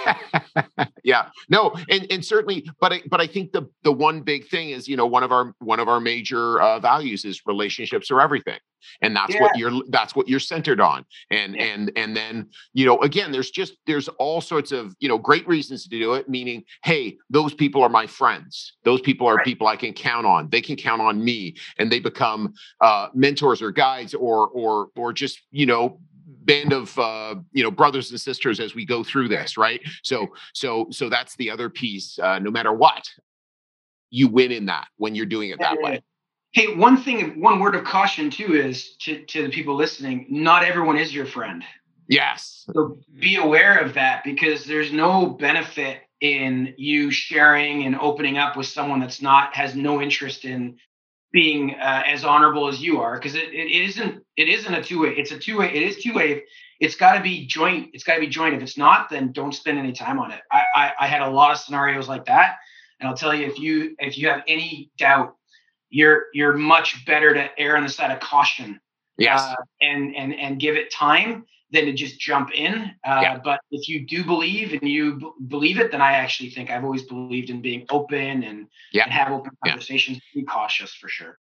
yeah, 1.05 1.29
no, 1.49 1.75
and 1.89 2.07
and 2.11 2.25
certainly, 2.25 2.69
but 2.81 2.93
I, 2.93 3.03
but 3.09 3.21
I 3.21 3.27
think 3.27 3.53
the 3.53 3.69
the 3.83 3.93
one 3.93 4.23
big 4.23 4.47
thing 4.49 4.71
is, 4.71 4.89
you 4.89 4.97
know, 4.97 5.07
one 5.07 5.23
of 5.23 5.33
our 5.33 5.55
one 5.59 5.81
of 5.81 5.89
our 5.89 6.01
major 6.01 6.61
uh, 6.61 6.79
values 6.79 7.25
is 7.25 7.41
relationships 7.47 8.11
are 8.11 8.21
everything 8.21 8.59
and 9.03 9.15
that's 9.15 9.35
yeah. 9.35 9.43
what 9.43 9.57
you're 9.57 9.73
that's 9.89 10.15
what 10.15 10.29
you're 10.29 10.41
centered 10.41 10.81
on. 10.81 11.05
And 11.31 11.55
yeah. 11.55 11.65
and 11.65 11.93
and 11.97 12.17
then 12.17 12.49
you 12.73 12.87
know 12.87 12.99
again 13.03 13.33
there's 13.33 13.51
just 13.51 13.77
there's 13.87 14.09
all 14.09 14.41
sorts 14.41 14.73
of 14.73 14.95
you 15.01 15.09
know 15.09 15.19
great 15.19 15.47
reasons 15.47 15.85
to 15.85 15.89
do 15.89 16.15
it 16.15 16.29
meaning 16.29 16.65
hey 16.83 17.19
those 17.31 17.55
people 17.55 17.83
are 17.83 17.89
my 17.89 18.07
friends. 18.07 18.75
Those 18.85 19.01
people 19.01 19.27
are 19.27 19.37
right. 19.37 19.45
people 19.45 19.67
i 19.67 19.77
can 19.77 19.93
count 19.93 20.27
on. 20.27 20.49
They 20.51 20.61
can 20.61 20.77
count 20.77 21.01
on 21.01 21.23
me 21.23 21.57
and 21.79 21.91
they 21.91 22.01
become 22.01 22.55
uh, 22.81 23.09
mentors 23.15 23.63
or 23.63 23.71
guides 23.71 24.15
or 24.15 24.49
or 24.49 24.89
or 24.97 25.13
just 25.13 25.43
you 25.51 25.67
know 25.67 25.99
band 26.27 26.73
of 26.73 26.97
uh, 26.99 27.35
you 27.53 27.63
know 27.63 27.71
brothers 27.71 28.11
and 28.11 28.21
sisters 28.21 28.61
as 28.61 28.75
we 28.75 28.85
go 28.85 29.03
through 29.03 29.29
this 29.29 29.57
right? 29.57 29.81
So 30.03 30.29
so 30.53 30.87
so 30.91 31.09
that's 31.09 31.37
the 31.37 31.51
other 31.51 31.71
piece 31.71 32.19
uh, 32.19 32.39
no 32.39 32.51
matter 32.51 32.73
what 32.73 33.09
you 34.11 34.29
win 34.29 34.53
in 34.53 34.67
that 34.67 34.87
when 34.97 35.15
you're 35.15 35.27
doing 35.27 35.51
it 35.51 35.59
that 35.59 35.77
way 35.81 36.01
Hey, 36.55 36.73
one 36.77 37.03
thing, 37.03 37.41
one 37.41 37.59
word 37.59 37.75
of 37.75 37.83
caution 37.83 38.31
too 38.31 38.55
is 38.55 38.95
to, 38.99 39.25
to 39.25 39.43
the 39.43 39.49
people 39.49 39.75
listening, 39.75 40.27
not 40.31 40.65
everyone 40.65 40.97
is 40.97 41.13
your 41.13 41.27
friend. 41.27 41.65
Yes. 42.07 42.65
So 42.73 42.99
be 43.19 43.37
aware 43.37 43.79
of 43.79 43.95
that 43.95 44.23
because 44.23 44.65
there's 44.65 44.93
no 44.93 45.27
benefit 45.27 46.03
in 46.21 46.73
you 46.77 47.11
sharing 47.11 47.87
and 47.87 47.97
opening 47.97 48.39
up 48.39 48.57
with 48.57 48.67
someone 48.67 49.01
that's 49.01 49.21
not 49.21 49.57
has 49.57 49.75
no 49.75 50.01
interest 50.01 50.45
in 50.45 50.77
being 51.33 51.75
uh, 51.75 52.05
as 52.07 52.25
honorable 52.25 52.69
as 52.69 52.81
you 52.81 53.01
are. 53.01 53.15
Because 53.17 53.35
it, 53.35 53.53
it 53.53 53.89
isn't 53.89 54.23
it 54.37 54.49
isn't 54.49 54.73
a 54.73 54.83
two 54.83 55.03
way 55.03 55.09
it's 55.17 55.33
a 55.33 55.39
two 55.39 55.59
way 55.59 55.75
it 55.75 55.83
is 55.83 56.05
two 56.05 56.15
way 56.15 56.45
it's 56.79 56.95
got 56.95 57.15
to 57.15 57.21
be 57.21 57.47
joint 57.47 57.91
it's 57.95 58.05
got 58.05 58.15
to 58.15 58.21
be 58.21 58.29
joint. 58.29 58.55
If 58.55 58.63
it's 58.63 58.79
not 58.79 59.11
then 59.11 59.33
don't 59.33 59.53
spend 59.53 59.79
any 59.79 59.93
time 59.93 60.21
on 60.21 60.31
it. 60.31 60.41
I, 60.53 60.63
I 60.77 60.93
i 61.01 61.07
had 61.09 61.23
a 61.23 61.29
lot 61.29 61.51
of 61.51 61.59
scenarios 61.59 62.09
like 62.09 62.27
that. 62.27 62.59
And 63.01 63.09
i'll 63.09 63.17
tell 63.17 63.35
you 63.35 63.45
if 63.47 63.59
you 63.59 63.97
if 63.99 64.17
you 64.17 64.29
have 64.29 64.45
any 64.47 64.93
doubt 64.99 65.35
you're 65.95 66.27
you're 66.35 66.55
much 66.55 67.07
better 67.07 67.33
to 67.33 67.49
err 67.57 67.77
on 67.77 67.85
the 67.85 67.89
side 67.89 68.11
of 68.11 68.19
caution. 68.19 68.81
Yes. 69.17 69.41
Uh, 69.41 69.55
and 69.81 70.15
and 70.17 70.35
and 70.35 70.59
give 70.59 70.75
it 70.75 70.93
time 70.93 71.45
than 71.71 71.87
to 71.87 71.93
just 71.93 72.19
jump 72.19 72.51
in. 72.53 72.91
Uh, 73.07 73.21
yeah. 73.23 73.39
But 73.43 73.61
if 73.71 73.89
you 73.89 74.05
do 74.05 74.25
believe 74.25 74.73
and 74.73 74.89
you 74.89 75.17
b- 75.17 75.31
believe 75.49 75.79
it, 75.79 75.93
then 75.93 76.03
I 76.03 76.13
actually 76.13 76.51
think 76.51 76.71
I've 76.71 76.85
always 76.85 77.05
believed 77.05 77.51
in 77.51 77.63
being 77.63 77.87
open 77.91 78.43
and, 78.43 78.67
yeah. 78.93 79.05
and 79.05 79.13
have 79.13 79.33
open 79.33 79.53
conversations. 79.65 80.21
Yeah. 80.35 80.43
Be 80.43 80.47
cautious 80.47 80.95
for 80.95 81.09
sure. 81.09 81.39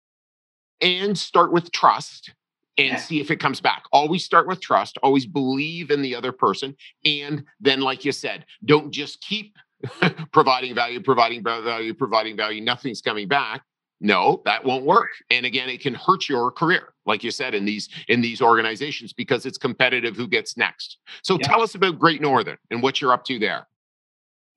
And 0.82 1.18
start 1.18 1.54
with 1.54 1.72
trust 1.72 2.34
and 2.78 3.00
see 3.00 3.22
if 3.22 3.32
it 3.32 3.38
comes 3.38 3.62
back. 3.62 3.84
Always 3.92 4.24
start 4.24 4.48
with 4.48 4.60
trust. 4.60 4.98
Always 5.02 5.26
believe 5.26 5.92
in 5.92 6.02
the 6.02 6.16
other 6.16 6.32
person. 6.32 6.76
And 7.06 7.44
then, 7.60 7.82
like 7.82 8.04
you 8.04 8.12
said, 8.12 8.46
don't 8.66 8.92
just 8.92 9.22
keep 9.22 9.56
providing 10.32 10.76
value, 10.76 11.02
providing 11.02 11.44
value, 11.44 11.94
providing 11.94 12.36
value. 12.36 12.62
Nothing's 12.62 13.02
coming 13.02 13.28
back 13.28 13.64
no 14.00 14.42
that 14.46 14.64
won't 14.64 14.86
work. 14.86 15.10
And 15.32 15.46
again 15.46 15.70
it 15.70 15.82
can 15.82 15.94
hurt 15.94 16.30
your 16.30 16.52
career 16.52 16.94
like 17.06 17.24
you 17.24 17.32
said 17.32 17.56
in 17.56 17.66
these 17.66 17.90
in 18.08 18.22
these 18.22 18.42
organizations 18.42 19.14
because 19.14 19.46
it's 19.46 19.58
competitive 19.58 20.16
who 20.16 20.28
gets 20.28 20.58
next. 20.58 20.98
So 21.24 21.38
yeah. 21.40 21.48
tell 21.48 21.62
us 21.62 21.76
about 21.76 22.00
great 22.00 22.22
northern 22.22 22.58
and 22.72 22.82
what 22.82 23.02
you're 23.02 23.14
up 23.14 23.26
to 23.26 23.40
there. 23.40 23.68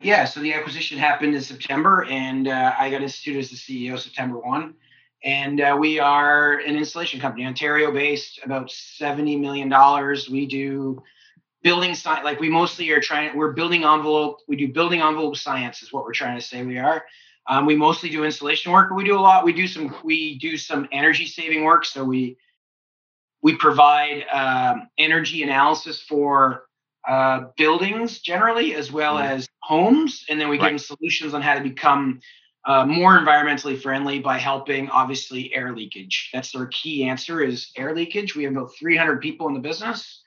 Yeah 0.00 0.24
so 0.24 0.40
the 0.40 0.52
acquisition 0.52 0.98
happened 0.98 1.34
in 1.34 1.42
september 1.42 2.04
and 2.04 2.48
uh, 2.48 2.74
i 2.78 2.90
got 2.90 3.02
instituted 3.02 3.40
as 3.40 3.50
the 3.50 3.56
ceo 3.56 3.98
september 3.98 4.38
1 4.38 4.74
and 5.22 5.60
uh, 5.60 5.76
we 5.78 5.98
are 5.98 6.58
an 6.60 6.76
installation 6.76 7.20
company 7.20 7.44
ontario 7.44 7.92
based 7.92 8.40
about 8.42 8.70
70 8.70 9.36
million 9.36 9.68
dollars. 9.68 10.30
We 10.30 10.46
do 10.46 11.02
building 11.62 11.94
science 11.94 12.24
like 12.24 12.40
we 12.40 12.48
mostly 12.48 12.90
are 12.90 13.00
trying 13.00 13.36
we're 13.36 13.52
building 13.52 13.84
envelope 13.84 14.38
we 14.48 14.56
do 14.56 14.68
building 14.68 15.02
envelope 15.02 15.36
science 15.36 15.82
is 15.82 15.92
what 15.92 16.04
we're 16.04 16.12
trying 16.12 16.38
to 16.38 16.44
say 16.44 16.64
we 16.64 16.78
are 16.78 17.04
um, 17.50 17.66
we 17.66 17.74
mostly 17.74 18.08
do 18.08 18.24
installation 18.24 18.70
work, 18.70 18.90
but 18.90 18.94
we 18.94 19.02
do 19.02 19.18
a 19.18 19.20
lot. 19.20 19.44
We 19.44 19.52
do 19.52 19.66
some 19.66 19.92
we 20.04 20.38
do 20.38 20.56
some 20.56 20.88
energy 20.92 21.26
saving 21.26 21.64
work. 21.64 21.84
So 21.84 22.04
we 22.04 22.38
we 23.42 23.56
provide 23.56 24.24
um, 24.32 24.88
energy 24.96 25.42
analysis 25.42 26.00
for 26.00 26.66
uh, 27.08 27.46
buildings 27.56 28.20
generally, 28.20 28.76
as 28.76 28.92
well 28.92 29.16
mm-hmm. 29.16 29.32
as 29.32 29.48
homes, 29.64 30.24
and 30.28 30.40
then 30.40 30.48
we 30.48 30.58
right. 30.58 30.70
give 30.70 30.78
them 30.80 30.96
solutions 30.96 31.34
on 31.34 31.42
how 31.42 31.54
to 31.54 31.60
become 31.60 32.20
uh, 32.66 32.86
more 32.86 33.18
environmentally 33.18 33.80
friendly 33.80 34.20
by 34.20 34.38
helping 34.38 34.88
obviously 34.90 35.52
air 35.52 35.74
leakage. 35.74 36.30
That's 36.32 36.54
our 36.54 36.66
key 36.66 37.02
answer 37.08 37.42
is 37.42 37.72
air 37.76 37.96
leakage. 37.96 38.36
We 38.36 38.44
have 38.44 38.52
about 38.52 38.76
300 38.78 39.20
people 39.20 39.48
in 39.48 39.54
the 39.54 39.60
business, 39.60 40.22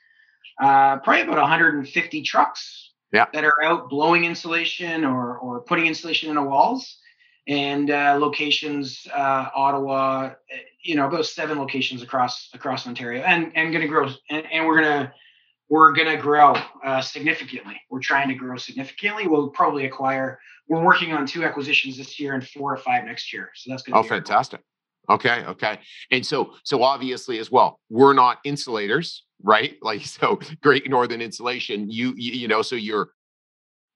uh, 0.61 0.97
probably 0.97 1.21
about 1.21 1.37
150 1.37 2.21
trucks 2.23 2.91
yeah. 3.13 3.27
that 3.33 3.45
are 3.45 3.63
out 3.63 3.89
blowing 3.89 4.25
insulation 4.25 5.05
or 5.05 5.37
or 5.37 5.61
putting 5.61 5.85
insulation 5.85 6.27
in 6.27 6.35
the 6.35 6.43
walls 6.43 6.97
and 7.47 7.91
uh, 7.91 8.17
locations 8.19 9.07
uh, 9.13 9.49
ottawa 9.55 10.31
eh, 10.51 10.57
you 10.83 10.95
know 10.95 11.07
about 11.07 11.25
seven 11.25 11.57
locations 11.57 12.01
across 12.01 12.49
across 12.53 12.87
ontario 12.87 13.23
and 13.23 13.51
and 13.55 13.71
going 13.71 13.81
to 13.81 13.87
grow 13.87 14.07
and, 14.29 14.45
and, 14.51 14.65
we're 14.65 14.81
going 14.81 15.03
to 15.03 15.13
we're 15.69 15.93
to 15.93 16.17
grow 16.17 16.55
uh, 16.83 17.01
significantly 17.01 17.79
we're 17.89 17.99
trying 17.99 18.27
to 18.27 18.35
grow 18.35 18.57
significantly 18.57 19.27
we'll 19.27 19.49
probably 19.49 19.85
acquire 19.85 20.39
we're 20.69 20.83
working 20.83 21.13
on 21.13 21.25
two 21.25 21.43
acquisitions 21.43 21.97
this 21.97 22.19
year 22.19 22.33
and 22.33 22.47
four 22.47 22.73
or 22.73 22.77
five 22.77 23.03
next 23.03 23.33
year 23.33 23.49
so 23.55 23.71
that's 23.71 23.83
going 23.83 23.93
to 23.93 24.05
oh 24.05 24.09
fantastic 24.09 24.61
Okay, 25.09 25.43
okay. 25.45 25.79
And 26.11 26.25
so 26.25 26.53
so 26.63 26.81
obviously 26.81 27.39
as 27.39 27.51
well, 27.51 27.79
we're 27.89 28.13
not 28.13 28.39
insulators, 28.43 29.23
right? 29.41 29.75
Like 29.81 30.05
so 30.05 30.39
Great 30.61 30.89
Northern 30.89 31.21
Insulation, 31.21 31.89
you 31.89 32.13
you, 32.15 32.33
you 32.33 32.47
know, 32.47 32.61
so 32.61 32.75
you're 32.75 33.09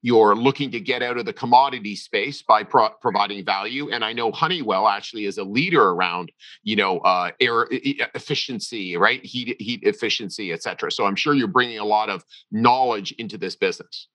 you're 0.02 0.36
looking 0.36 0.70
to 0.70 0.80
get 0.80 1.02
out 1.02 1.18
of 1.18 1.24
the 1.24 1.32
commodity 1.32 1.96
space 1.96 2.42
by 2.42 2.62
pro- 2.62 2.90
providing 3.00 3.44
value. 3.44 3.90
And 3.90 4.04
i 4.04 4.12
know 4.12 4.30
honeywell 4.32 4.88
actually 4.88 5.24
is 5.24 5.38
a 5.38 5.44
leader 5.44 5.82
around 5.82 6.32
you 6.62 6.76
know 6.76 6.98
uh, 7.00 7.30
air 7.40 7.66
efficiency 7.70 8.96
right? 8.96 9.24
Heat 9.24 9.56
heat 9.60 9.80
efficiency 9.82 10.52
et 10.52 10.62
cetera. 10.62 10.90
So 10.90 11.04
i'm 11.06 11.16
sure 11.16 11.34
you're 11.34 11.48
bringing 11.48 11.78
a 11.78 11.84
lot 11.84 12.10
of 12.10 12.24
knowledge 12.50 13.12
into 13.12 13.38
this 13.38 13.56
business. 13.56 14.08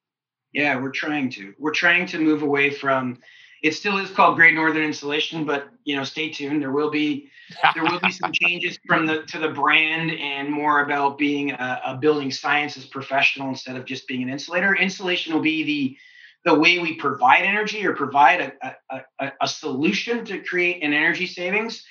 Yeah 0.54 0.80
we're 0.80 0.92
trying 0.92 1.30
to. 1.32 1.54
We're 1.60 1.72
trying 1.72 2.06
to 2.08 2.20
move 2.20 2.44
away 2.44 2.70
from 2.70 3.20
it 3.64 3.74
still 3.74 3.98
is 3.98 4.12
called 4.12 4.36
Great 4.36 4.54
Northern 4.54 4.84
Insulation, 4.84 5.46
but 5.46 5.70
you 5.86 5.96
know, 5.96 6.04
stay 6.04 6.30
tuned. 6.30 6.62
There 6.62 6.72
will 6.72 6.92
be 6.92 7.30
there 7.74 7.84
will 7.84 8.00
be 8.00 8.12
some 8.12 8.32
changes 8.42 8.78
from 8.86 9.06
the 9.06 9.24
to 9.24 9.40
the 9.40 9.50
brand 9.50 10.12
and 10.12 10.50
more 10.50 10.82
about 10.82 11.18
being 11.18 11.52
a, 11.52 11.82
a, 11.86 11.98
building 11.98 12.32
sciences 12.32 12.86
professional 12.86 13.50
instead 13.50 13.76
of 13.76 13.86
just 13.86 14.08
being 14.08 14.24
an 14.24 14.30
insulator. 14.30 14.76
Insulation 14.76 15.34
will 15.34 15.42
be 15.42 15.64
the 15.64 15.98
the 16.46 16.60
way 16.60 16.80
we 16.80 16.96
provide 16.96 17.44
energy 17.44 17.86
or 17.86 17.94
provide 17.94 18.54
a, 18.62 18.76
a, 19.20 19.32
a 19.42 19.48
solution 19.48 20.26
to 20.26 20.40
create 20.40 20.84
an 20.84 20.94
energy 20.94 21.26
savings, 21.26 21.86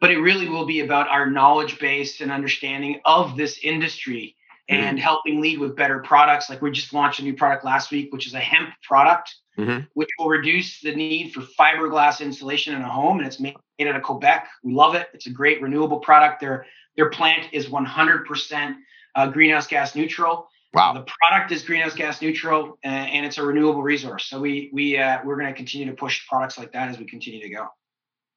but 0.00 0.10
it 0.10 0.18
really 0.18 0.48
will 0.48 0.64
be 0.64 0.80
about 0.80 1.08
our 1.08 1.28
knowledge 1.28 1.78
base 1.78 2.20
and 2.22 2.32
understanding 2.32 3.00
of 3.04 3.36
this 3.36 3.58
industry 3.62 4.36
mm-hmm. 4.70 4.82
and 4.82 4.98
helping 4.98 5.40
lead 5.40 5.58
with 5.58 5.76
better 5.76 5.98
products. 5.98 6.48
Like 6.48 6.62
we 6.62 6.70
just 6.70 6.94
launched 6.94 7.20
a 7.20 7.24
new 7.24 7.34
product 7.34 7.64
last 7.64 7.90
week, 7.90 8.12
which 8.12 8.26
is 8.26 8.34
a 8.34 8.40
hemp 8.40 8.70
product 8.82 9.34
mm-hmm. 9.58 9.84
which 9.94 10.08
will 10.18 10.28
reduce 10.28 10.80
the 10.80 10.94
need 10.94 11.32
for 11.32 11.40
fiberglass 11.40 12.20
insulation 12.20 12.74
in 12.74 12.82
a 12.82 12.88
home. 12.88 13.18
And 13.18 13.26
it's 13.26 13.40
made 13.40 13.56
out 13.80 13.96
of 13.96 14.02
Quebec. 14.02 14.48
We 14.62 14.72
love 14.72 14.94
it. 14.94 15.08
It's 15.14 15.26
a 15.26 15.30
great 15.30 15.62
renewable 15.62 16.00
product. 16.00 16.40
Their 16.40 16.66
their 16.96 17.10
plant 17.10 17.48
is 17.52 17.68
100% 17.68 18.76
uh, 19.14 19.26
greenhouse 19.28 19.66
gas 19.66 19.94
neutral. 19.94 20.48
Wow. 20.72 20.92
The 20.92 21.04
product 21.20 21.50
is 21.52 21.62
greenhouse 21.62 21.94
gas 21.94 22.22
neutral, 22.22 22.78
uh, 22.84 22.88
and 22.88 23.26
it's 23.26 23.38
a 23.38 23.42
renewable 23.42 23.82
resource. 23.82 24.26
So 24.26 24.40
we 24.40 24.70
we 24.72 24.98
uh, 24.98 25.18
we're 25.24 25.36
going 25.36 25.48
to 25.48 25.54
continue 25.54 25.86
to 25.86 25.92
push 25.92 26.26
products 26.28 26.58
like 26.58 26.72
that 26.72 26.88
as 26.88 26.98
we 26.98 27.06
continue 27.06 27.40
to 27.40 27.48
go. 27.48 27.68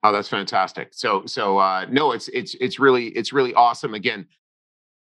Oh, 0.04 0.12
that's 0.12 0.30
fantastic. 0.30 0.90
So 0.92 1.26
so 1.26 1.60
uh, 1.60 1.86
no, 1.90 2.12
it's 2.12 2.28
it's 2.30 2.56
it's 2.56 2.80
really 2.80 3.08
it's 3.10 3.34
really 3.34 3.54
awesome. 3.54 3.94
Again, 3.94 4.28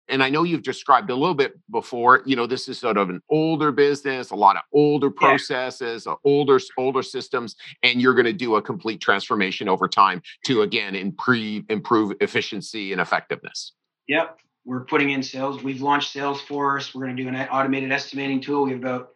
and 0.08 0.22
I 0.22 0.28
know 0.28 0.42
you've 0.42 0.62
described 0.62 1.10
a 1.10 1.14
little 1.14 1.34
bit 1.34 1.54
before, 1.70 2.22
you 2.26 2.36
know, 2.36 2.46
this 2.46 2.68
is 2.68 2.78
sort 2.78 2.96
of 2.96 3.10
an 3.10 3.22
older 3.30 3.72
business, 3.72 4.30
a 4.30 4.36
lot 4.36 4.56
of 4.56 4.62
older 4.72 5.10
processes, 5.10 6.04
yeah. 6.06 6.14
Older 6.24 6.58
older 6.76 7.02
systems, 7.02 7.56
and 7.82 8.00
you're 8.00 8.14
going 8.14 8.26
to 8.26 8.32
do 8.32 8.56
a 8.56 8.62
complete 8.62 9.00
transformation 9.00 9.68
over 9.68 9.88
time 9.88 10.22
to 10.46 10.62
again 10.62 10.94
improve 10.94 11.64
improve 11.68 12.16
efficiency 12.20 12.92
and 12.92 13.00
effectiveness. 13.00 13.72
Yep, 14.08 14.38
we're 14.64 14.84
putting 14.84 15.10
in 15.10 15.22
sales. 15.22 15.62
We've 15.62 15.80
launched 15.80 16.14
Salesforce. 16.14 16.94
We're 16.94 17.04
going 17.04 17.16
to 17.16 17.22
do 17.22 17.28
an 17.28 17.36
automated 17.36 17.92
estimating 17.92 18.40
tool. 18.40 18.64
We 18.64 18.72
have 18.72 18.80
about 18.80 19.10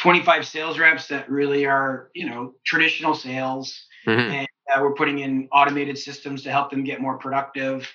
25 0.00 0.46
sales 0.46 0.78
reps 0.78 1.06
that 1.08 1.30
really 1.30 1.66
are, 1.66 2.10
you 2.14 2.28
know, 2.28 2.54
traditional 2.64 3.14
sales, 3.14 3.86
mm-hmm. 4.06 4.32
and 4.32 4.48
uh, 4.74 4.80
we're 4.80 4.94
putting 4.94 5.20
in 5.20 5.48
automated 5.52 5.98
systems 5.98 6.42
to 6.42 6.50
help 6.50 6.70
them 6.70 6.82
get 6.82 7.00
more 7.00 7.18
productive 7.18 7.88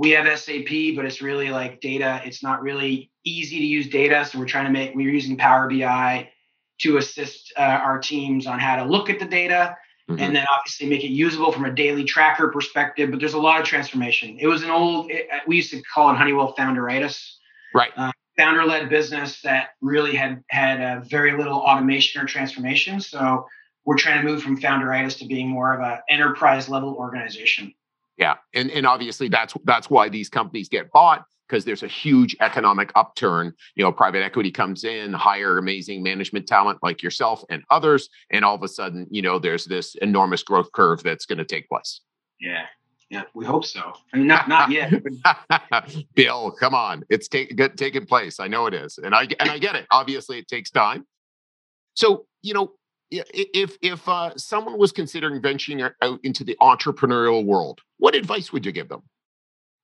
we 0.00 0.12
have 0.12 0.26
SAP, 0.38 0.96
but 0.96 1.04
it's 1.04 1.20
really 1.20 1.50
like 1.50 1.82
data. 1.82 2.22
It's 2.24 2.42
not 2.42 2.62
really 2.62 3.10
easy 3.22 3.58
to 3.58 3.66
use 3.66 3.86
data. 3.86 4.24
So 4.24 4.38
we're 4.38 4.46
trying 4.46 4.64
to 4.64 4.70
make, 4.70 4.94
we're 4.94 5.10
using 5.10 5.36
Power 5.36 5.68
BI 5.68 6.30
to 6.78 6.96
assist 6.96 7.52
uh, 7.58 7.60
our 7.60 7.98
teams 7.98 8.46
on 8.46 8.58
how 8.58 8.76
to 8.76 8.84
look 8.90 9.10
at 9.10 9.18
the 9.18 9.26
data 9.26 9.76
mm-hmm. 10.08 10.18
and 10.18 10.34
then 10.34 10.46
obviously 10.50 10.88
make 10.88 11.04
it 11.04 11.10
usable 11.10 11.52
from 11.52 11.66
a 11.66 11.70
daily 11.70 12.04
tracker 12.04 12.48
perspective. 12.48 13.10
But 13.10 13.20
there's 13.20 13.34
a 13.34 13.38
lot 13.38 13.60
of 13.60 13.66
transformation. 13.66 14.38
It 14.40 14.46
was 14.46 14.62
an 14.62 14.70
old, 14.70 15.10
it, 15.10 15.28
we 15.46 15.56
used 15.56 15.70
to 15.72 15.82
call 15.82 16.10
it 16.10 16.16
Honeywell 16.16 16.54
founderitis. 16.54 17.34
Right. 17.74 17.90
Uh, 17.94 18.10
founder 18.38 18.64
led 18.64 18.88
business 18.88 19.42
that 19.42 19.72
really 19.82 20.16
had 20.16 20.42
had 20.48 20.80
uh, 20.80 21.00
very 21.00 21.36
little 21.36 21.58
automation 21.58 22.22
or 22.22 22.24
transformation. 22.24 23.02
So 23.02 23.46
we're 23.84 23.98
trying 23.98 24.24
to 24.24 24.26
move 24.26 24.42
from 24.42 24.58
founderitis 24.58 25.18
to 25.18 25.26
being 25.26 25.48
more 25.48 25.74
of 25.74 25.82
an 25.82 25.98
enterprise 26.08 26.70
level 26.70 26.94
organization. 26.94 27.74
Yeah, 28.20 28.34
and 28.54 28.70
and 28.70 28.86
obviously 28.86 29.28
that's 29.28 29.54
that's 29.64 29.88
why 29.88 30.10
these 30.10 30.28
companies 30.28 30.68
get 30.68 30.92
bought 30.92 31.24
because 31.48 31.64
there's 31.64 31.82
a 31.82 31.88
huge 31.88 32.36
economic 32.40 32.92
upturn. 32.94 33.52
You 33.74 33.82
know, 33.82 33.90
private 33.90 34.22
equity 34.22 34.50
comes 34.50 34.84
in, 34.84 35.14
hire 35.14 35.56
amazing 35.58 36.02
management 36.02 36.46
talent 36.46 36.78
like 36.82 37.02
yourself 37.02 37.42
and 37.48 37.62
others, 37.70 38.10
and 38.30 38.44
all 38.44 38.54
of 38.54 38.62
a 38.62 38.68
sudden, 38.68 39.06
you 39.10 39.22
know, 39.22 39.38
there's 39.38 39.64
this 39.64 39.96
enormous 39.96 40.42
growth 40.42 40.70
curve 40.72 41.02
that's 41.02 41.24
going 41.26 41.38
to 41.38 41.44
take 41.44 41.68
place. 41.68 42.02
Yeah. 42.38 42.66
Yeah, 43.08 43.24
we 43.34 43.44
hope 43.44 43.64
so. 43.64 43.92
I 44.14 44.18
mean, 44.18 44.28
not 44.28 44.48
not 44.48 44.70
yet. 44.70 44.92
Bill, 46.14 46.52
come 46.52 46.76
on, 46.76 47.02
it's 47.10 47.26
take, 47.26 47.58
taking 47.76 48.06
place. 48.06 48.38
I 48.38 48.46
know 48.46 48.66
it 48.66 48.74
is, 48.74 48.98
and 48.98 49.16
I 49.16 49.26
and 49.40 49.50
I 49.50 49.58
get 49.58 49.74
it. 49.74 49.84
Obviously, 49.90 50.38
it 50.38 50.46
takes 50.46 50.70
time. 50.70 51.04
So, 51.94 52.26
you 52.42 52.54
know, 52.54 52.70
if 53.10 53.76
if 53.82 54.08
uh, 54.08 54.36
someone 54.36 54.78
was 54.78 54.92
considering 54.92 55.40
venturing 55.40 55.82
out 55.82 56.20
into 56.22 56.44
the 56.44 56.56
entrepreneurial 56.60 57.44
world, 57.44 57.80
what 57.98 58.14
advice 58.14 58.52
would 58.52 58.64
you 58.64 58.72
give 58.72 58.88
them? 58.88 59.02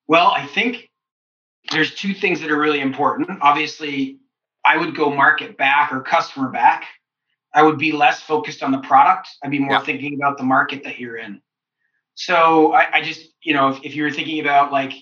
Well, 0.09 0.29
I 0.29 0.47
think 0.47 0.89
there's 1.73 1.95
two 1.95 2.15
things 2.15 2.41
that 2.41 2.51
are 2.51 2.59
really 2.59 2.81
important. 2.81 3.29
Obviously, 3.43 4.19
I 4.65 4.77
would 4.77 4.95
go 4.95 5.11
market 5.11 5.57
back 5.57 5.93
or 5.93 6.01
customer 6.01 6.51
back. 6.51 6.85
I 7.53 7.63
would 7.63 7.79
be 7.79 7.93
less 7.93 8.21
focused 8.21 8.63
on 8.63 8.71
the 8.71 8.79
product. 8.79 9.29
I'd 9.43 9.51
be 9.51 9.59
more 9.59 9.73
yeah. 9.73 9.85
thinking 9.85 10.15
about 10.15 10.39
the 10.39 10.45
market 10.45 10.85
that 10.85 10.99
you're 10.99 11.17
in. 11.17 11.41
So 12.15 12.73
I, 12.73 12.99
I 12.99 13.03
just, 13.03 13.31
you 13.43 13.55
know, 13.55 13.69
if, 13.69 13.83
if 13.83 13.95
you 13.95 14.03
were 14.03 14.11
thinking 14.11 14.41
about 14.41 14.73
like, 14.73 14.93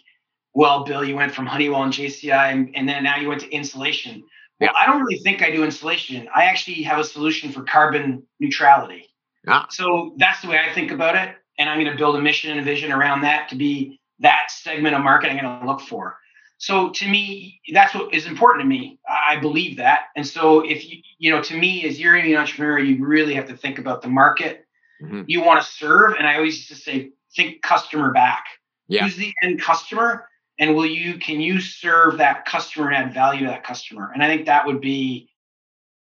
well, 0.55 0.85
Bill, 0.85 1.05
you 1.05 1.17
went 1.17 1.35
from 1.35 1.47
Honeywell 1.47 1.83
and 1.83 1.93
JCI, 1.93 2.53
and, 2.53 2.71
and 2.77 2.89
then 2.89 3.03
now 3.03 3.17
you 3.17 3.29
went 3.29 3.41
to 3.41 3.51
insulation 3.51 4.23
well, 4.61 4.71
yeah. 4.73 4.79
I 4.81 4.87
don't 4.87 5.03
really 5.03 5.19
think 5.19 5.43
I 5.43 5.51
do 5.51 5.65
insulation. 5.65 6.29
I 6.35 6.45
actually 6.45 6.83
have 6.83 6.99
a 6.99 7.05
solution 7.05 7.53
for 7.53 7.63
carbon 7.63 8.23
neutrality. 8.41 9.07
Yeah. 9.47 9.65
So 9.71 10.15
that's 10.19 10.41
the 10.43 10.49
way 10.49 10.59
I 10.59 10.73
think 10.73 10.91
about 10.91 11.17
it. 11.17 11.35
And 11.59 11.69
I'm 11.69 11.79
going 11.79 11.91
to 11.91 11.99
build 11.99 12.17
a 12.17 12.21
mission 12.21 12.51
and 12.51 12.61
a 12.61 12.65
vision 12.65 12.93
around 12.93 13.23
that 13.23 13.49
to 13.51 13.57
be 13.57 14.01
that 14.21 14.51
segment 14.51 14.95
of 14.95 15.03
market 15.03 15.31
I'm 15.31 15.41
going 15.41 15.61
to 15.61 15.67
look 15.67 15.81
for. 15.81 16.17
So 16.59 16.91
to 16.91 17.09
me, 17.09 17.61
that's 17.73 17.95
what 17.95 18.15
is 18.15 18.27
important 18.27 18.63
to 18.63 18.69
me. 18.69 18.99
I 19.09 19.39
believe 19.39 19.77
that. 19.77 20.05
And 20.17 20.27
so 20.27 20.61
if 20.61 20.91
you, 20.91 20.99
you 21.19 21.31
know, 21.31 21.43
to 21.43 21.57
me, 21.57 21.85
as 21.85 22.01
you're 22.01 22.15
an 22.15 22.35
entrepreneur, 22.35 22.79
you 22.79 23.05
really 23.05 23.35
have 23.35 23.49
to 23.49 23.57
think 23.57 23.79
about 23.79 24.03
the 24.03 24.09
market 24.09 24.65
mm-hmm. 25.03 25.23
you 25.27 25.43
want 25.43 25.63
to 25.63 25.71
serve. 25.71 26.15
And 26.19 26.27
I 26.27 26.37
always 26.37 26.57
used 26.57 26.69
to 26.69 26.77
say, 26.77 27.11
think 27.37 27.63
customer 27.63 28.13
back. 28.13 28.45
Yeah. 28.89 29.05
Who's 29.05 29.17
the 29.17 29.33
end 29.43 29.61
customer? 29.61 30.29
And 30.59 30.75
will 30.75 30.87
you 30.87 31.19
can 31.19 31.41
you 31.41 31.61
serve 31.61 32.19
that 32.19 32.45
customer 32.45 32.91
and 32.91 32.97
add 32.97 33.15
value 33.15 33.41
to 33.41 33.47
that 33.47 33.65
customer? 33.65 34.11
And 34.13 34.23
i 34.23 34.29
think 34.29 34.47
that 34.47 34.67
would 34.67 34.81
be 34.81 35.29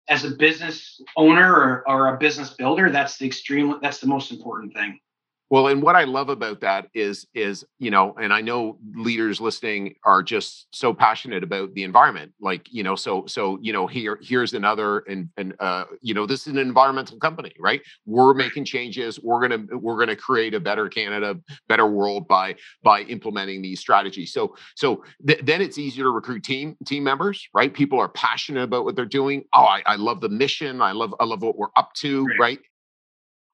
as 0.10 0.24
a 0.24 0.32
business 0.32 1.02
owner 1.16 1.54
or, 1.54 1.84
or 1.88 2.16
a 2.16 2.18
business 2.18 2.52
builder 2.52 2.90
that's 2.90 3.18
the 3.18 3.26
extreme 3.26 3.80
that's 3.82 4.00
the 4.00 4.08
most 4.08 4.32
important 4.32 4.74
thing 4.74 5.00
well, 5.50 5.68
and 5.68 5.82
what 5.82 5.96
I 5.96 6.04
love 6.04 6.28
about 6.30 6.60
that 6.62 6.88
is 6.94 7.26
is 7.34 7.64
you 7.80 7.90
know, 7.90 8.14
and 8.22 8.34
I 8.34 8.42
know 8.42 8.78
leaders 8.96 9.40
listening 9.40 9.96
are 10.04 10.22
just 10.22 10.68
so 10.72 10.94
passionate 10.94 11.44
about 11.44 11.74
the 11.74 11.84
environment. 11.84 12.34
Like 12.42 12.68
you 12.70 12.84
know, 12.84 12.96
so 12.96 13.26
so 13.28 13.58
you 13.62 13.72
know, 13.72 13.88
here 13.88 14.20
here's 14.22 14.54
another 14.54 15.00
and 15.00 15.30
and 15.38 15.54
uh, 15.60 15.86
you 16.02 16.14
know, 16.14 16.26
this 16.26 16.42
is 16.42 16.48
an 16.48 16.58
environmental 16.58 17.18
company, 17.18 17.54
right? 17.60 17.82
We're 18.06 18.34
making 18.34 18.66
changes. 18.66 19.20
We're 19.22 19.48
gonna 19.48 19.78
we're 19.78 19.98
gonna 19.98 20.18
create 20.18 20.54
a 20.54 20.60
better 20.60 20.90
Canada, 20.90 21.40
better 21.70 21.88
world 21.88 22.28
by 22.28 22.56
by 22.84 23.04
implementing 23.04 23.62
these 23.62 23.80
strategies. 23.80 24.34
So 24.34 24.56
so 24.76 25.04
th- 25.26 25.42
then 25.44 25.62
it's 25.62 25.78
easier 25.78 26.04
to 26.04 26.10
recruit 26.10 26.44
team 26.44 26.76
team 26.86 27.04
members, 27.06 27.48
right? 27.54 27.74
People 27.74 28.00
are 28.00 28.10
passionate 28.10 28.64
about 28.64 28.84
what 28.84 28.98
they're 28.98 29.06
doing. 29.06 29.46
Oh, 29.54 29.64
I, 29.64 29.82
I 29.86 29.96
love 29.96 30.20
the 30.20 30.30
mission. 30.30 30.82
I 30.82 30.92
love 30.92 31.16
I 31.22 31.24
love 31.24 31.42
what 31.42 31.58
we're 31.58 31.68
up 31.78 31.94
to, 31.96 32.26
right? 32.26 32.40
right? 32.40 32.60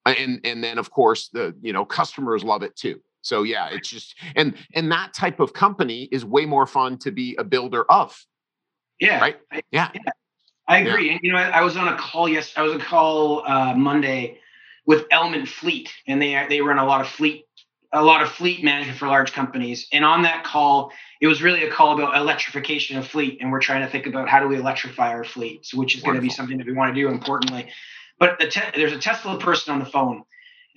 And 0.05 0.41
and 0.43 0.63
then 0.63 0.77
of 0.77 0.91
course 0.91 1.29
the 1.29 1.55
you 1.61 1.73
know 1.73 1.85
customers 1.85 2.43
love 2.43 2.63
it 2.63 2.75
too 2.75 3.01
so 3.21 3.43
yeah 3.43 3.69
it's 3.71 3.89
just 3.89 4.15
and 4.35 4.55
and 4.75 4.91
that 4.91 5.13
type 5.13 5.39
of 5.39 5.53
company 5.53 6.03
is 6.11 6.25
way 6.25 6.45
more 6.45 6.67
fun 6.67 6.97
to 6.97 7.11
be 7.11 7.35
a 7.37 7.43
builder 7.43 7.89
of 7.91 8.25
yeah 8.99 9.19
right 9.19 9.37
yeah, 9.71 9.89
yeah. 9.93 10.01
i 10.67 10.79
agree 10.79 11.07
yeah. 11.07 11.13
and 11.13 11.19
you 11.23 11.31
know 11.31 11.37
I, 11.37 11.61
was 11.61 11.77
on 11.77 11.87
a 11.87 11.97
call 11.97 12.27
yes 12.27 12.53
i 12.55 12.61
was 12.61 12.73
on 12.73 12.81
a 12.81 12.83
call 12.83 13.43
uh, 13.47 13.73
monday 13.75 14.39
with 14.85 15.05
element 15.11 15.47
fleet 15.47 15.91
and 16.07 16.21
they 16.21 16.45
they 16.49 16.61
run 16.61 16.77
a 16.77 16.85
lot 16.85 17.01
of 17.01 17.07
fleet 17.07 17.45
a 17.95 18.03
lot 18.03 18.23
of 18.23 18.29
fleet 18.29 18.63
management 18.63 18.97
for 18.97 19.07
large 19.07 19.31
companies 19.33 19.87
and 19.93 20.03
on 20.03 20.23
that 20.23 20.43
call 20.43 20.91
it 21.21 21.27
was 21.27 21.41
really 21.41 21.63
a 21.63 21.71
call 21.71 21.93
about 21.93 22.17
electrification 22.17 22.97
of 22.97 23.07
fleet 23.07 23.37
and 23.39 23.51
we're 23.51 23.61
trying 23.61 23.81
to 23.81 23.87
think 23.89 24.07
about 24.07 24.27
how 24.27 24.39
do 24.39 24.47
we 24.47 24.57
electrify 24.57 25.09
our 25.09 25.23
fleets 25.23 25.73
which 25.73 25.95
is 25.95 26.03
going 26.03 26.15
to 26.15 26.21
be 26.21 26.29
something 26.29 26.57
that 26.57 26.67
we 26.67 26.73
want 26.73 26.93
to 26.93 26.99
do 26.99 27.07
importantly 27.07 27.69
but 28.23 28.39
the 28.39 28.47
te- 28.47 28.71
there's 28.77 28.93
a 28.93 28.99
Tesla 28.99 29.37
person 29.37 29.73
on 29.73 29.79
the 29.79 29.85
phone, 29.85 30.23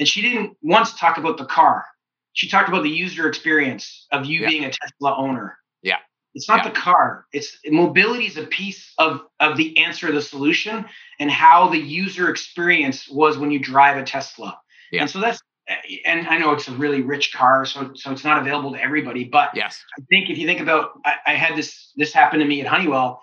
and 0.00 0.08
she 0.08 0.20
didn't 0.20 0.56
once 0.62 0.98
talk 0.98 1.16
about 1.16 1.38
the 1.38 1.44
car. 1.44 1.84
She 2.32 2.48
talked 2.48 2.68
about 2.68 2.82
the 2.82 2.90
user 2.90 3.28
experience 3.28 4.08
of 4.10 4.26
you 4.26 4.40
yeah. 4.40 4.48
being 4.48 4.64
a 4.64 4.72
Tesla 4.72 5.16
owner. 5.16 5.56
Yeah. 5.80 5.98
It's 6.34 6.48
not 6.48 6.64
yeah. 6.64 6.70
the 6.70 6.76
car. 6.76 7.24
It's 7.32 7.56
mobility 7.68 8.26
is 8.26 8.36
a 8.36 8.46
piece 8.46 8.92
of 8.98 9.22
of 9.38 9.56
the 9.56 9.78
answer, 9.78 10.10
the 10.10 10.20
solution, 10.20 10.86
and 11.20 11.30
how 11.30 11.68
the 11.68 11.78
user 11.78 12.30
experience 12.30 13.08
was 13.08 13.38
when 13.38 13.52
you 13.52 13.60
drive 13.60 13.96
a 13.96 14.02
Tesla. 14.02 14.58
Yeah. 14.90 15.02
And 15.02 15.10
so 15.10 15.20
that's 15.20 15.40
and 16.04 16.26
I 16.26 16.38
know 16.38 16.52
it's 16.52 16.66
a 16.66 16.72
really 16.72 17.02
rich 17.02 17.32
car, 17.32 17.64
so 17.64 17.92
so 17.94 18.10
it's 18.10 18.24
not 18.24 18.40
available 18.40 18.72
to 18.72 18.82
everybody. 18.82 19.22
But 19.22 19.50
yes, 19.54 19.84
I 19.96 20.02
think 20.10 20.30
if 20.30 20.36
you 20.36 20.48
think 20.48 20.60
about, 20.60 21.00
I, 21.04 21.14
I 21.28 21.34
had 21.34 21.56
this 21.56 21.92
this 21.94 22.12
happen 22.12 22.40
to 22.40 22.44
me 22.44 22.60
at 22.60 22.66
Honeywell. 22.66 23.20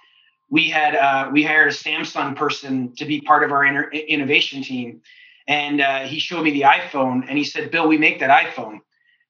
We 0.53 0.69
had 0.69 0.95
uh, 0.95 1.31
we 1.33 1.41
hired 1.41 1.69
a 1.69 1.75
Samsung 1.75 2.35
person 2.35 2.93
to 2.97 3.05
be 3.05 3.21
part 3.21 3.43
of 3.43 3.51
our 3.51 3.65
inter- 3.65 3.89
innovation 3.89 4.61
team, 4.61 5.01
and 5.47 5.81
uh, 5.81 6.01
he 6.01 6.19
showed 6.19 6.43
me 6.43 6.51
the 6.51 6.61
iPhone, 6.61 7.25
and 7.27 7.39
he 7.39 7.43
said, 7.43 7.71
"Bill, 7.71 7.87
we 7.87 7.97
make 7.97 8.19
that 8.19 8.29
iPhone. 8.29 8.77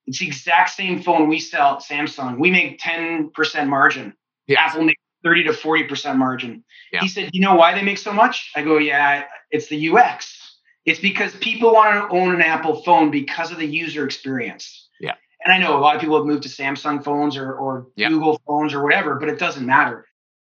It's 0.05 0.19
the 0.19 0.27
exact 0.27 0.71
same 0.71 1.01
phone 1.01 1.29
we 1.29 1.39
sell 1.39 1.75
at 1.75 1.79
Samsung. 1.79 2.39
We 2.39 2.51
make 2.51 2.77
ten 2.77 3.29
percent 3.29 3.69
margin. 3.69 4.13
Yes. 4.47 4.59
Apple 4.71 4.83
makes 4.83 5.01
thirty 5.23 5.45
to 5.45 5.53
forty 5.53 5.85
percent 5.85 6.19
margin." 6.19 6.65
Yeah. 6.91 6.99
He 6.99 7.07
said, 7.07 7.29
"You 7.31 7.39
know 7.39 7.55
why 7.55 7.73
they 7.73 7.83
make 7.83 7.99
so 7.99 8.11
much?" 8.11 8.51
I 8.53 8.61
go, 8.61 8.77
"Yeah, 8.77 9.23
it's 9.49 9.69
the 9.69 9.79
UX." 9.89 10.59
It's 10.83 10.99
because 10.99 11.33
people 11.35 11.71
want 11.71 11.93
to 11.95 12.17
own 12.17 12.35
an 12.35 12.41
Apple 12.41 12.83
phone 12.83 13.11
because 13.11 13.49
of 13.49 13.59
the 13.59 13.65
user 13.65 14.03
experience. 14.03 14.89
Yeah. 14.99 15.15
And 15.45 15.53
I 15.53 15.57
know 15.57 15.77
a 15.77 15.79
lot 15.79 15.95
of 15.95 16.01
people 16.01 16.17
have 16.17 16.25
moved 16.25 16.43
to 16.43 16.49
Samsung 16.49 17.01
phones 17.01 17.37
or, 17.37 17.53
or 17.53 17.87
yeah. 17.95 18.09
Google 18.09 18.41
phones 18.45 18.73
or 18.73 18.83
whatever, 18.83 19.15
but 19.15 19.29
it 19.29 19.39
doesn't 19.39 19.65
matter. 19.65 20.05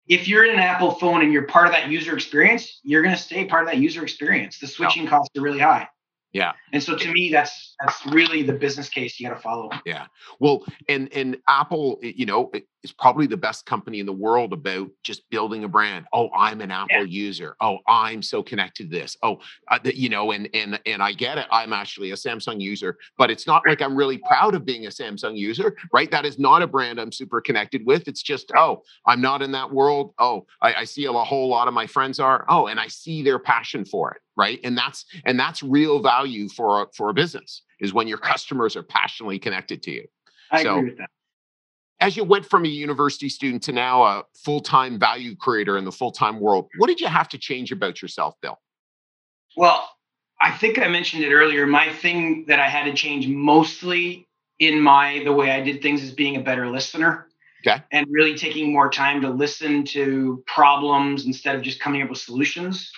If 0.09 0.29
you're 0.29 0.45
in 0.45 0.53
an 0.53 0.61
Apple 0.61 0.93
phone 0.93 1.23
and 1.23 1.33
you're 1.33 1.43
part 1.43 1.67
of 1.67 1.73
that 1.73 1.89
user 1.89 2.15
experience, 2.15 2.81
you're 2.85 3.03
going 3.03 3.15
to 3.15 3.21
stay 3.21 3.45
part 3.45 3.65
of 3.65 3.71
that 3.71 3.79
user 3.79 4.03
experience. 4.03 4.59
The 4.59 4.69
switching 4.69 5.05
no. 5.05 5.11
costs 5.11 5.37
are 5.37 5.43
really 5.43 5.59
high. 5.59 5.89
Yeah. 6.33 6.53
And 6.73 6.83
so 6.83 6.97
to 6.97 7.13
me, 7.13 7.31
that's 7.31 7.75
that's 7.81 8.05
really 8.07 8.43
the 8.43 8.53
business 8.53 8.89
case 8.89 9.19
you 9.19 9.29
got 9.29 9.35
to 9.35 9.41
follow. 9.41 9.71
Yeah. 9.87 10.07
Well, 10.39 10.65
and 10.89 11.11
and 11.15 11.39
Apple, 11.49 11.99
you 12.03 12.27
know, 12.27 12.51
is 12.83 12.93
probably 12.93 13.27
the 13.27 13.37
best 13.37 13.65
company 13.65 14.01
in 14.01 14.07
the 14.07 14.13
world 14.13 14.53
about 14.53 14.89
just 15.03 15.29
building 15.31 15.65
a 15.65 15.69
brand. 15.69 16.07
Oh, 16.13 16.29
I'm 16.37 16.61
an 16.61 16.71
Apple 16.71 17.07
yeah. 17.07 17.25
user. 17.25 17.57
Oh, 17.61 17.79
I'm 17.89 18.23
so 18.23 18.43
connected 18.43 18.91
to 18.91 18.99
this. 18.99 19.17
Oh, 19.23 19.39
uh, 19.71 19.79
you 19.85 20.09
know, 20.09 20.33
and 20.33 20.49
and 20.53 20.79
and 20.85 21.03
I 21.03 21.13
get 21.13 21.39
it. 21.39 21.47
I'm 21.51 21.73
actually 21.73 22.11
a 22.11 22.17
Samsung 22.17 22.61
user, 22.61 22.99
but 23.17 23.31
it's 23.31 23.47
not 23.47 23.63
like 23.67 23.81
I'm 23.81 23.97
really 23.97 24.19
proud 24.19 24.55
of 24.55 24.65
being 24.65 24.87
a 24.87 24.91
Samsung 24.91 25.37
user, 25.39 25.77
right? 25.93 26.11
That 26.11 26.27
is 26.27 26.39
not 26.39 26.61
a 26.63 26.67
brand 26.67 27.01
I'm 27.01 27.13
super 27.13 27.41
connected 27.41 27.87
with. 27.87 28.09
It's 28.09 28.23
just, 28.23 28.53
oh, 28.55 28.83
I'm 29.07 29.21
not 29.21 29.43
in 29.43 29.53
that 29.53 29.73
world. 29.73 30.13
Oh, 30.19 30.47
I, 30.61 30.75
I 30.75 30.85
see 30.85 31.07
a 31.07 31.13
whole 31.13 31.49
lot 31.49 31.67
of 31.67 31.75
my 31.75 31.87
friends 31.87 32.21
are. 32.21 32.45
Oh, 32.49 32.67
and 32.67 32.79
I 32.79 32.89
see 32.89 33.23
their 33.23 33.39
passion 33.39 33.85
for 33.85 34.13
it, 34.13 34.21
right? 34.37 34.61
And 34.63 34.77
that's 34.77 35.05
and 35.25 35.39
that's 35.39 35.63
real 35.63 36.01
value 36.01 36.49
for 36.49 36.83
a, 36.83 36.87
for 36.95 37.11
a 37.11 37.15
business 37.15 37.63
is 37.81 37.93
when 37.93 38.09
your 38.09 38.19
customers 38.19 38.77
are 38.77 38.83
passionately 38.83 39.39
connected 39.39 39.83
to 39.85 39.91
you. 39.91 40.07
I 40.51 40.63
so, 40.63 40.77
agree 40.77 40.91
with 40.91 40.99
that. 40.99 41.11
as 42.01 42.17
you 42.17 42.25
went 42.25 42.47
from 42.47 42.65
a 42.65 42.69
university 42.69 43.29
student 43.29 43.63
to 43.65 43.73
now 43.73 44.03
a 44.05 44.25
full-time 44.45 44.99
value 44.99 45.35
creator 45.35 45.77
in 45.77 45.85
the 45.85 45.93
full-time 45.93 46.39
world 46.41 46.69
what 46.79 46.87
did 46.87 47.01
you 47.01 47.09
have 47.09 47.29
to 47.31 47.39
change 47.39 47.73
about 47.73 48.01
yourself 48.01 48.35
bill? 48.41 48.61
Well 49.57 49.89
i 50.41 50.51
think 50.51 50.79
i 50.79 50.89
mentioned 50.89 51.25
it 51.25 51.33
earlier. 51.33 51.67
My 51.67 51.93
thing 51.93 52.45
that 52.47 52.61
i 52.61 52.69
had 52.69 52.85
to 52.85 52.95
change 52.95 53.27
mostly 53.27 54.29
in 54.59 54.81
my 54.81 55.23
the 55.25 55.33
way 55.33 55.51
i 55.51 55.61
did 55.61 55.83
things 55.83 56.03
is 56.03 56.13
being 56.13 56.37
a 56.37 56.41
better 56.41 56.71
listener 56.71 57.27
okay. 57.67 57.83
and 57.91 58.07
really 58.11 58.37
taking 58.37 58.73
more 58.73 58.91
time 58.91 59.21
to 59.23 59.29
listen 59.29 59.85
to 59.85 60.43
problems 60.47 61.27
instead 61.27 61.57
of 61.57 61.63
just 61.63 61.81
coming 61.81 62.03
up 62.03 62.09
with 62.09 62.19
solutions 62.19 62.93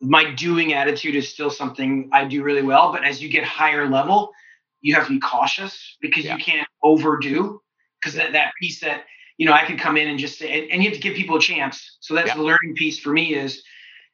my 0.00 0.32
doing 0.34 0.72
attitude 0.72 1.14
is 1.14 1.28
still 1.28 1.50
something 1.50 2.08
i 2.12 2.24
do 2.24 2.42
really 2.42 2.62
well 2.62 2.92
but 2.92 3.04
as 3.04 3.22
you 3.22 3.28
get 3.28 3.44
higher 3.44 3.88
level 3.88 4.32
you 4.80 4.94
have 4.94 5.06
to 5.06 5.12
be 5.12 5.20
cautious 5.20 5.96
because 6.00 6.24
yeah. 6.24 6.36
you 6.36 6.42
can't 6.42 6.68
overdo 6.82 7.60
because 8.00 8.14
that, 8.14 8.32
that 8.32 8.52
piece 8.60 8.80
that 8.80 9.04
you 9.36 9.46
know 9.46 9.52
I 9.52 9.64
could 9.64 9.78
come 9.78 9.96
in 9.96 10.08
and 10.08 10.18
just 10.18 10.38
say, 10.38 10.68
and 10.68 10.82
you 10.82 10.90
have 10.90 10.98
to 10.98 11.02
give 11.02 11.16
people 11.16 11.36
a 11.36 11.40
chance. 11.40 11.98
So 12.00 12.14
that's 12.14 12.28
yeah. 12.28 12.36
the 12.36 12.42
learning 12.42 12.74
piece 12.76 12.98
for 12.98 13.10
me 13.10 13.34
is 13.34 13.62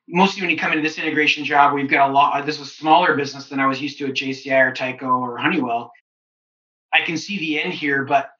mostly 0.08 0.42
when 0.42 0.50
you 0.50 0.56
come 0.56 0.72
into 0.72 0.82
this 0.82 0.98
integration 0.98 1.44
job, 1.44 1.74
we've 1.74 1.90
got 1.90 2.10
a 2.10 2.12
lot. 2.12 2.44
This 2.46 2.58
was 2.58 2.74
smaller 2.74 3.14
business 3.14 3.48
than 3.48 3.60
I 3.60 3.66
was 3.66 3.80
used 3.80 3.98
to 3.98 4.06
at 4.06 4.14
JCI 4.14 4.68
or 4.68 4.72
Tyco 4.72 5.20
or 5.20 5.36
Honeywell. 5.36 5.90
I 6.92 7.04
can 7.04 7.16
see 7.16 7.38
the 7.38 7.60
end 7.60 7.74
here, 7.74 8.04
but 8.04 8.30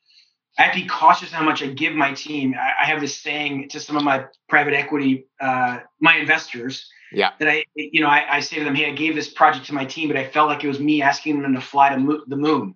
I 0.58 0.62
have 0.62 0.74
to 0.74 0.80
be 0.80 0.88
cautious 0.88 1.30
how 1.30 1.44
much 1.44 1.62
I 1.62 1.66
give 1.66 1.94
my 1.94 2.14
team. 2.14 2.54
I, 2.58 2.82
I 2.82 2.86
have 2.86 3.00
this 3.00 3.16
saying 3.18 3.68
to 3.70 3.80
some 3.80 3.96
of 3.96 4.02
my 4.02 4.24
private 4.48 4.74
equity, 4.74 5.26
uh, 5.40 5.80
my 6.00 6.16
investors. 6.16 6.88
Yeah. 7.12 7.32
That 7.38 7.48
I, 7.48 7.64
you 7.76 8.00
know, 8.00 8.08
I, 8.08 8.36
I, 8.36 8.40
say 8.40 8.58
to 8.58 8.64
them, 8.64 8.74
hey, 8.74 8.90
I 8.90 8.92
gave 8.92 9.14
this 9.14 9.28
project 9.28 9.66
to 9.66 9.74
my 9.74 9.84
team, 9.84 10.08
but 10.08 10.16
I 10.16 10.26
felt 10.26 10.48
like 10.48 10.64
it 10.64 10.68
was 10.68 10.80
me 10.80 11.02
asking 11.02 11.40
them 11.40 11.54
to 11.54 11.60
fly 11.60 11.90
to 11.90 11.98
mo- 11.98 12.24
the 12.26 12.36
moon. 12.36 12.74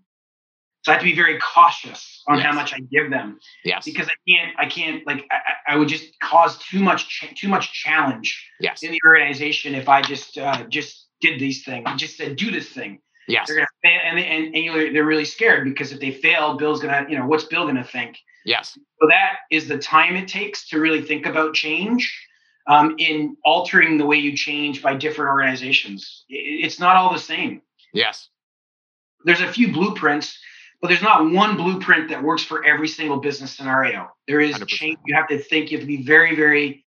So 0.83 0.93
I 0.93 0.95
have 0.95 1.03
to 1.03 1.09
be 1.09 1.17
very 1.17 1.39
cautious 1.41 2.23
on 2.29 2.39
yes. 2.39 2.47
how 2.47 2.53
much 2.53 2.73
I 2.73 2.79
give 2.81 3.11
them. 3.11 3.39
Yes. 3.65 3.85
Because 3.85 4.07
I 4.07 4.31
can't, 4.31 4.57
I 4.59 4.67
can't 4.67 5.07
like, 5.07 5.27
I, 5.31 5.73
I 5.75 5.77
would 5.77 5.89
just 5.89 6.19
cause 6.21 6.59
too 6.59 6.81
much, 6.81 7.09
ch- 7.09 7.35
too 7.37 7.49
much 7.49 7.73
challenge 7.73 8.49
yes. 8.61 8.83
in 8.83 8.93
the 8.93 9.01
organization 9.05 9.75
if 9.75 9.89
I 9.89 10.01
just, 10.01 10.39
uh, 10.39 10.65
just 10.69 11.09
did 11.21 11.41
these 11.41 11.65
things, 11.65 11.89
just 11.97 12.17
said, 12.17 12.37
do 12.37 12.51
this 12.51 12.69
thing. 12.69 13.01
Yes. 13.29 13.47
They're 13.47 13.57
gonna 13.57 13.67
fail, 13.83 14.01
and 14.05 14.19
and, 14.19 14.55
and 14.55 14.97
they're 14.97 15.05
really 15.05 15.25
scared 15.25 15.65
because 15.65 15.93
if 15.93 16.01
they 16.01 16.11
fail, 16.11 16.57
Bill's 16.57 16.81
gonna, 16.81 17.07
you 17.09 17.19
know, 17.19 17.27
what's 17.27 17.45
Bill 17.45 17.67
gonna 17.67 17.85
think? 17.85 18.19
Yes. 18.45 18.79
So 19.01 19.07
that 19.09 19.39
is 19.51 19.69
the 19.69 19.79
time 19.79 20.17
it 20.17 20.29
takes 20.29 20.69
to 20.71 20.81
really 20.81 21.03
think 21.03 21.27
about 21.27 21.55
change. 21.55 22.27
Um, 22.67 22.95
in 22.99 23.37
altering 23.45 23.99
the 23.99 24.07
way 24.07 24.17
you 24.19 24.37
change 24.37 24.83
by 24.83 24.95
different 24.95 25.31
organizations, 25.31 26.25
it's 26.29 26.79
not 26.79 26.95
all 26.95 27.13
the 27.13 27.19
same. 27.19 27.63
Yes. 27.93 28.29
There's 29.25 29.41
a 29.41 29.53
few 29.53 29.73
blueprints 29.73 30.39
but 30.81 30.89
there's 30.89 31.03
not 31.03 31.31
one 31.31 31.57
blueprint 31.57 32.09
that 32.09 32.23
works 32.23 32.43
for 32.43 32.65
every 32.65 32.89
single 32.89 33.19
business 33.19 33.53
scenario. 33.53 34.11
There 34.27 34.41
is 34.41 34.57
100%. 34.57 34.67
change. 34.67 34.99
You 35.07 35.15
have 35.15 35.29
to 35.29 35.39
think. 35.39 35.71
You 35.71 35.79
have 35.79 35.87
to 35.87 35.87
be 35.87 36.03
very, 36.03 36.35
very. 36.35 36.85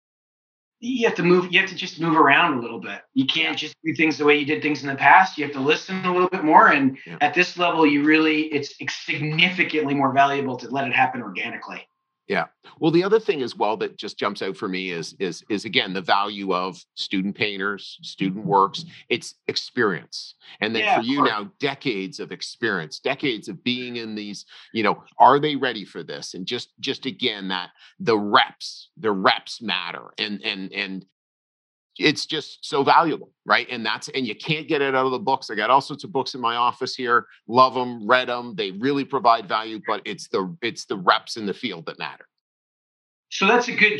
You 0.79 1.07
have 1.07 1.15
to 1.15 1.23
move. 1.23 1.51
You 1.51 1.59
have 1.61 1.69
to 1.69 1.75
just 1.75 1.99
move 1.99 2.15
around 2.15 2.57
a 2.57 2.61
little 2.61 2.79
bit. 2.79 3.01
You 3.13 3.25
can't 3.25 3.57
just 3.57 3.75
do 3.83 3.93
things 3.95 4.17
the 4.17 4.25
way 4.25 4.37
you 4.37 4.45
did 4.45 4.61
things 4.61 4.83
in 4.83 4.89
the 4.89 4.95
past. 4.95 5.37
You 5.37 5.45
have 5.45 5.53
to 5.53 5.59
listen 5.59 6.05
a 6.05 6.13
little 6.13 6.29
bit 6.29 6.43
more. 6.43 6.67
And 6.67 6.97
yeah. 7.05 7.17
at 7.19 7.33
this 7.33 7.57
level, 7.57 7.85
you 7.85 8.03
really 8.03 8.43
it's 8.43 8.75
significantly 9.05 9.95
more 9.95 10.13
valuable 10.13 10.57
to 10.57 10.69
let 10.69 10.87
it 10.87 10.93
happen 10.93 11.21
organically. 11.21 11.87
Yeah. 12.27 12.47
Well, 12.79 12.91
the 12.91 13.03
other 13.05 13.21
thing 13.21 13.41
as 13.41 13.55
well 13.55 13.77
that 13.77 13.97
just 13.97 14.19
jumps 14.19 14.41
out 14.41 14.57
for 14.57 14.67
me 14.67 14.91
is 14.91 15.15
is 15.17 15.43
is 15.49 15.63
again 15.63 15.93
the 15.93 16.01
value 16.01 16.53
of 16.53 16.77
student 16.95 17.35
painters, 17.35 17.97
student 18.01 18.41
mm-hmm. 18.41 18.49
works. 18.49 18.85
It's 19.07 19.35
experience, 19.47 20.35
and 20.59 20.75
then 20.75 20.83
yeah, 20.83 20.97
for 20.97 21.03
you 21.03 21.23
now, 21.23 21.49
decades 21.59 22.19
of 22.19 22.33
experience, 22.33 22.99
decades 22.99 23.47
of 23.47 23.63
being 23.63 23.95
in 23.95 24.13
these. 24.13 24.45
You 24.73 24.83
know, 24.83 25.03
are 25.17 25.39
they 25.39 25.55
ready 25.55 25.85
for 25.85 26.03
this? 26.03 26.33
And 26.33 26.45
just 26.45 26.73
just 26.81 27.05
again 27.05 27.47
that 27.47 27.69
the 27.99 28.17
reps, 28.17 28.89
the 28.97 29.11
reps 29.11 29.61
matter, 29.61 30.13
and 30.17 30.41
and 30.43 30.71
and 30.73 31.05
it's 31.99 32.25
just 32.25 32.65
so 32.65 32.83
valuable 32.83 33.31
right 33.45 33.67
and 33.69 33.85
that's 33.85 34.09
and 34.09 34.27
you 34.27 34.35
can't 34.35 34.67
get 34.67 34.81
it 34.81 34.95
out 34.95 35.05
of 35.05 35.11
the 35.11 35.19
books 35.19 35.49
i 35.49 35.55
got 35.55 35.69
all 35.69 35.81
sorts 35.81 36.03
of 36.03 36.11
books 36.11 36.35
in 36.35 36.41
my 36.41 36.55
office 36.55 36.95
here 36.95 37.25
love 37.47 37.73
them 37.73 38.07
read 38.07 38.27
them 38.27 38.55
they 38.55 38.71
really 38.71 39.03
provide 39.03 39.47
value 39.47 39.79
but 39.87 40.01
it's 40.05 40.27
the 40.29 40.55
it's 40.61 40.85
the 40.85 40.97
reps 40.97 41.37
in 41.37 41.45
the 41.45 41.53
field 41.53 41.85
that 41.85 41.99
matter 41.99 42.27
so 43.29 43.45
that's 43.45 43.67
a 43.67 43.75
good 43.75 43.99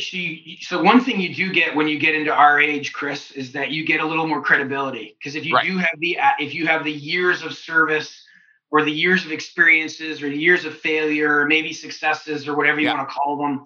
so 0.62 0.82
one 0.82 1.04
thing 1.04 1.20
you 1.20 1.34
do 1.34 1.52
get 1.52 1.76
when 1.76 1.88
you 1.88 2.00
get 2.00 2.16
into 2.16 2.32
our 2.32 2.60
age 2.60 2.94
chris 2.94 3.32
is 3.32 3.52
that 3.52 3.72
you 3.72 3.86
get 3.86 4.00
a 4.00 4.06
little 4.06 4.28
more 4.28 4.42
credibility 4.42 5.16
because 5.20 5.36
if 5.36 5.46
you 5.46 5.56
right. 5.56 5.66
do 5.66 5.78
have 5.78 6.00
the 6.00 6.20
uh, 6.20 6.32
if 6.40 6.54
you 6.54 6.68
have 6.68 6.84
the 6.84 6.92
years 6.92 7.44
of 7.44 7.54
service 7.54 8.24
or 8.70 8.84
the 8.84 8.92
years 8.92 9.26
of 9.26 9.32
experiences 9.32 10.22
or 10.22 10.30
the 10.30 10.38
years 10.38 10.66
of 10.66 10.78
failure 10.78 11.40
or 11.40 11.46
maybe 11.46 11.74
successes 11.74 12.48
or 12.48 12.56
whatever 12.56 12.80
you 12.80 12.88
yeah. 12.88 12.96
want 12.96 13.08
to 13.08 13.14
call 13.14 13.38
them 13.38 13.66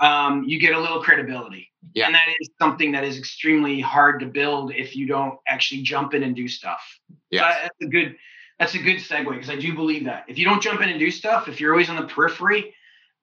um, 0.00 0.44
you 0.44 0.60
get 0.60 0.74
a 0.74 0.80
little 0.80 1.02
credibility. 1.02 1.70
Yeah. 1.92 2.06
And 2.06 2.14
that 2.14 2.26
is 2.40 2.50
something 2.60 2.92
that 2.92 3.04
is 3.04 3.18
extremely 3.18 3.80
hard 3.80 4.20
to 4.20 4.26
build 4.26 4.72
if 4.74 4.96
you 4.96 5.06
don't 5.06 5.38
actually 5.46 5.82
jump 5.82 6.14
in 6.14 6.22
and 6.22 6.34
do 6.34 6.48
stuff. 6.48 6.80
Yeah. 7.30 7.40
So 7.40 7.58
that's 7.62 7.80
a 7.82 7.86
good 7.86 8.16
that's 8.58 8.74
a 8.74 8.78
good 8.78 8.98
segue 8.98 9.30
because 9.30 9.50
I 9.50 9.56
do 9.56 9.74
believe 9.74 10.04
that. 10.04 10.24
If 10.28 10.38
you 10.38 10.44
don't 10.44 10.62
jump 10.62 10.80
in 10.80 10.88
and 10.88 10.98
do 10.98 11.10
stuff, 11.10 11.48
if 11.48 11.60
you're 11.60 11.72
always 11.72 11.90
on 11.90 11.96
the 11.96 12.06
periphery, 12.06 12.74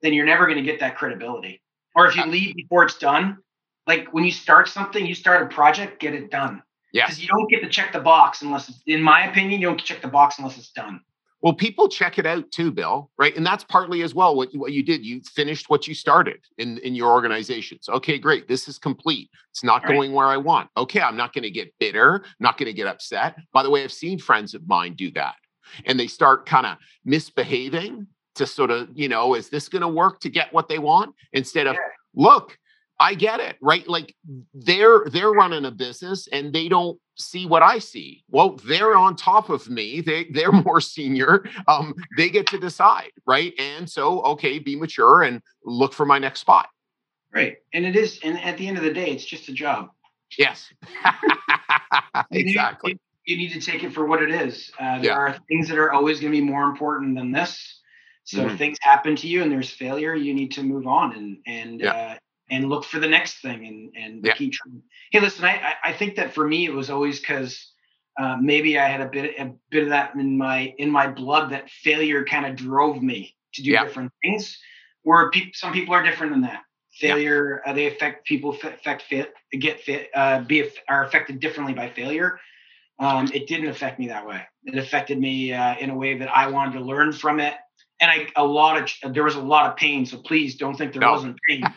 then 0.02 0.12
you're 0.12 0.26
never 0.26 0.46
going 0.46 0.58
to 0.58 0.62
get 0.62 0.80
that 0.80 0.96
credibility. 0.96 1.62
Or 1.94 2.06
if 2.06 2.16
you 2.16 2.24
leave 2.26 2.54
before 2.54 2.84
it's 2.84 2.98
done, 2.98 3.38
like 3.86 4.12
when 4.12 4.24
you 4.24 4.30
start 4.30 4.68
something, 4.68 5.04
you 5.04 5.14
start 5.14 5.42
a 5.42 5.54
project, 5.54 6.00
get 6.00 6.14
it 6.14 6.30
done. 6.30 6.62
Yeah. 6.92 7.06
Because 7.06 7.20
you 7.20 7.28
don't 7.28 7.48
get 7.50 7.62
to 7.62 7.68
check 7.68 7.92
the 7.92 8.00
box 8.00 8.42
unless 8.42 8.68
it's, 8.68 8.80
in 8.86 9.02
my 9.02 9.26
opinion, 9.30 9.60
you 9.60 9.68
don't 9.68 9.82
check 9.82 10.02
the 10.02 10.08
box 10.08 10.38
unless 10.38 10.58
it's 10.58 10.70
done. 10.70 11.00
Well, 11.42 11.52
people 11.52 11.88
check 11.88 12.18
it 12.18 12.26
out 12.26 12.50
too, 12.52 12.70
Bill, 12.70 13.10
right? 13.18 13.36
And 13.36 13.44
that's 13.44 13.64
partly 13.64 14.02
as 14.02 14.14
well 14.14 14.36
what, 14.36 14.50
what 14.54 14.72
you 14.72 14.82
did. 14.82 15.04
You 15.04 15.20
finished 15.20 15.68
what 15.68 15.88
you 15.88 15.94
started 15.94 16.38
in, 16.58 16.78
in 16.78 16.94
your 16.94 17.10
organizations. 17.10 17.88
Okay, 17.88 18.16
great. 18.16 18.46
This 18.46 18.68
is 18.68 18.78
complete. 18.78 19.28
It's 19.50 19.64
not 19.64 19.82
right. 19.82 19.92
going 19.92 20.12
where 20.12 20.28
I 20.28 20.36
want. 20.36 20.70
Okay, 20.76 21.00
I'm 21.00 21.16
not 21.16 21.34
going 21.34 21.42
to 21.42 21.50
get 21.50 21.74
bitter, 21.80 22.24
not 22.38 22.58
going 22.58 22.66
to 22.66 22.72
get 22.72 22.86
upset. 22.86 23.36
By 23.52 23.64
the 23.64 23.70
way, 23.70 23.82
I've 23.82 23.92
seen 23.92 24.20
friends 24.20 24.54
of 24.54 24.66
mine 24.68 24.94
do 24.94 25.10
that. 25.12 25.34
And 25.84 25.98
they 25.98 26.06
start 26.06 26.46
kind 26.46 26.66
of 26.66 26.76
misbehaving 27.04 28.06
to 28.36 28.46
sort 28.46 28.70
of, 28.70 28.88
you 28.94 29.08
know, 29.08 29.34
is 29.34 29.48
this 29.48 29.68
going 29.68 29.82
to 29.82 29.88
work 29.88 30.20
to 30.20 30.28
get 30.28 30.52
what 30.52 30.68
they 30.68 30.78
want? 30.78 31.14
Instead 31.32 31.66
of, 31.66 31.74
yeah. 31.74 31.80
look, 32.14 32.56
I 33.00 33.14
get 33.14 33.40
it, 33.40 33.56
right? 33.60 33.86
Like 33.88 34.14
they're 34.54 35.04
they're 35.06 35.32
running 35.32 35.64
a 35.64 35.70
business 35.70 36.28
and 36.32 36.52
they 36.52 36.68
don't 36.68 36.98
see 37.16 37.46
what 37.46 37.62
I 37.62 37.78
see. 37.78 38.24
Well, 38.28 38.56
they're 38.64 38.94
on 38.94 39.16
top 39.16 39.50
of 39.50 39.68
me. 39.68 40.00
They 40.00 40.26
they're 40.32 40.52
more 40.66 40.80
senior. 40.80 41.44
Um, 41.66 41.94
they 42.16 42.30
get 42.30 42.46
to 42.48 42.58
decide, 42.58 43.10
right? 43.26 43.52
And 43.58 43.88
so, 43.88 44.22
okay, 44.22 44.58
be 44.58 44.76
mature 44.76 45.22
and 45.22 45.40
look 45.64 45.92
for 45.92 46.06
my 46.06 46.18
next 46.18 46.40
spot. 46.40 46.68
Right, 47.34 47.56
and 47.72 47.86
it 47.86 47.96
is, 47.96 48.20
and 48.22 48.38
at 48.40 48.58
the 48.58 48.68
end 48.68 48.76
of 48.76 48.84
the 48.84 48.92
day, 48.92 49.10
it's 49.10 49.24
just 49.24 49.48
a 49.48 49.52
job. 49.54 49.88
Yes, 50.38 50.70
exactly. 52.30 52.98
you 53.24 53.38
need 53.38 53.52
to 53.52 53.60
take 53.60 53.84
it 53.84 53.92
for 53.94 54.04
what 54.04 54.22
it 54.22 54.30
is. 54.30 54.70
Uh, 54.78 54.96
there 54.96 55.04
yeah. 55.04 55.16
are 55.16 55.36
things 55.48 55.68
that 55.68 55.78
are 55.78 55.92
always 55.92 56.20
going 56.20 56.30
to 56.30 56.38
be 56.38 56.44
more 56.44 56.64
important 56.64 57.16
than 57.16 57.32
this. 57.32 57.80
So 58.24 58.44
mm-hmm. 58.44 58.56
things 58.56 58.78
happen 58.82 59.16
to 59.16 59.26
you 59.26 59.42
and 59.42 59.50
there's 59.50 59.70
failure, 59.70 60.14
you 60.14 60.34
need 60.34 60.52
to 60.52 60.62
move 60.62 60.86
on 60.86 61.14
and 61.16 61.38
and 61.46 61.80
yeah. 61.80 61.92
uh, 61.92 62.16
and 62.52 62.68
look 62.68 62.84
for 62.84 63.00
the 63.00 63.08
next 63.08 63.40
thing 63.40 63.66
and 63.66 63.92
and 63.96 64.24
yeah. 64.24 64.34
keep 64.34 64.52
trying. 64.52 64.82
Hey, 65.10 65.20
listen, 65.20 65.44
I 65.44 65.74
I 65.82 65.92
think 65.92 66.16
that 66.16 66.34
for 66.34 66.46
me 66.46 66.66
it 66.66 66.72
was 66.72 66.90
always 66.90 67.18
because 67.18 67.72
uh, 68.20 68.36
maybe 68.40 68.78
I 68.78 68.88
had 68.88 69.00
a 69.00 69.08
bit 69.08 69.34
a 69.38 69.52
bit 69.70 69.84
of 69.84 69.88
that 69.88 70.14
in 70.14 70.36
my 70.36 70.74
in 70.78 70.90
my 70.90 71.08
blood 71.08 71.50
that 71.50 71.70
failure 71.70 72.24
kind 72.24 72.46
of 72.46 72.54
drove 72.54 73.02
me 73.02 73.34
to 73.54 73.62
do 73.62 73.72
yeah. 73.72 73.84
different 73.84 74.12
things. 74.22 74.58
Where 75.02 75.30
pe- 75.30 75.52
some 75.54 75.72
people 75.72 75.94
are 75.94 76.02
different 76.02 76.32
than 76.32 76.42
that. 76.42 76.62
Failure 76.92 77.62
uh, 77.66 77.72
they 77.72 77.86
affect 77.86 78.26
people 78.26 78.50
affect 78.50 79.02
fit 79.02 79.32
get 79.58 79.80
fit 79.80 80.10
uh, 80.14 80.40
be 80.40 80.68
are 80.88 81.04
affected 81.04 81.40
differently 81.40 81.72
by 81.72 81.88
failure. 81.88 82.38
Um, 82.98 83.28
it 83.32 83.48
didn't 83.48 83.68
affect 83.68 83.98
me 83.98 84.08
that 84.08 84.26
way. 84.26 84.42
It 84.64 84.76
affected 84.76 85.18
me 85.18 85.54
uh, 85.54 85.76
in 85.78 85.88
a 85.88 85.94
way 85.96 86.18
that 86.18 86.28
I 86.28 86.48
wanted 86.48 86.78
to 86.78 86.84
learn 86.84 87.12
from 87.12 87.40
it 87.40 87.54
and 88.02 88.10
I 88.10 88.26
a 88.36 88.44
lot 88.44 88.76
of 88.76 89.14
there 89.14 89.22
was 89.22 89.36
a 89.36 89.40
lot 89.40 89.70
of 89.70 89.76
pain. 89.76 90.04
So 90.04 90.18
please 90.18 90.56
don't 90.56 90.76
think 90.76 90.92
there 90.92 91.00
no. 91.00 91.12
wasn't 91.12 91.38
pain. 91.48 91.62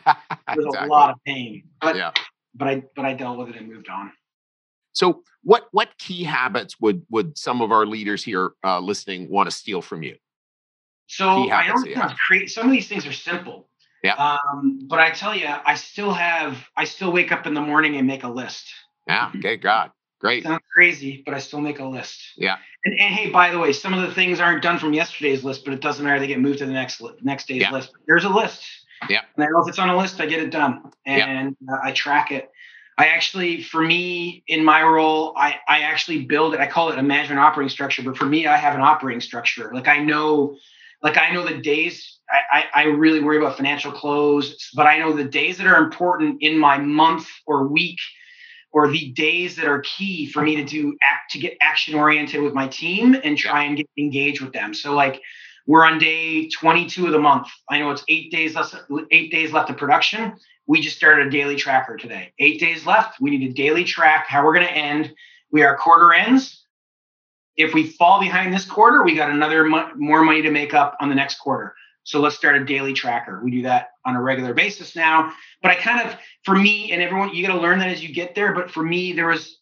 There 0.48 0.58
was 0.58 0.66
exactly. 0.68 0.90
a 0.90 0.92
lot 0.92 1.10
of 1.10 1.18
pain, 1.26 1.64
but 1.82 1.96
yeah. 1.96 2.12
but 2.54 2.68
I 2.68 2.84
but 2.96 3.06
I 3.06 3.14
dealt 3.14 3.38
with 3.38 3.50
it 3.50 3.56
and 3.56 3.68
moved 3.68 3.90
on. 3.90 4.12
So 4.94 5.24
what 5.44 5.68
what 5.72 5.98
key 5.98 6.24
habits 6.24 6.80
would 6.80 7.06
would 7.10 7.38
some 7.38 7.62
of 7.62 7.72
our 7.72 7.86
leaders 7.86 8.24
here 8.24 8.52
uh, 8.64 8.80
listening 8.80 9.30
want 9.30 9.50
to 9.50 9.56
steal 9.56 9.82
from 9.82 10.04
you? 10.04 10.16
So 11.08 11.50
I 11.50 11.68
don't 11.68 12.16
create 12.28 12.50
some 12.50 12.68
of 12.68 12.72
these 12.72 12.88
things 12.88 13.06
are 13.06 13.14
simple. 13.14 13.70
Yeah. 14.04 14.14
Um, 14.16 14.82
but 14.88 15.00
I 15.00 15.10
tell 15.12 15.36
you, 15.36 15.48
I 15.48 15.76
still 15.76 16.14
have 16.14 16.58
I 16.78 16.86
still 16.86 17.12
wake 17.12 17.32
up 17.32 17.48
in 17.48 17.54
the 17.54 17.62
morning 17.62 17.96
and 17.98 18.08
make 18.08 18.24
a 18.24 18.30
list. 18.30 18.68
Yeah. 19.08 19.32
Okay. 19.36 19.58
God. 19.58 19.92
Great. 20.26 20.44
Sounds 20.44 20.64
crazy, 20.74 21.22
but 21.24 21.36
I 21.36 21.40
still 21.40 21.62
make 21.62 21.78
a 21.78 21.86
list. 21.86 22.20
Yeah. 22.36 22.58
And, 22.84 23.00
and, 23.00 23.14
hey, 23.14 23.30
by 23.30 23.52
the 23.52 23.60
way, 23.60 23.72
some 23.74 23.94
of 23.94 24.02
the 24.02 24.12
things 24.12 24.40
aren't 24.40 24.64
done 24.64 24.80
from 24.80 24.92
yesterday's 24.92 25.44
list, 25.44 25.64
but 25.64 25.76
it 25.76 25.82
doesn't 25.82 26.04
matter. 26.04 26.20
They 26.20 26.26
get 26.26 26.40
moved 26.40 26.58
to 26.60 26.66
the 26.66 26.74
next 26.74 27.00
next 27.22 27.48
day's 27.48 27.62
yeah. 27.62 27.72
list. 27.72 27.92
There's 28.08 28.24
a 28.24 28.30
list. 28.30 28.66
Yeah. 29.08 29.22
And 29.36 29.46
I 29.46 29.48
know 29.50 29.62
if 29.62 29.68
it's 29.68 29.78
on 29.78 29.88
a 29.88 29.96
list, 29.96 30.20
I 30.20 30.26
get 30.26 30.42
it 30.42 30.50
done, 30.50 30.92
and 31.06 31.56
yeah. 31.62 31.76
uh, 31.76 31.80
I 31.84 31.92
track 31.92 32.32
it. 32.32 32.50
I 32.98 33.08
actually, 33.10 33.62
for 33.62 33.84
me, 33.84 34.44
in 34.48 34.66
my 34.66 34.82
role, 34.82 35.36
I 35.38 35.60
I 35.68 35.82
actually 35.82 36.26
build 36.26 36.56
it. 36.56 36.60
I 36.60 36.66
call 36.66 36.92
it 36.92 36.98
a 36.98 37.04
management 37.04 37.40
operating 37.40 37.70
structure, 37.70 38.02
but 38.02 38.18
for 38.18 38.26
me, 38.26 38.48
I 38.48 38.58
have 38.58 38.74
an 38.74 38.82
operating 38.82 39.22
structure. 39.22 39.70
Like 39.76 39.88
I 39.88 40.00
know, 40.00 40.58
like 41.04 41.20
I 41.20 41.30
know 41.34 41.46
the 41.46 41.60
days. 41.60 42.18
I, 42.28 42.64
I, 42.74 42.82
I 42.82 42.84
really 42.86 43.22
worry 43.22 43.38
about 43.38 43.58
financial 43.58 43.92
close, 43.92 44.72
but 44.74 44.88
I 44.88 44.98
know 44.98 45.14
the 45.14 45.24
days 45.24 45.60
that 45.60 45.68
are 45.68 45.78
important 45.84 46.42
in 46.42 46.58
my 46.58 46.80
month 46.80 47.28
or 47.46 47.68
week 47.68 48.00
or 48.76 48.90
the 48.90 49.10
days 49.14 49.56
that 49.56 49.66
are 49.66 49.80
key 49.80 50.30
for 50.30 50.42
me 50.42 50.58
to 50.58 50.66
do 50.66 50.98
act 51.02 51.32
to 51.32 51.40
get 51.40 51.56
action 51.62 51.96
oriented 51.96 52.42
with 52.42 52.54
my 52.54 52.68
team 52.68 53.16
and 53.24 53.38
try 53.38 53.64
and 53.64 53.78
get 53.78 53.88
engaged 53.98 54.42
with 54.42 54.52
them. 54.52 54.74
So 54.74 54.94
like 54.94 55.22
we're 55.66 55.86
on 55.86 55.98
day 55.98 56.50
22 56.50 57.06
of 57.06 57.14
the 57.14 57.20
month. 57.20 57.48
I 57.70 57.80
know 57.80 57.90
it's 57.92 58.04
eight 58.10 58.34
days 58.34 58.54
left, 58.54 58.76
eight 59.12 59.32
days 59.32 59.54
left 59.54 59.70
of 59.70 59.78
production. 59.78 60.36
We 60.68 60.82
just 60.82 60.98
started 60.98 61.28
a 61.28 61.30
daily 61.30 61.56
tracker 61.56 61.96
today. 61.96 62.34
Eight 62.38 62.60
days 62.60 62.86
left. 62.86 63.22
We 63.22 63.32
need 63.32 63.48
to 63.48 63.54
daily 63.54 63.86
track 63.86 64.28
how 64.28 64.44
we're 64.44 64.54
going 64.54 64.68
to 64.68 64.74
end. 64.74 65.16
We 65.52 65.64
are 65.64 65.78
quarter 65.78 66.14
ends. 66.14 66.66
If 67.56 67.74
we 67.74 67.88
fall 67.88 68.20
behind 68.20 68.54
this 68.54 68.66
quarter, 68.66 69.04
we 69.04 69.16
got 69.16 69.32
another 69.32 69.64
mo- 69.64 69.92
more 69.96 70.22
money 70.22 70.42
to 70.42 70.52
make 70.52 70.74
up 70.74 70.98
on 71.00 71.08
the 71.08 71.16
next 71.16 71.40
quarter. 71.40 71.74
So 72.06 72.20
let's 72.20 72.36
start 72.36 72.56
a 72.56 72.64
daily 72.64 72.94
tracker. 72.94 73.42
We 73.44 73.50
do 73.50 73.64
that 73.64 73.90
on 74.06 74.16
a 74.16 74.22
regular 74.22 74.54
basis 74.54 74.96
now. 74.96 75.34
But 75.64 75.72
I 75.72 75.76
kind 75.76 76.08
of, 76.08 76.16
for 76.44 76.56
me 76.56 76.92
and 76.92 77.02
everyone, 77.02 77.34
you 77.34 77.46
got 77.46 77.54
to 77.54 77.60
learn 77.60 77.80
that 77.80 77.90
as 77.90 78.04
you 78.04 78.14
get 78.14 78.36
there. 78.36 78.54
But 78.54 78.70
for 78.70 78.84
me, 78.84 79.14
there 79.14 79.26
was, 79.26 79.60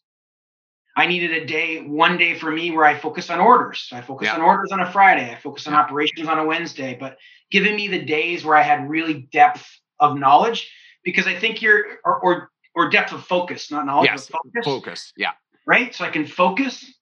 I 0.98 1.08
needed 1.08 1.32
a 1.32 1.46
day, 1.46 1.82
one 1.82 2.18
day 2.18 2.38
for 2.38 2.52
me 2.52 2.70
where 2.72 2.86
I 2.86 2.98
focus 2.98 3.30
on 3.30 3.40
orders. 3.40 3.86
So 3.88 3.96
I 3.96 4.02
focus 4.02 4.26
yeah. 4.26 4.36
on 4.36 4.42
orders 4.42 4.74
on 4.74 4.82
a 4.82 4.92
Friday. 4.92 5.32
I 5.32 5.36
focus 5.36 5.68
on 5.68 5.74
operations 5.74 6.28
on 6.28 6.38
a 6.38 6.46
Wednesday. 6.46 6.98
But 7.00 7.18
giving 7.50 7.78
me 7.78 7.88
the 7.88 8.04
days 8.04 8.44
where 8.44 8.58
I 8.58 8.62
had 8.62 8.90
really 8.90 9.30
depth 9.32 9.66
of 10.02 10.20
knowledge, 10.20 10.70
because 11.06 11.28
I 11.28 11.40
think 11.40 11.62
you're, 11.62 11.86
or, 12.04 12.20
or, 12.20 12.52
or 12.76 12.90
depth 12.90 13.14
of 13.14 13.24
focus, 13.24 13.72
not 13.72 13.86
knowledge, 13.86 14.10
yes, 14.12 14.28
focus. 14.28 14.66
Focus. 14.66 15.14
Yeah. 15.16 15.32
Right. 15.66 15.96
So 15.96 16.04
I 16.04 16.10
can 16.10 16.28
focus. 16.28 16.94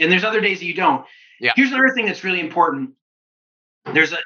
And 0.00 0.10
there's 0.10 0.24
other 0.24 0.40
days 0.40 0.58
that 0.58 0.66
you 0.66 0.74
don't. 0.74 1.06
Yeah. 1.38 1.52
Here's 1.54 1.70
another 1.70 1.94
thing 1.94 2.06
that's 2.06 2.24
really 2.24 2.40
important 2.40 2.94
there's 3.92 4.12
a 4.12 4.18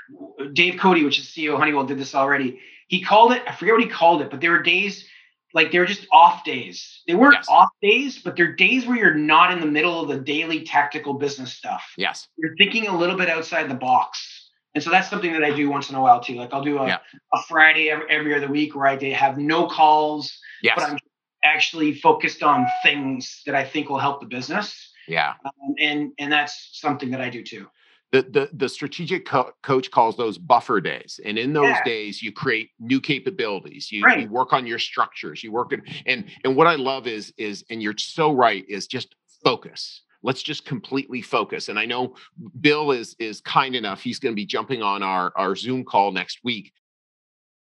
Dave 0.53 0.79
Cote, 0.79 1.03
which 1.03 1.19
is 1.19 1.27
CEO 1.27 1.55
of 1.55 1.59
Honeywell, 1.59 1.87
did 1.87 1.99
this 1.99 2.15
already. 2.15 2.61
He 2.89 3.03
called 3.03 3.33
it, 3.33 3.43
I 3.47 3.55
forget 3.55 3.75
what 3.75 3.83
he 3.83 3.89
called 3.89 4.23
it, 4.23 4.31
but 4.31 4.41
there 4.41 4.51
were 4.51 4.63
days 4.63 5.07
like 5.55 5.71
they 5.71 5.79
were 5.79 5.87
just 5.87 6.07
off 6.13 6.45
days. 6.45 7.03
They 7.07 7.15
weren't 7.15 7.37
yes. 7.37 7.47
off 7.49 7.69
days, 7.81 8.19
but 8.19 8.37
they're 8.37 8.53
days 8.53 8.87
where 8.87 8.97
you're 8.97 9.15
not 9.15 9.53
in 9.53 9.61
the 9.61 9.67
middle 9.67 10.01
of 10.01 10.09
the 10.09 10.19
daily 10.19 10.65
tactical 10.65 11.15
business 11.15 11.53
stuff. 11.53 11.85
Yes. 11.97 12.27
You're 12.37 12.57
thinking 12.57 12.89
a 12.89 12.97
little 12.97 13.17
bit 13.17 13.31
outside 13.31 13.71
the 13.71 13.75
box. 13.75 14.51
And 14.75 14.83
so 14.83 14.91
that's 14.91 15.09
something 15.09 15.33
that 15.33 15.45
I 15.45 15.55
do 15.55 15.71
once 15.71 15.89
in 15.89 15.95
a 15.95 16.01
while 16.01 16.21
too. 16.21 16.35
Like 16.35 16.53
I'll 16.53 16.65
do 16.65 16.79
a, 16.79 16.89
yeah. 16.89 16.99
a 17.33 17.43
Friday 17.49 17.91
every, 17.91 18.11
every 18.11 18.35
other 18.35 18.49
week 18.49 18.75
where 18.75 18.89
I 18.89 19.03
have 19.13 19.39
no 19.39 19.69
calls, 19.69 20.37
yes. 20.61 20.75
but 20.77 20.91
I'm 20.91 20.99
actually 21.45 21.95
focused 21.95 22.43
on 22.43 22.67
things 22.83 23.43
that 23.47 23.55
I 23.55 23.65
think 23.65 23.89
will 23.89 23.99
help 23.99 24.21
the 24.21 24.27
business. 24.27 24.91
Yeah. 25.07 25.35
Um, 25.45 25.75
and 25.79 26.13
and 26.19 26.33
that's 26.33 26.71
something 26.73 27.13
that 27.13 27.21
I 27.21 27.31
do 27.31 27.45
too 27.45 27.69
the 28.13 28.23
the, 28.23 28.51
the 28.53 28.69
strategic 28.69 29.27
co- 29.27 29.53
coach 29.63 29.91
calls 29.91 30.17
those 30.17 30.39
buffer 30.39 30.81
days 30.81 31.21
and 31.25 31.39
in 31.39 31.53
those 31.53 31.69
yeah. 31.69 31.85
days 31.85 32.23
you 32.23 32.33
create 32.33 32.71
new 32.79 33.01
capabilities 33.01 33.91
you, 33.91 34.03
right. 34.03 34.21
you 34.21 34.29
work 34.29 34.53
on 34.53 34.67
your 34.67 34.79
structures 34.79 35.43
you 35.43 35.53
work 35.53 35.73
in 35.73 35.83
and 36.07 36.25
and 36.45 36.55
what 36.55 36.67
i 36.67 36.75
love 36.75 37.07
is 37.07 37.33
is 37.37 37.65
and 37.71 37.83
you're 37.83 37.97
so 37.97 38.33
right 38.33 38.65
is 38.69 38.87
just 38.87 39.15
focus 39.43 40.03
let's 40.23 40.43
just 40.43 40.65
completely 40.65 41.21
focus 41.21 41.69
and 41.69 41.79
i 41.79 41.85
know 41.85 42.15
bill 42.61 42.93
is 42.93 43.17
is 43.19 43.41
kind 43.41 43.75
enough 43.75 44.01
he's 44.01 44.19
going 44.19 44.33
to 44.33 44.37
be 44.37 44.47
jumping 44.47 44.83
on 44.83 45.03
our 45.03 45.33
our 45.37 45.57
zoom 45.57 45.85
call 45.85 46.13
next 46.13 46.41
week 46.45 46.73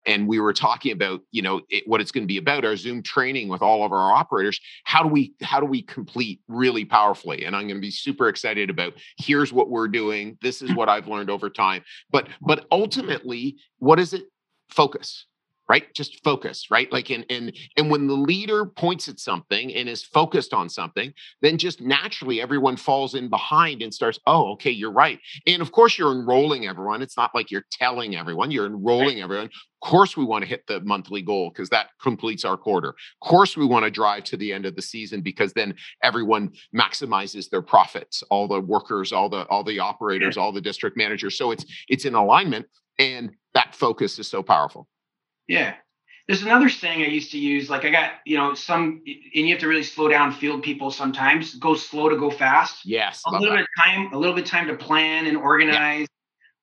and 0.10 0.28
we 0.28 0.40
were 0.40 0.54
talking 0.54 0.92
about 0.92 1.22
you 1.32 1.42
know 1.42 1.62
it, 1.70 1.88
what 1.88 2.02
it's 2.02 2.12
going 2.12 2.24
to 2.24 2.28
be 2.28 2.38
about 2.38 2.66
our 2.66 2.76
zoom 2.76 3.04
training 3.04 3.48
with 3.48 3.62
all 3.62 3.86
of 3.86 3.92
our 3.92 4.12
operators 4.12 4.60
how 4.84 5.04
do 5.04 5.08
we 5.08 5.34
how 5.42 5.60
do 5.60 5.66
we 5.66 5.82
complete 5.84 6.42
really 6.48 6.84
powerfully? 6.84 7.46
And 7.46 7.56
i'm 7.56 7.68
going 7.68 7.76
to 7.76 7.82
be 7.82 7.92
super 7.92 8.28
excited 8.28 8.70
about 8.70 8.94
here's 9.18 9.54
what 9.54 9.70
we're 9.70 9.88
doing 9.88 10.38
this 10.42 10.62
is 10.62 10.74
what 10.74 10.90
i've 10.90 11.08
learned 11.08 11.30
over 11.30 11.50
time. 11.50 11.84
But 12.10 12.28
but 12.42 12.66
ultimately 12.72 13.58
what 13.78 14.00
is 14.00 14.14
it? 14.14 14.24
Focus 14.70 15.26
right? 15.70 15.94
Just 15.94 16.24
focus 16.24 16.66
right? 16.72 16.92
Like 16.92 17.12
and 17.12 17.26
and 17.30 17.56
and 17.78 17.90
when 17.92 18.08
the 18.08 18.16
leader 18.16 18.66
points 18.66 19.08
at 19.08 19.20
something 19.20 19.74
and 19.74 19.88
is 19.88 20.04
focused 20.04 20.54
on 20.54 20.68
something 20.68 21.14
then 21.42 21.58
just 21.58 21.80
naturally 21.80 22.42
everyone 22.42 22.76
falls 22.76 23.14
in 23.14 23.30
behind 23.30 23.82
and 23.82 23.94
starts 23.94 24.20
oh 24.26 24.52
okay 24.54 24.72
you're 24.72 24.92
right. 24.92 25.20
And 25.46 25.62
of 25.62 25.72
course 25.72 25.98
you're 25.98 26.12
enrolling 26.12 26.68
everyone. 26.68 27.02
It's 27.02 27.18
not 27.18 27.36
like 27.36 27.52
you're 27.52 27.66
telling 27.72 28.16
everyone 28.16 28.52
you're 28.52 28.66
enrolling 28.66 29.18
right. 29.18 29.24
everyone. 29.24 29.46
Of 29.46 29.90
course 29.90 30.18
we 30.18 30.26
want 30.26 30.44
to 30.44 30.50
hit 30.50 30.66
the 30.68 30.82
monthly 30.82 31.22
goal 31.22 31.52
because 31.52 31.70
that 31.70 31.92
completes 32.02 32.44
our 32.44 32.58
quarter. 32.58 32.90
Of 32.90 33.28
course 33.28 33.56
we 33.56 33.66
want 33.66 33.86
to 33.86 33.92
drive 33.92 34.26
to 34.26 34.38
the 34.38 34.52
end 34.52 34.66
of 34.66 34.76
the 34.76 34.82
season 34.82 35.22
because 35.22 35.54
then 35.54 35.76
everyone 36.04 36.52
maximizes 36.76 37.50
their 37.50 37.62
profits 37.62 38.24
all 38.30 38.48
the 38.48 38.60
workers 38.60 39.14
all 39.14 39.30
the 39.30 39.46
all 39.48 39.64
the 39.64 39.80
operators 39.80 40.36
all 40.36 40.52
the 40.52 40.62
district 40.62 40.98
managers. 40.98 41.38
So 41.38 41.52
it's 41.52 41.66
it's 41.88 42.06
in 42.06 42.16
alignment 42.16 42.66
and 42.98 43.32
that 43.54 43.76
focus 43.76 44.20
is 44.20 44.28
so 44.28 44.44
powerful 44.44 44.88
yeah. 45.50 45.74
There's 46.28 46.44
another 46.44 46.70
saying 46.70 47.02
I 47.02 47.08
used 47.08 47.32
to 47.32 47.40
use. 47.40 47.72
Like 47.72 47.86
I 47.86 47.90
got, 47.90 48.12
you 48.24 48.38
know, 48.38 48.54
some, 48.54 49.02
and 49.06 49.48
you 49.48 49.50
have 49.50 49.60
to 49.62 49.68
really 49.68 49.84
slow 49.84 50.08
down 50.08 50.32
field 50.32 50.62
people 50.62 50.92
sometimes. 50.92 51.56
Go 51.56 51.74
slow 51.74 52.08
to 52.08 52.16
go 52.16 52.30
fast. 52.30 52.86
Yes. 52.86 53.24
A 53.26 53.32
little 53.32 53.48
that. 53.50 53.56
bit 53.56 53.62
of 53.62 53.84
time, 53.84 54.14
a 54.14 54.18
little 54.18 54.36
bit 54.36 54.46
of 54.46 54.50
time 54.50 54.68
to 54.68 54.76
plan 54.76 55.26
and 55.26 55.36
organize. 55.36 56.02
Yeah. 56.02 56.06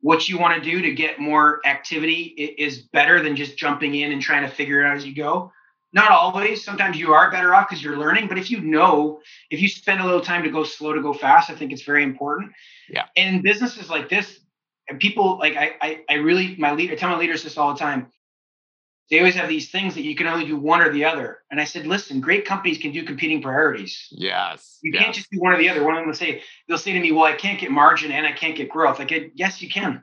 What 0.03 0.29
you 0.29 0.39
want 0.39 0.63
to 0.63 0.71
do 0.71 0.83
to 0.83 0.93
get 0.93 1.19
more 1.19 1.61
activity 1.67 2.55
is 2.59 2.83
better 2.93 3.21
than 3.21 3.35
just 3.35 3.59
jumping 3.59 3.97
in 3.97 4.13
and 4.13 4.23
trying 4.23 4.49
to 4.49 4.55
figure 4.55 4.83
it 4.83 4.87
out 4.87 4.97
as 4.97 5.05
you 5.05 5.15
go. 5.15 5.51
Not 5.93 6.13
always. 6.13 6.63
Sometimes 6.63 6.97
you 6.97 7.13
are 7.13 7.29
better 7.33 7.53
off 7.53 7.69
because 7.69 7.83
you're 7.83 7.97
learning. 7.97 8.29
But 8.29 8.39
if 8.39 8.53
you 8.53 8.61
know, 8.61 9.21
if 9.51 9.61
you 9.61 9.67
spend 9.67 10.01
a 10.01 10.05
little 10.05 10.21
time 10.21 10.45
to 10.45 10.51
go 10.51 10.63
slow 10.63 10.93
to 10.93 11.03
go 11.03 11.13
fast, 11.13 11.51
I 11.51 11.55
think 11.55 11.73
it's 11.73 11.83
very 11.83 12.05
important. 12.05 12.53
Yeah. 12.89 13.07
And 13.17 13.43
businesses 13.43 13.91
like 13.91 14.09
this, 14.09 14.39
and 14.89 15.01
people 15.01 15.39
like 15.39 15.57
I, 15.57 15.75
I, 15.81 16.01
I 16.09 16.15
really 16.15 16.55
my 16.57 16.73
leader 16.73 16.93
I 16.93 16.97
tell 16.97 17.11
my 17.11 17.19
leaders 17.19 17.43
this 17.43 17.59
all 17.59 17.73
the 17.73 17.79
time 17.79 18.13
they 19.11 19.19
always 19.19 19.35
have 19.37 19.49
these 19.49 19.71
things 19.71 19.95
that 19.95 20.03
you 20.03 20.17
can 20.17 20.27
only 20.27 20.47
do 20.47 20.57
one 20.57 20.81
or 20.81 20.93
the 20.93 21.05
other. 21.05 21.39
And 21.51 21.61
I 21.61 21.65
said, 21.65 21.87
listen, 21.87 22.21
great 22.21 22.45
companies 22.45 22.79
can 22.79 22.93
do 22.93 23.05
competing 23.05 23.41
priorities. 23.41 24.09
Yes. 24.11 24.79
You 24.83 24.93
yes. 24.93 25.03
can't 25.03 25.15
just 25.15 25.31
do 25.31 25.39
one 25.39 25.53
or 25.53 25.59
the 25.59 25.69
other. 25.69 25.85
One 25.85 25.95
of 25.95 26.01
them 26.01 26.09
will 26.09 26.15
say, 26.15 26.43
they'll 26.67 26.79
say 26.79 26.93
to 26.93 27.01
me, 27.01 27.13
well, 27.13 27.25
I 27.25 27.35
can't 27.35 27.61
get 27.61 27.71
margin 27.71 28.11
and 28.11 28.27
I 28.27 28.33
can't 28.33 28.57
get 28.57 28.69
growth. 28.69 28.99
I 28.99 29.05
get, 29.05 29.33
yes, 29.35 29.63
you 29.63 29.69
can. 29.69 30.03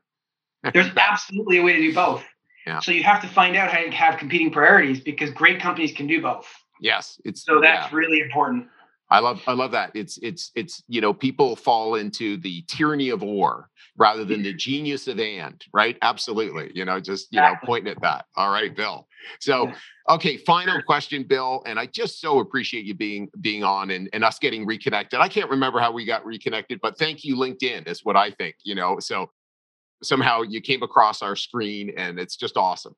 There's 0.73 0.89
absolutely 0.97 1.57
a 1.57 1.63
way 1.63 1.73
to 1.73 1.79
do 1.79 1.93
both. 1.93 2.23
Yeah. 2.65 2.79
So 2.79 2.93
you 2.93 3.03
have 3.03 3.21
to 3.21 3.27
find 3.27 3.57
out 3.57 3.69
how 3.71 3.83
to 3.83 3.91
have 3.91 4.17
competing 4.17 4.51
priorities 4.51 5.01
because 5.01 5.31
great 5.31 5.59
companies 5.59 5.91
can 5.91 6.07
do 6.07 6.21
both. 6.21 6.47
Yes. 6.79 7.19
It's 7.25 7.43
so 7.43 7.59
that's 7.59 7.91
yeah. 7.91 7.97
really 7.97 8.21
important. 8.21 8.67
I 9.13 9.19
love 9.19 9.43
I 9.45 9.53
love 9.53 9.69
that. 9.71 9.91
It's 9.93 10.17
it's 10.23 10.51
it's 10.55 10.83
you 10.87 10.99
know 10.99 11.13
people 11.13 11.55
fall 11.55 11.95
into 11.95 12.37
the 12.37 12.63
tyranny 12.63 13.09
of 13.09 13.21
or 13.21 13.69
rather 13.95 14.25
than 14.25 14.41
the 14.41 14.55
genius 14.55 15.07
of 15.07 15.19
and, 15.19 15.63
right? 15.71 15.99
Absolutely. 16.01 16.71
You 16.73 16.83
know, 16.83 16.99
just 16.99 17.27
you 17.31 17.39
know 17.39 17.53
pointing 17.63 17.91
at 17.91 18.01
that. 18.01 18.25
All 18.35 18.51
right, 18.51 18.75
Bill. 18.75 19.07
So 19.39 19.71
okay, 20.09 20.37
final 20.37 20.81
question, 20.81 21.21
Bill, 21.21 21.61
and 21.67 21.79
I 21.79 21.85
just 21.85 22.21
so 22.21 22.39
appreciate 22.39 22.85
you 22.85 22.95
being 22.95 23.29
being 23.39 23.63
on 23.63 23.91
and, 23.91 24.09
and 24.13 24.23
us 24.23 24.39
getting 24.39 24.65
reconnected. 24.65 25.19
I 25.19 25.27
can't 25.27 25.51
remember 25.51 25.79
how 25.79 25.91
we 25.91 26.05
got 26.05 26.25
reconnected, 26.25 26.79
but 26.81 26.97
thank 26.97 27.23
you, 27.23 27.35
LinkedIn, 27.35 27.87
is 27.87 28.03
what 28.03 28.17
I 28.17 28.31
think. 28.31 28.55
You 28.63 28.73
know, 28.73 28.97
so 28.99 29.29
somehow 30.01 30.41
you 30.41 30.59
came 30.59 30.81
across 30.81 31.21
our 31.21 31.35
screen 31.35 31.93
and 31.97 32.19
it's 32.19 32.35
just 32.35 32.57
awesome. 32.57 32.95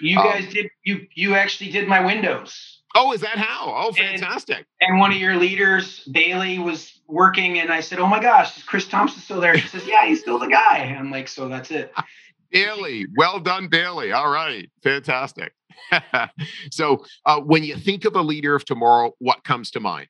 You 0.00 0.14
guys 0.14 0.44
um, 0.44 0.52
did 0.52 0.66
you 0.84 1.06
you 1.16 1.34
actually 1.34 1.72
did 1.72 1.88
my 1.88 2.04
windows. 2.04 2.75
Oh, 2.98 3.12
is 3.12 3.20
that 3.20 3.36
how? 3.36 3.74
Oh, 3.76 3.92
fantastic. 3.92 4.64
And, 4.80 4.92
and, 4.92 4.98
one 4.98 5.12
of 5.12 5.18
your 5.18 5.36
leaders, 5.36 6.00
Bailey, 6.10 6.58
was 6.58 6.98
working, 7.06 7.58
and 7.58 7.70
I 7.70 7.80
said, 7.80 7.98
Oh 7.98 8.06
my 8.06 8.20
gosh, 8.20 8.56
is 8.56 8.62
Chris 8.62 8.88
Thompson 8.88 9.20
still 9.20 9.38
there? 9.38 9.56
She 9.58 9.68
says, 9.68 9.86
Yeah, 9.86 10.06
he's 10.06 10.20
still 10.20 10.38
the 10.38 10.48
guy. 10.48 10.78
And 10.78 10.98
I'm 10.98 11.10
like, 11.10 11.28
So 11.28 11.46
that's 11.46 11.70
it. 11.70 11.92
Bailey, 12.50 13.06
well 13.18 13.38
done, 13.38 13.68
Bailey. 13.68 14.12
All 14.12 14.30
right, 14.30 14.70
fantastic. 14.82 15.52
so, 16.70 17.04
uh, 17.26 17.38
when 17.40 17.64
you 17.64 17.76
think 17.76 18.06
of 18.06 18.16
a 18.16 18.22
leader 18.22 18.54
of 18.54 18.64
tomorrow, 18.64 19.12
what 19.18 19.44
comes 19.44 19.70
to 19.72 19.80
mind? 19.80 20.08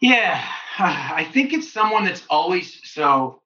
Yeah, 0.00 0.46
I 0.78 1.28
think 1.32 1.52
it's 1.52 1.72
someone 1.72 2.04
that's 2.04 2.22
always 2.30 2.80
so. 2.84 3.42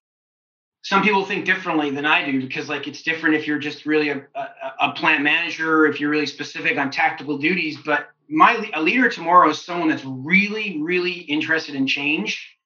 Some 0.82 1.02
people 1.02 1.24
think 1.24 1.46
differently 1.46 1.90
than 1.90 2.04
I 2.04 2.30
do 2.30 2.38
because, 2.42 2.68
like, 2.68 2.86
it's 2.86 3.02
different 3.02 3.36
if 3.36 3.46
you're 3.46 3.58
just 3.58 3.86
really 3.86 4.10
a, 4.10 4.18
a, 4.34 4.63
a 4.90 4.92
plant 4.92 5.22
manager, 5.22 5.86
if 5.86 6.00
you're 6.00 6.10
really 6.10 6.26
specific 6.26 6.78
on 6.78 6.90
tactical 6.90 7.38
duties. 7.38 7.78
But 7.84 8.08
my 8.28 8.70
a 8.74 8.82
leader 8.82 9.08
tomorrow 9.08 9.50
is 9.50 9.62
someone 9.62 9.88
that's 9.88 10.04
really 10.04 10.80
really 10.80 11.12
interested 11.12 11.74
in 11.74 11.86
change 11.86 12.56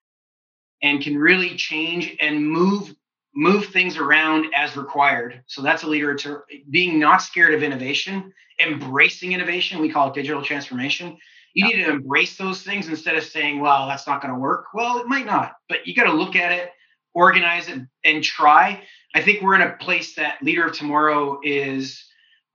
and 0.81 1.01
can 1.01 1.17
really 1.17 1.55
change 1.55 2.15
and 2.21 2.47
move 2.47 2.95
move 3.35 3.65
things 3.67 3.97
around 3.97 4.47
as 4.55 4.75
required 4.77 5.43
so 5.47 5.61
that's 5.61 5.83
a 5.83 5.87
leader 5.87 6.15
to 6.15 6.39
being 6.69 6.99
not 6.99 7.21
scared 7.21 7.53
of 7.53 7.61
innovation 7.61 8.33
embracing 8.59 9.33
innovation 9.33 9.81
we 9.81 9.91
call 9.91 10.09
it 10.09 10.13
digital 10.13 10.41
transformation 10.41 11.17
you 11.53 11.67
yeah. 11.67 11.75
need 11.75 11.83
to 11.83 11.91
embrace 11.91 12.37
those 12.37 12.63
things 12.63 12.87
instead 12.87 13.15
of 13.15 13.23
saying 13.23 13.59
well 13.59 13.87
that's 13.87 14.07
not 14.07 14.21
going 14.21 14.33
to 14.33 14.39
work 14.39 14.67
well 14.73 14.97
it 14.97 15.07
might 15.07 15.25
not 15.25 15.55
but 15.67 15.85
you 15.85 15.93
got 15.93 16.05
to 16.05 16.13
look 16.13 16.35
at 16.35 16.51
it 16.51 16.71
organize 17.13 17.67
it 17.67 17.79
and 18.05 18.23
try 18.23 18.81
i 19.13 19.21
think 19.21 19.41
we're 19.41 19.55
in 19.55 19.61
a 19.61 19.73
place 19.73 20.15
that 20.15 20.41
leader 20.41 20.65
of 20.65 20.73
tomorrow 20.73 21.39
is 21.43 22.08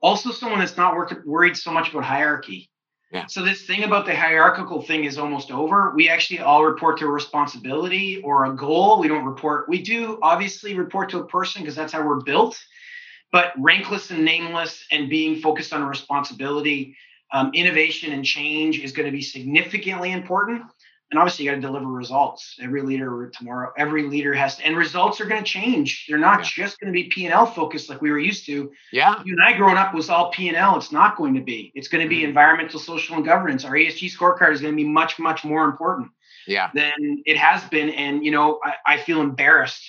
also 0.04 0.30
someone 0.30 0.60
that's 0.60 0.76
not 0.76 0.94
work, 0.94 1.10
worried 1.24 1.56
so 1.56 1.70
much 1.72 1.90
about 1.90 2.04
hierarchy 2.04 2.70
yeah. 3.14 3.26
So 3.26 3.44
this 3.44 3.62
thing 3.62 3.84
about 3.84 4.06
the 4.06 4.16
hierarchical 4.16 4.82
thing 4.82 5.04
is 5.04 5.18
almost 5.18 5.52
over. 5.52 5.92
We 5.94 6.08
actually 6.08 6.40
all 6.40 6.64
report 6.64 6.98
to 6.98 7.06
a 7.06 7.10
responsibility 7.10 8.20
or 8.24 8.46
a 8.46 8.56
goal. 8.56 8.98
We 8.98 9.06
don't 9.06 9.24
report. 9.24 9.68
We 9.68 9.82
do 9.82 10.18
obviously 10.20 10.74
report 10.74 11.10
to 11.10 11.20
a 11.20 11.26
person 11.26 11.62
because 11.62 11.76
that's 11.76 11.92
how 11.92 12.04
we're 12.04 12.22
built. 12.22 12.58
But 13.30 13.52
rankless 13.56 14.10
and 14.10 14.24
nameless 14.24 14.84
and 14.90 15.08
being 15.08 15.40
focused 15.40 15.72
on 15.72 15.82
a 15.82 15.86
responsibility, 15.86 16.96
um, 17.32 17.52
innovation 17.54 18.12
and 18.12 18.24
change 18.24 18.80
is 18.80 18.90
going 18.90 19.06
to 19.06 19.12
be 19.12 19.22
significantly 19.22 20.10
important 20.10 20.62
and 21.14 21.20
obviously 21.20 21.44
you 21.44 21.50
got 21.52 21.54
to 21.54 21.60
deliver 21.60 21.86
results 21.86 22.56
every 22.60 22.82
leader 22.82 23.30
tomorrow. 23.32 23.72
Every 23.78 24.02
leader 24.02 24.34
has 24.34 24.56
to 24.56 24.66
and 24.66 24.76
results 24.76 25.20
are 25.20 25.26
going 25.26 25.44
to 25.44 25.48
change. 25.48 26.06
They're 26.08 26.18
not 26.18 26.40
yeah. 26.40 26.64
just 26.66 26.80
going 26.80 26.92
to 26.92 26.92
be 26.92 27.04
p&l 27.04 27.46
focused 27.46 27.88
like 27.88 28.02
we 28.02 28.10
were 28.10 28.18
used 28.18 28.46
to. 28.46 28.72
Yeah. 28.90 29.22
You 29.24 29.34
and 29.34 29.42
i 29.44 29.56
growing 29.56 29.76
up 29.76 29.94
was 29.94 30.10
all 30.10 30.32
p&l 30.32 30.76
it's 30.76 30.90
not 30.90 31.16
going 31.16 31.34
to 31.34 31.40
be. 31.40 31.70
It's 31.76 31.86
going 31.86 32.02
to 32.02 32.08
be 32.08 32.18
mm-hmm. 32.18 32.30
environmental 32.30 32.80
social 32.80 33.14
and 33.14 33.24
governance. 33.24 33.64
Our 33.64 33.74
esg 33.74 34.00
scorecard 34.12 34.54
is 34.54 34.60
going 34.60 34.72
to 34.72 34.76
be 34.76 34.88
much 34.88 35.20
much 35.20 35.44
more 35.44 35.64
important 35.66 36.10
yeah. 36.48 36.70
than 36.74 37.22
it 37.24 37.36
has 37.36 37.62
been. 37.68 37.90
And 37.90 38.24
you 38.24 38.32
know 38.32 38.58
I, 38.64 38.94
I 38.94 38.96
feel 38.98 39.20
embarrassed 39.20 39.84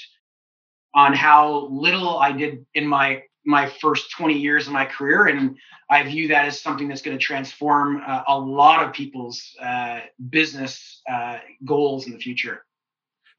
on 0.94 1.12
how 1.14 1.68
little 1.72 2.20
i 2.20 2.32
did 2.32 2.68
in 2.76 2.88
my 2.88 3.24
my 3.46 3.70
first 3.82 4.12
20 4.12 4.38
years 4.38 4.68
of 4.68 4.74
my 4.74 4.86
career 4.86 5.28
and 5.28 5.58
i 5.90 6.04
view 6.04 6.28
that 6.28 6.46
as 6.46 6.60
something 6.60 6.88
that's 6.88 7.02
going 7.02 7.18
to 7.18 7.24
transform 7.24 8.02
uh, 8.06 8.24
a 8.28 8.38
lot 8.38 8.84
of 8.84 8.94
people's 8.94 9.56
uh, 9.62 10.02
business 10.30 11.02
uh, 11.12 11.38
goals 11.64 12.08
in 12.08 12.14
the 12.14 12.20
future. 12.20 12.66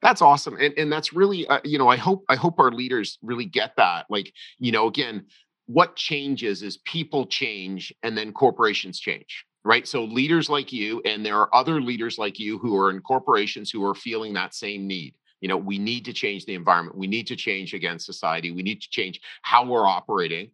That's 0.03 0.23
awesome 0.23 0.57
and, 0.61 0.75
and 0.77 0.93
that's 0.93 1.13
really 1.13 1.47
uh, 1.47 1.61
you 1.65 1.79
know 1.79 1.89
i 1.89 1.97
hope 1.97 2.25
i 2.29 2.37
hope 2.37 2.61
our 2.61 2.71
leaders 2.71 3.19
really 3.23 3.47
get 3.47 3.73
that 3.77 4.07
like 4.11 4.33
you 4.59 4.71
know 4.73 4.87
again 4.87 5.27
what 5.67 5.97
changes 5.97 6.63
is 6.63 6.77
people 6.79 7.27
change 7.27 7.93
and 8.03 8.17
then 8.17 8.33
corporations 8.33 9.01
change 9.01 9.47
right? 9.67 9.89
So 9.89 10.05
leaders 10.05 10.49
like 10.49 10.73
you 10.73 11.03
and 11.05 11.27
there 11.27 11.37
are 11.37 11.53
other 11.53 11.81
leaders 11.81 12.19
like 12.19 12.39
you 12.39 12.57
who 12.59 12.77
are 12.77 12.89
in 12.89 13.01
corporations 13.01 13.69
who 13.69 13.85
are 13.85 13.97
feeling 13.97 14.33
that 14.35 14.55
same 14.55 14.87
need 14.87 15.15
you 15.41 15.49
know 15.49 15.57
we 15.57 15.79
need 15.79 16.05
to 16.05 16.13
change 16.13 16.47
the 16.47 16.55
environment 16.55 16.97
we 16.97 17.07
need 17.07 17.27
to 17.27 17.37
change 17.37 17.75
against 17.75 18.07
society 18.07 18.51
we 18.51 18.63
need 18.63 18.81
to 18.81 18.89
change 18.91 19.21
how 19.43 19.65
we're 19.65 19.87
operating 19.87 20.51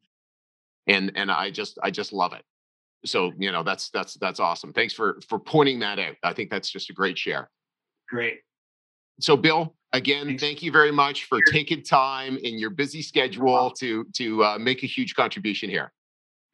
and 0.86 1.12
and 1.14 1.30
i 1.30 1.50
just 1.50 1.78
i 1.82 1.90
just 1.90 2.12
love 2.12 2.32
it. 2.32 2.42
So 3.04 3.32
you 3.38 3.50
know 3.50 3.62
that's 3.62 3.90
that's 3.90 4.14
that's 4.14 4.40
awesome. 4.40 4.72
Thanks 4.72 4.94
for 4.94 5.20
for 5.28 5.38
pointing 5.38 5.80
that 5.80 5.98
out. 5.98 6.16
I 6.22 6.32
think 6.32 6.50
that's 6.50 6.70
just 6.70 6.90
a 6.90 6.92
great 6.92 7.18
share. 7.18 7.50
Great. 8.08 8.40
So 9.20 9.36
bill 9.36 9.74
again 9.92 10.26
Thanks. 10.26 10.42
thank 10.42 10.62
you 10.62 10.72
very 10.72 10.92
much 10.92 11.24
for 11.24 11.40
taking 11.50 11.82
time 11.82 12.38
in 12.38 12.58
your 12.58 12.70
busy 12.70 13.02
schedule 13.02 13.70
to 13.72 14.04
to 14.14 14.44
uh, 14.44 14.58
make 14.58 14.82
a 14.82 14.86
huge 14.86 15.14
contribution 15.14 15.68
here. 15.68 15.92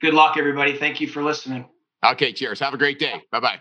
Good 0.01 0.15
luck 0.15 0.37
everybody. 0.37 0.77
Thank 0.77 1.01
you 1.01 1.09
for 1.09 1.23
listening. 1.23 1.67
Okay 2.05 2.33
cheers. 2.33 2.61
Have 2.61 2.75
a 2.75 2.79
great 2.79 2.99
day. 2.99 3.23
Bye. 3.31 3.41
Bye 3.41 3.61